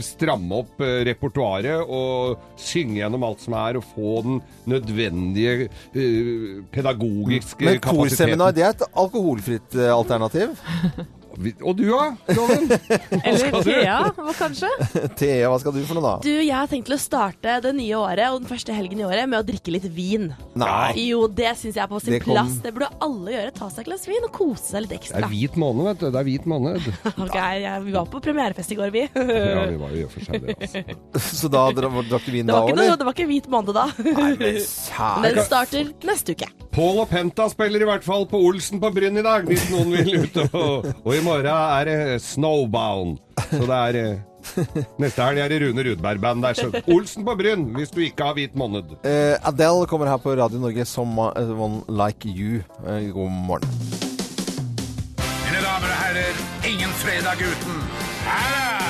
stramme 0.04 0.62
opp 0.64 0.82
eh, 0.84 1.02
repertoaret 1.10 1.84
og 1.84 2.38
synge 2.60 3.00
gjennom 3.02 3.26
alt 3.28 3.44
som 3.44 3.58
er, 3.60 3.80
og 3.80 3.88
få 3.94 4.22
den 4.26 4.40
nødvendige 4.70 5.68
uh, 5.70 6.64
pedagogiske 6.74 7.66
Men 7.66 7.80
kapasiteten. 7.80 8.00
korseminar, 8.00 8.56
det 8.56 8.66
er 8.66 8.76
et 8.76 8.88
alkoholfritt 8.92 9.78
eh, 9.80 9.92
alternativ? 9.94 10.56
Og 11.34 11.74
du 11.78 11.84
da, 11.90 12.12
Loven? 12.38 12.68
Eller 13.26 13.56
Thea, 13.66 13.96
hva 14.14 14.34
kanskje? 14.38 14.70
Thea, 15.20 15.48
hva 15.50 15.58
skal 15.62 15.74
du 15.74 15.80
for 15.90 15.98
noe 15.98 16.04
da? 16.06 16.12
Du, 16.22 16.30
jeg 16.30 16.54
har 16.54 16.70
tenkt 16.70 16.86
til 16.90 16.96
å 16.96 17.00
starte 17.02 17.56
det 17.66 17.72
nye 17.78 17.98
året 17.98 18.28
og 18.30 18.44
den 18.44 18.50
første 18.52 18.76
helgen 18.76 19.02
i 19.02 19.06
året 19.08 19.26
med 19.32 19.40
å 19.42 19.46
drikke 19.48 19.74
litt 19.74 19.88
vin. 19.96 20.28
Nei. 20.60 20.92
Jo, 21.08 21.24
det 21.28 21.56
syns 21.60 21.74
jeg 21.80 21.84
er 21.84 21.90
på 21.92 22.02
sin 22.04 22.14
Det 22.16 22.22
kom- 22.26 22.36
plass. 22.38 22.60
Det 22.64 22.74
burde 22.76 22.92
alle 23.02 23.34
gjøre. 23.34 23.54
Ta 23.58 23.70
seg 23.74 23.82
et 23.86 23.90
glass 23.90 24.06
vin 24.10 24.28
og 24.28 24.34
kose 24.36 24.68
seg 24.76 24.86
litt 24.86 24.96
ekstra. 25.00 25.24
Det 25.24 25.28
er 25.30 25.34
hvit 25.34 25.58
måned, 25.64 25.88
vet 25.90 26.04
du. 26.04 26.08
Det 26.14 26.22
er 26.22 26.28
hvit 26.30 26.46
måned. 26.54 26.90
Ok, 27.24 27.38
jeg, 27.40 27.82
vi 27.88 27.94
var 27.96 28.08
på 28.14 28.20
premierefest 28.24 28.74
i 28.74 28.78
går, 28.78 28.92
vi. 28.94 29.04
Ja, 29.14 29.64
vi 29.70 29.78
var 29.82 29.94
jo 29.96 30.02
i 30.02 30.06
og 30.06 30.12
for 30.14 30.26
seg 30.28 30.44
det, 30.44 30.56
altså. 30.60 30.84
Så 31.44 31.50
da 31.54 31.64
dra- 31.76 31.90
drakk 32.10 32.26
du 32.28 32.32
vin 32.36 32.50
da 32.50 32.60
òg, 32.62 32.72
eller? 32.74 32.94
det 33.00 33.08
var 33.08 33.16
ikke 33.18 33.30
hvit 33.30 33.50
måned 33.52 33.74
da. 33.78 33.88
Nei, 34.04 34.34
Men 34.38 35.30
den 35.40 35.46
starter 35.46 35.90
neste 36.08 36.36
uke. 36.38 36.50
Pål 36.74 37.04
og 37.04 37.10
Penta 37.12 37.46
spiller 37.52 37.84
i 37.84 37.86
hvert 37.86 38.06
fall 38.06 38.24
på 38.26 38.40
Olsen 38.48 38.80
på 38.82 38.90
Brynn 38.96 39.20
i 39.22 39.24
dag, 39.26 39.46
hvis 39.46 39.68
noen 39.70 39.92
vil 39.94 40.24
ut. 40.24 40.38
Og, 40.58 40.88
og 41.04 41.12
i 41.14 41.22
morgen 41.22 41.50
er 41.54 41.90
det 41.90 41.98
Snowbound. 42.26 43.20
Så 43.52 43.62
det 43.62 43.78
er 43.78 44.00
eh, 44.00 44.22
Neste 45.02 45.22
helg 45.24 45.40
er 45.44 45.54
det 45.54 45.60
Rune 45.62 45.86
Rudberg-band 45.86 46.44
der. 46.44 46.58
Så 46.58 46.82
Olsen 46.96 47.28
på 47.28 47.36
Brynn, 47.38 47.68
hvis 47.78 47.94
du 47.94 48.02
ikke 48.02 48.26
har 48.32 48.38
hvit 48.40 48.58
måned. 48.58 48.96
Uh, 49.06 49.38
Adele 49.46 49.86
kommer 49.90 50.10
her 50.10 50.18
på 50.18 50.34
Radio 50.40 50.64
Norge 50.64 50.86
som 50.90 51.14
eh, 51.30 51.54
One 51.54 51.86
Like 51.94 52.26
You. 52.34 52.64
Uh, 52.82 53.06
god 53.14 53.38
morgen. 53.52 53.70
Mine 55.22 55.62
damer 55.62 55.94
og 55.94 56.00
herrer, 56.02 56.42
ingen 56.74 56.98
fredag 57.04 57.46
uten. 57.46 57.84
Her 58.26 58.58
er 58.64 58.83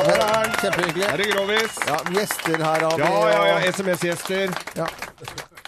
Er 0.00 0.22
han. 0.22 0.54
Kjempehyggelig. 0.60 1.06
Her 1.10 1.22
er 1.24 1.30
Grovis. 1.32 1.76
Ja, 1.88 1.98
gjester 2.16 2.56
her 2.62 2.86
har 2.86 2.96
vi. 2.96 3.04
Ja, 3.04 3.28
ja, 3.32 3.44
ja. 3.48 3.72
SMS-gjester. 3.72 4.56
Ja. 4.76 4.88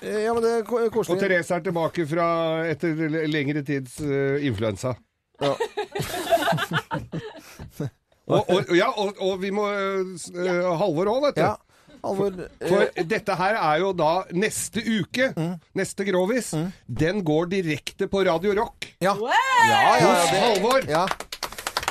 Eh, 0.02 0.20
ja, 0.24 0.34
men 0.34 0.42
det 0.44 0.52
er 0.58 0.64
koselig. 0.66 1.16
Og. 1.16 1.20
Therese 1.22 1.54
er 1.56 1.64
tilbake 1.64 2.06
fra 2.10 2.26
etter 2.70 3.06
lengre 3.30 3.62
tids 3.66 3.98
uh, 4.04 4.36
influensa. 4.44 4.94
Ja. 5.42 5.54
og, 8.34 8.42
og, 8.42 8.76
ja, 8.76 8.90
og, 8.90 9.16
og 9.22 9.40
vi 9.42 9.50
må 9.54 9.68
uh, 9.70 10.74
Halvor 10.82 11.14
òg, 11.14 11.24
vet 11.28 11.40
du. 11.40 11.44
Ja, 11.46 11.54
Halvor, 12.04 12.32
eh, 12.44 12.68
For 12.68 13.06
dette 13.10 13.38
her 13.40 13.58
er 13.58 13.80
jo 13.82 13.92
da 13.96 14.12
neste 14.34 14.82
uke. 14.84 15.32
Mm. 15.34 15.56
Neste 15.78 16.06
Grovis. 16.06 16.52
Den 16.86 17.24
går 17.26 17.50
direkte 17.56 18.10
på 18.10 18.22
Radio 18.28 18.54
Rock. 18.60 18.92
Ja. 19.02 19.16
Ja, 19.18 19.42
ja, 19.70 19.80
ja, 19.98 20.12
Hos 20.12 20.30
Halvor. 20.44 20.86
Ja. 20.90 21.06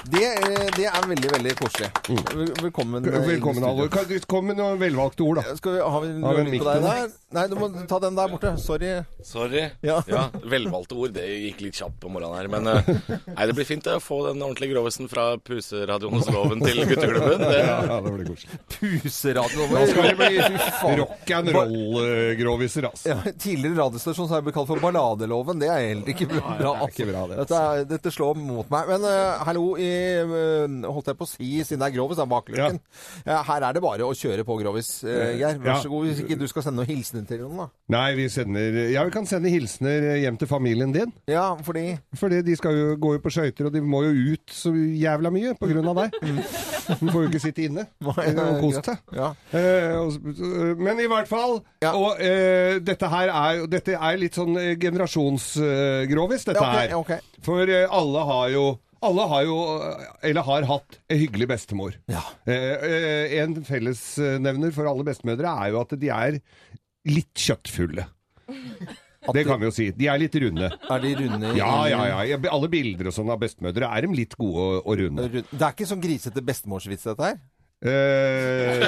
Det, 0.07 0.23
eh, 0.23 0.67
det 0.77 0.85
er 0.87 1.07
veldig, 1.09 1.29
veldig 1.33 1.53
koselig. 1.59 1.87
Mm. 2.07 2.19
Velkommen. 2.63 3.03
Velkommen, 3.03 3.63
Halvor. 3.63 3.87
studio. 3.87 3.95
Kan 3.97 4.05
du 4.07 4.27
komme 4.31 4.53
med 4.53 4.59
noen 4.61 4.77
velvalgte 4.79 5.23
ord, 5.25 5.41
da? 5.41 5.55
Skal 5.57 5.73
vi, 5.75 5.79
har 5.83 6.01
vi 6.05 6.11
Har 6.23 6.37
vi 6.37 6.43
lyd 6.45 6.51
mikk 6.53 6.63
på 6.63 6.67
deg 6.69 6.85
der? 6.85 7.09
Nei, 7.35 7.43
du 7.51 7.55
må 7.59 7.67
ta 7.91 7.99
den 7.99 8.15
der 8.15 8.29
borte. 8.31 8.53
Sorry. 8.63 8.91
Sorry. 9.27 9.65
Ja. 9.83 9.97
Ja. 10.07 10.21
velvalgte 10.47 10.95
ord. 10.95 11.11
Det 11.17 11.25
gikk 11.27 11.59
litt 11.65 11.75
kjapt 11.81 11.97
på 11.99 12.11
morgenen 12.13 12.37
her. 12.39 12.47
Men 12.53 12.69
eh, 12.71 12.91
nei, 13.33 13.47
det 13.51 13.55
blir 13.57 13.67
fint 13.67 13.83
det, 13.83 13.97
å 13.99 14.03
få 14.03 14.21
den 14.29 14.39
ordentlige 14.45 14.77
grovisen 14.77 15.11
fra 15.11 15.25
puseradioen 15.43 16.15
hos 16.21 16.31
Loven 16.31 16.63
til 16.63 16.79
gutteklubben. 16.87 17.43
Det, 17.43 17.57
Ja, 17.67 17.77
ja, 17.89 17.99
det 18.05 18.13
blir 18.15 18.29
koselig. 18.31 18.61
Puseradio. 18.77 19.67
Da 19.73 19.83
skal 19.91 20.07
det 20.07 20.15
bli 20.21 20.31
Fy 20.37 20.71
faen. 20.79 20.97
rock 21.01 21.35
and 21.35 21.51
roll-groviser, 21.57 22.87
altså. 22.93 23.11
Ja, 23.11 23.19
tidligere 23.35 23.81
radiostasjon 23.83 24.27
så 24.29 24.37
har 24.37 24.41
jeg 24.41 24.47
blitt 24.47 24.57
kalt 24.61 24.71
for 24.71 24.83
Balladeloven. 24.87 25.59
Det 25.61 25.67
er 25.73 25.83
heller 25.89 26.13
ikke 26.15 26.29
bra. 26.31 26.43
Nei, 26.47 26.57
det 26.61 26.69
er 26.69 26.71
altså. 26.71 26.89
ikke 26.95 27.09
bra, 27.11 27.25
det, 27.33 27.39
Dette, 27.43 27.61
er, 27.67 27.85
dette 27.91 28.13
slår 28.15 28.39
mot 28.39 28.71
meg. 28.71 28.93
Men 28.93 29.07
uh, 29.09 29.43
hallo, 29.49 29.67
i, 29.81 29.91
holdt 30.87 31.09
jeg 31.11 31.17
på 31.19 31.25
å 31.27 31.29
si, 31.29 31.49
siden 31.65 31.81
det 31.83 31.87
er 31.89 31.95
Grovis, 31.97 32.19
da, 32.19 32.25
baklukken. 32.29 32.79
Ja, 33.27 33.41
her 33.47 33.65
er 33.69 33.77
det 33.77 33.83
bare 33.83 34.05
å 34.07 34.13
kjøre 34.17 34.45
på 34.47 34.57
Grovis, 34.61 34.89
uh, 35.07 35.11
Geir. 35.37 35.57
Vær 35.63 35.73
Ja. 35.73 35.77
så 35.83 35.91
god, 35.91 36.07
hvis 36.07 36.21
ikke 36.23 36.37
du 36.39 36.47
skal 36.49 36.65
sende 36.65 36.81
noen 36.81 36.91
hilsener 36.91 37.27
til 37.29 37.41
noen, 37.45 37.57
da. 37.63 37.67
Nei, 37.95 38.15
vi 38.19 38.27
sender 38.33 38.77
Ja, 38.93 39.03
vi 39.07 39.11
kan 39.15 39.25
sende 39.29 39.51
hilsener 39.53 40.17
hjem 40.21 40.37
til 40.41 40.47
familien 40.51 40.93
din. 40.95 41.13
Ja, 41.27 41.55
fordi 41.63 41.97
Fordi 42.17 42.41
de 42.45 42.55
skal 42.59 42.75
jo 42.77 42.95
gå 43.01 43.15
på 43.23 43.31
skøyter, 43.33 43.67
og 43.69 43.73
de 43.73 43.81
må 43.81 44.03
jo 44.07 44.33
ut 44.33 44.53
så 44.53 44.71
jævla 44.73 45.31
mye 45.33 45.53
på 45.59 45.69
grunn 45.71 45.87
av 45.93 46.03
deg. 46.03 46.17
De 46.87 47.09
får 47.11 47.19
jo 47.25 47.27
ikke 47.27 47.39
sitte 47.43 47.65
inne 47.67 47.83
og 47.99 48.59
kose 48.61 48.79
deg. 48.85 49.01
Ja. 49.17 49.33
Eh, 49.51 50.75
men 50.79 51.01
i 51.03 51.07
hvert 51.11 51.27
fall 51.27 51.57
Og 51.83 52.21
eh, 52.23 52.77
dette 52.79 53.09
her 53.11 53.27
er, 53.27 53.65
dette 53.67 53.97
er 53.97 54.15
litt 54.21 54.37
sånn 54.39 54.55
eh, 54.55 54.77
generasjonsgrovis, 54.79 56.45
dette 56.47 56.63
Ja, 56.63 56.69
okay, 56.69 56.87
her. 56.87 56.95
Okay. 57.01 57.19
For 57.43 57.67
eh, 57.67 57.87
alle 57.91 58.23
har 58.31 58.49
jo 58.53 58.65
alle 59.03 59.25
har 59.29 59.43
jo, 59.45 59.57
eller 60.23 60.41
har 60.47 60.65
hatt, 60.69 60.99
en 61.09 61.19
hyggelig 61.21 61.47
bestemor. 61.51 61.95
Ja. 62.09 62.21
eh, 62.47 63.37
en 63.41 63.55
fellesnevner 63.67 64.71
for 64.75 64.89
alle 64.89 65.03
bestemødre 65.07 65.51
er 65.65 65.73
jo 65.73 65.81
at 65.81 65.93
de 65.99 66.09
er 66.13 66.39
litt 67.07 67.33
kjøttfulle. 67.37 68.07
Det 69.27 69.43
kan 69.43 69.59
vi 69.59 69.67
jo 69.67 69.73
si. 69.75 69.89
De 69.91 70.07
er 70.07 70.19
litt 70.21 70.35
runde. 70.39 70.69
Er 70.71 70.99
de 71.03 71.09
runde? 71.19 71.49
i- 71.51 71.57
Ja, 71.59 71.71
ja, 71.91 72.23
ja. 72.23 72.37
Alle 72.51 72.69
bilder 72.71 73.09
og 73.09 73.13
sånn 73.13 73.29
av 73.33 73.39
bestemødre 73.41 73.89
er 73.91 74.01
de 74.07 74.13
litt 74.15 74.37
gode 74.39 74.55
og, 74.79 74.87
og 74.87 74.97
runde. 75.01 75.25
Det 75.33 75.61
er 75.61 75.73
ikke 75.73 75.87
sånn 75.89 76.01
grisete 76.03 76.41
bestemorsvits, 76.47 77.03
dette 77.09 77.23
her? 77.33 77.39
Eh, 77.77 78.87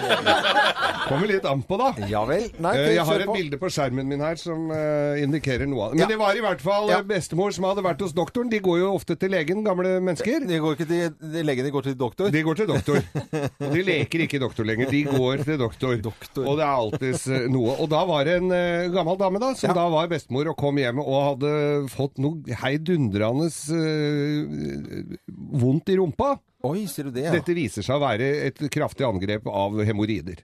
kommer 1.09 1.27
litt 1.29 1.45
an 1.45 1.59
på, 1.61 1.77
da. 1.77 1.91
Ja 2.09 2.23
vel. 2.25 2.47
Nei, 2.57 2.71
Eh, 2.75 2.93
jeg 2.95 3.03
har 3.05 3.19
et 3.21 3.27
på. 3.29 3.35
bilde 3.37 3.57
på 3.61 3.69
skjermen 3.69 4.07
min 4.09 4.19
her 4.19 4.35
som 4.41 4.71
eh, 4.73 5.21
indikerer 5.21 5.67
noe 5.69 5.83
av 5.83 5.91
det. 5.93 5.99
Men 5.99 6.01
Ja. 6.01 6.07
det 6.09 6.17
var 6.17 6.33
i 6.33 6.41
hvert 6.41 6.61
fall 6.61 6.89
Ja. 6.89 6.97
eh, 6.97 7.03
bestemor 7.05 7.53
som 7.53 7.65
hadde 7.65 7.83
vært 7.85 8.01
hos 8.01 8.13
doktoren. 8.13 8.49
De 8.49 8.59
går 8.59 8.79
jo 8.79 8.95
ofte 8.97 9.15
til 9.19 9.29
legen, 9.29 9.63
gamle 9.63 9.99
mennesker. 10.01 10.41
De 10.47 10.57
går 10.57 10.75
ikke 10.75 10.87
til 10.87 11.13
de 11.21 11.43
legen, 11.43 11.65
de 11.65 11.71
går 11.71 11.83
til 11.83 11.95
doktor. 11.95 12.31
De 12.31 12.41
går 12.41 12.55
til 12.55 12.67
doktor. 12.67 12.97
Og 13.61 13.73
de 13.77 13.83
leker 13.83 14.25
ikke 14.25 14.39
doktor 14.41 14.65
lenger, 14.65 14.89
de 14.89 15.03
går 15.05 15.43
til 15.45 15.57
doktor. 15.61 16.01
Og 16.47 16.57
det 16.57 16.65
er 16.65 16.73
alltids 16.73 17.27
eh, 17.29 17.45
noe. 17.47 17.77
Og 17.79 17.89
da 17.93 18.03
var 18.09 18.23
det 18.25 18.37
en 18.41 18.51
eh, 18.51 18.89
gammel 18.89 19.17
dame 19.21 19.37
da, 19.39 19.53
som 19.53 19.69
da 19.77 19.85
var 19.87 20.07
bestemor 20.09 20.49
og 20.49 20.57
kom 20.57 20.77
hjem 20.81 20.97
og 21.05 21.37
hadde 21.37 21.89
fått 21.93 22.17
noe 22.17 22.41
heidundrende 22.65 23.53
eh, 23.53 25.17
vondt 25.61 25.89
i 25.93 25.97
rumpa. 26.01 26.39
Oi, 26.67 26.81
ser 26.91 27.07
du 27.07 27.13
det, 27.15 27.21
ja. 27.23 27.31
Dette 27.31 27.53
viser 27.55 27.85
seg 27.85 27.95
å 27.95 28.01
være 28.03 28.25
et 28.49 28.57
kraftig 28.73 29.05
angrep 29.07 29.45
av 29.47 29.77
hemoroider. 29.87 30.41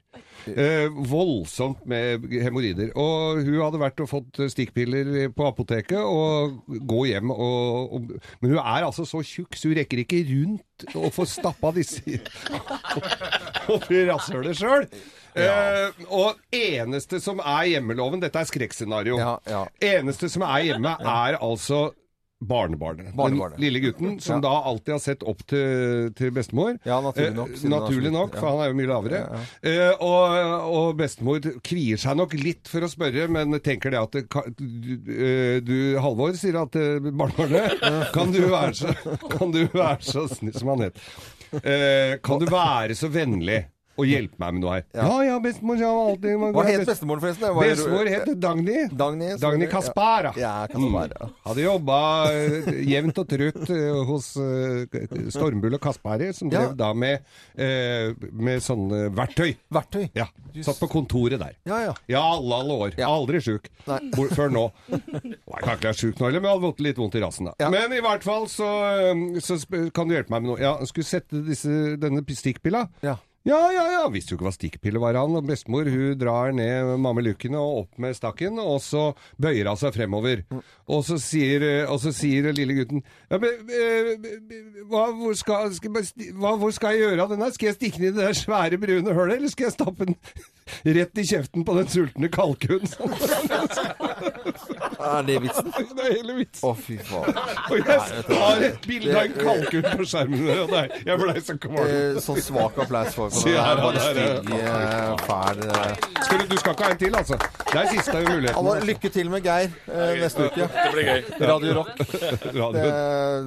Eh, 0.48 0.86
voldsomt 1.10 1.82
med 1.90 2.24
hemoroider. 2.40 2.94
Og 2.96 3.42
hun 3.44 3.58
hadde 3.60 3.80
vært 3.82 4.00
og 4.00 4.08
fått 4.08 4.40
stikkpiller 4.54 5.28
på 5.36 5.44
apoteket 5.44 6.00
og 6.00 6.62
gå 6.88 7.02
hjem 7.10 7.34
og, 7.34 7.92
og 7.98 8.14
Men 8.40 8.54
hun 8.54 8.62
er 8.62 8.86
altså 8.86 9.04
så 9.04 9.20
tjukk, 9.20 9.58
så 9.60 9.68
hun 9.68 9.76
rekker 9.76 10.00
ikke 10.06 10.22
rundt 10.30 10.86
å 10.96 11.12
få 11.12 11.28
stappa 11.28 11.74
disse 11.76 12.00
oppi 13.76 14.06
rasshølet 14.08 14.56
sjøl. 14.56 14.88
Eh, 15.36 16.00
og 16.08 16.40
eneste 16.56 17.20
som 17.20 17.42
er 17.44 17.74
hjemmeloven 17.74 18.24
Dette 18.24 18.40
er 18.40 18.48
skrekkscenario. 18.48 19.20
Eneste 19.84 20.32
som 20.32 20.48
er 20.48 20.70
hjemme, 20.70 20.96
er 20.96 21.36
altså 21.44 21.90
barnebarnet. 22.44 23.14
Den 23.16 23.38
lille 23.62 23.80
gutten 23.80 24.18
som 24.20 24.36
Ja. 24.36 24.40
da 24.44 24.62
alltid 24.68 24.92
har 24.92 24.98
sett 25.00 25.22
opp 25.22 25.40
til, 25.48 26.10
til 26.18 26.30
bestemor. 26.36 26.76
Ja, 26.84 27.00
naturlig 27.00 27.34
nok, 27.34 27.48
Eh, 27.50 27.56
siden 27.56 27.72
er 27.72 27.80
naturlig 27.80 28.12
nok, 28.12 28.34
for 28.36 28.46
ja. 28.46 28.50
han 28.52 28.60
er 28.60 28.68
jo 28.68 28.76
mye 28.80 28.90
lavere. 28.90 29.20
Ja, 29.22 29.70
Eh, 29.70 29.94
og, 30.04 30.36
og 30.76 30.96
bestemor 30.98 31.40
kvier 31.64 31.96
seg 31.98 32.16
nok 32.20 32.34
litt 32.34 32.68
for 32.68 32.84
å 32.84 32.90
spørre, 32.92 33.28
men 33.32 33.56
tenker 33.60 33.90
det 33.90 34.00
at 34.02 34.12
det, 34.12 34.26
du, 34.58 34.92
eh, 35.16 35.60
du, 35.64 35.76
Halvor 36.00 36.36
sier 36.36 36.60
at 36.60 36.76
eh, 36.76 36.98
barnebarnet 37.08 38.12
Kan 38.12 38.32
du 38.32 38.42
være 38.52 38.74
så, 38.74 38.92
kan 39.32 39.50
du 39.54 39.62
være 39.72 40.02
så 40.04 40.26
snill 40.28 40.52
som 40.56 40.68
han 40.74 40.84
het. 40.90 41.00
Eh, 41.62 42.18
kan 42.22 42.38
du 42.42 42.46
være 42.50 42.94
så 42.98 43.08
vennlig 43.08 43.64
og 43.96 44.06
hjelpe 44.08 44.38
meg 44.42 44.54
med 44.56 44.62
noe 44.64 44.74
her? 44.76 44.84
Ja, 44.96 45.10
ja, 45.26 45.36
bestemor 45.42 45.78
ja, 45.80 45.90
alltid 45.90 46.36
Hva 46.56 46.64
het 46.68 46.84
bestemoren 46.88 47.22
forresten? 47.24 47.54
Var- 47.56 47.70
Bestemor 47.72 48.10
het 48.12 48.30
Dagny. 48.42 48.78
Dagny, 48.92 49.30
Dagny. 49.40 49.68
Kaspara. 49.72 50.32
Ja, 50.36 50.66
Kaspara. 50.70 51.26
Mm. 51.30 51.34
Hadde 51.46 51.64
jobba 51.64 51.98
eh, 52.32 52.70
jevnt 52.90 53.18
og 53.22 53.28
trutt 53.30 53.70
eh, 53.72 54.00
hos 54.10 54.28
eh, 54.36 55.06
Stormbull 55.32 55.78
og 55.78 55.82
Kaspari, 55.84 56.32
som 56.36 56.50
Ja. 56.52 56.66
drev 56.66 56.76
da 56.78 56.92
med, 56.94 57.24
med 57.56 58.62
sånne 58.64 59.06
verktøy. 59.16 59.54
Verktøy? 59.72 60.06
Ja. 60.16 60.26
Satt 60.64 60.78
på 60.80 60.88
kontoret 60.92 61.40
der. 61.40 61.56
Ja, 61.68 61.80
ja. 61.88 61.94
Ja, 62.08 62.22
alle, 62.36 62.60
alle 62.62 62.76
år. 62.86 62.96
Aldri 63.06 63.40
sjuk. 63.44 63.68
Før 63.86 64.52
nå. 64.52 64.66
Jeg 64.88 65.62
kan 65.62 65.74
ikke 65.76 65.90
være 65.90 65.98
sjuk 65.98 66.20
nå 66.20 66.28
heller, 66.28 66.40
men 66.42 66.48
jeg 66.50 66.56
hadde 66.56 66.68
fått 66.70 66.84
litt 66.86 67.00
vondt 67.00 67.16
i 67.18 67.22
rassen 67.24 67.50
da. 67.50 67.70
Men 67.72 67.92
i 67.96 68.00
hvert 68.04 68.24
fall 68.26 68.46
så, 68.50 68.68
så 69.44 69.58
kan 69.94 70.08
du 70.08 70.16
hjelpe 70.16 70.32
meg 70.34 70.44
med 70.46 70.52
noe. 70.54 70.60
Ja, 70.62 70.74
skulle 70.88 71.08
sette 71.08 71.42
disse, 71.46 71.96
denne 72.00 72.24
stikkpilla. 72.36 72.86
Ja. 73.04 73.16
Ja, 73.46 73.60
ja, 73.70 73.84
ja. 73.92 74.02
Visste 74.10 74.34
jo 74.34 74.40
ikke 74.40 74.48
hva 74.48 74.54
stikkpille 74.54 75.00
var 75.02 75.14
han. 75.18 75.36
Og 75.38 75.46
bestemor 75.46 75.86
hun 75.90 76.18
drar 76.18 76.54
ned 76.56 76.96
mammelukkene 77.02 77.60
og 77.60 77.84
opp 77.84 78.00
med 78.02 78.16
stakken, 78.18 78.58
og 78.62 78.80
så 78.82 79.12
bøyer 79.42 79.70
hun 79.70 79.78
seg 79.78 79.94
fremover. 79.94 80.42
Og 80.90 81.04
så 81.06 81.18
sier, 81.22 81.62
eh, 81.62 81.90
og 81.90 82.00
så 82.02 82.12
sier 82.14 82.50
lille 82.56 82.76
gutten 82.76 83.02
ja, 83.02 83.38
men, 83.42 83.70
eh, 83.70 84.12
hva, 84.90 85.08
hvor, 85.14 85.34
skal, 85.38 85.70
skal, 85.74 85.90
hva, 86.38 86.54
hvor 86.60 86.74
skal 86.74 86.94
jeg 86.94 87.06
gjøre 87.06 87.22
av 87.24 87.34
den 87.34 87.42
her? 87.44 87.54
Skal 87.54 87.70
jeg 87.70 87.78
stikke 87.78 88.02
den 88.02 88.08
i 88.08 88.12
det 88.14 88.22
der 88.22 88.38
svære 88.38 88.80
brune 88.82 89.16
hølet, 89.16 89.38
eller 89.38 89.52
skal 89.52 89.68
jeg 89.68 89.76
stappe 89.76 90.10
den 90.10 90.18
rett 90.98 91.22
i 91.22 91.28
kjeften 91.30 91.66
på 91.66 91.78
den 91.78 91.90
sultne 91.92 92.32
kalkunen? 92.34 92.90
Er 95.00 95.22
det 95.26 95.36
vitsen? 95.44 95.72
Det 95.96 96.04
er 96.06 96.12
hele 96.18 96.34
vitsen. 96.38 96.64
Å, 96.68 96.72
fy 96.76 96.96
faen. 97.04 97.36
Og 97.70 97.76
jeg 97.80 98.38
har 98.40 98.64
et 98.68 98.86
bilde 98.88 99.12
av 99.16 99.24
en 99.26 99.34
kalkun 99.36 99.88
på 100.00 100.06
skjermen, 100.08 100.44
og 100.64 100.74
er- 100.80 100.94
jeg 101.06 101.20
blei 101.22 101.36
så 101.44 101.56
kvalm. 101.60 101.82
Eh, 101.86 102.20
Så 102.24 102.36
svak 102.46 102.78
applaus 102.84 103.14
for 103.16 103.30
for 103.30 103.46
den 103.46 104.52
eh, 104.56 105.24
fæl 105.26 105.62
eh. 105.66 106.06
Skal 106.26 106.40
du, 106.40 106.46
du 106.50 106.56
skal 106.58 106.72
ikke 106.76 106.86
ha 106.86 106.90
en 106.94 107.00
til, 107.00 107.16
altså? 107.20 107.38
Det 107.66 107.78
er 107.82 107.90
siste 107.92 108.16
muligheten. 108.22 108.56
Halvor, 108.56 108.80
lykke 108.88 109.10
til 109.14 109.30
med 109.32 109.44
Geir 109.46 109.68
eh, 109.86 110.14
neste 110.22 110.48
uke. 110.48 110.68
Det 110.72 110.92
blir 110.94 111.10
gøy. 111.10 111.20
Radio 111.52 111.74
Rock. 111.80 111.92
Radio. 112.00 112.72
Det, 112.76 112.94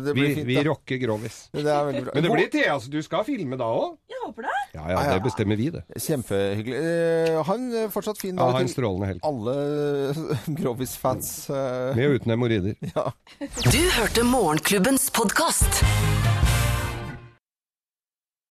det 0.06 0.14
blir 0.16 0.28
vi, 0.30 0.36
fint. 0.40 0.48
vi 0.50 0.58
rocker 0.70 1.02
grovis. 1.02 1.40
Det 1.56 1.66
er 1.66 1.90
veldig 1.90 2.04
bra. 2.08 2.16
Men 2.18 2.28
det 2.28 2.34
blir 2.36 2.52
Thea, 2.54 2.76
altså. 2.78 2.92
Du 2.94 3.00
skal 3.06 3.26
filme 3.28 3.58
da 3.60 3.68
òg? 3.74 3.98
Jeg 4.12 4.22
håper 4.26 4.48
det. 4.48 4.56
Ja, 4.78 4.86
ja, 4.94 5.04
det 5.16 5.20
bestemmer 5.26 5.58
vi, 5.60 5.70
det. 5.74 5.84
Kjempehyggelig. 5.98 6.80
Eh, 6.80 7.40
Ha 7.50 7.56
en 7.58 7.68
eh, 7.84 7.88
fortsatt 7.94 8.20
fin 8.22 8.36
Ja, 8.36 8.44
dag 8.46 8.58
ha 8.60 8.62
en 8.64 8.68
til 8.70 8.76
strålende 8.78 9.10
helg. 9.10 9.24
alle 9.26 9.56
Grovis-fans. 10.60 11.39
Eh. 11.48 11.96
Med 11.96 12.10
og 12.10 12.20
uten 12.20 12.36
hemoroider. 12.36 12.76
Ja. 12.92 13.12
Du 13.64 13.82
hørte 13.96 14.28
Morgenklubbens 14.28 15.08
podkast. 15.16 15.84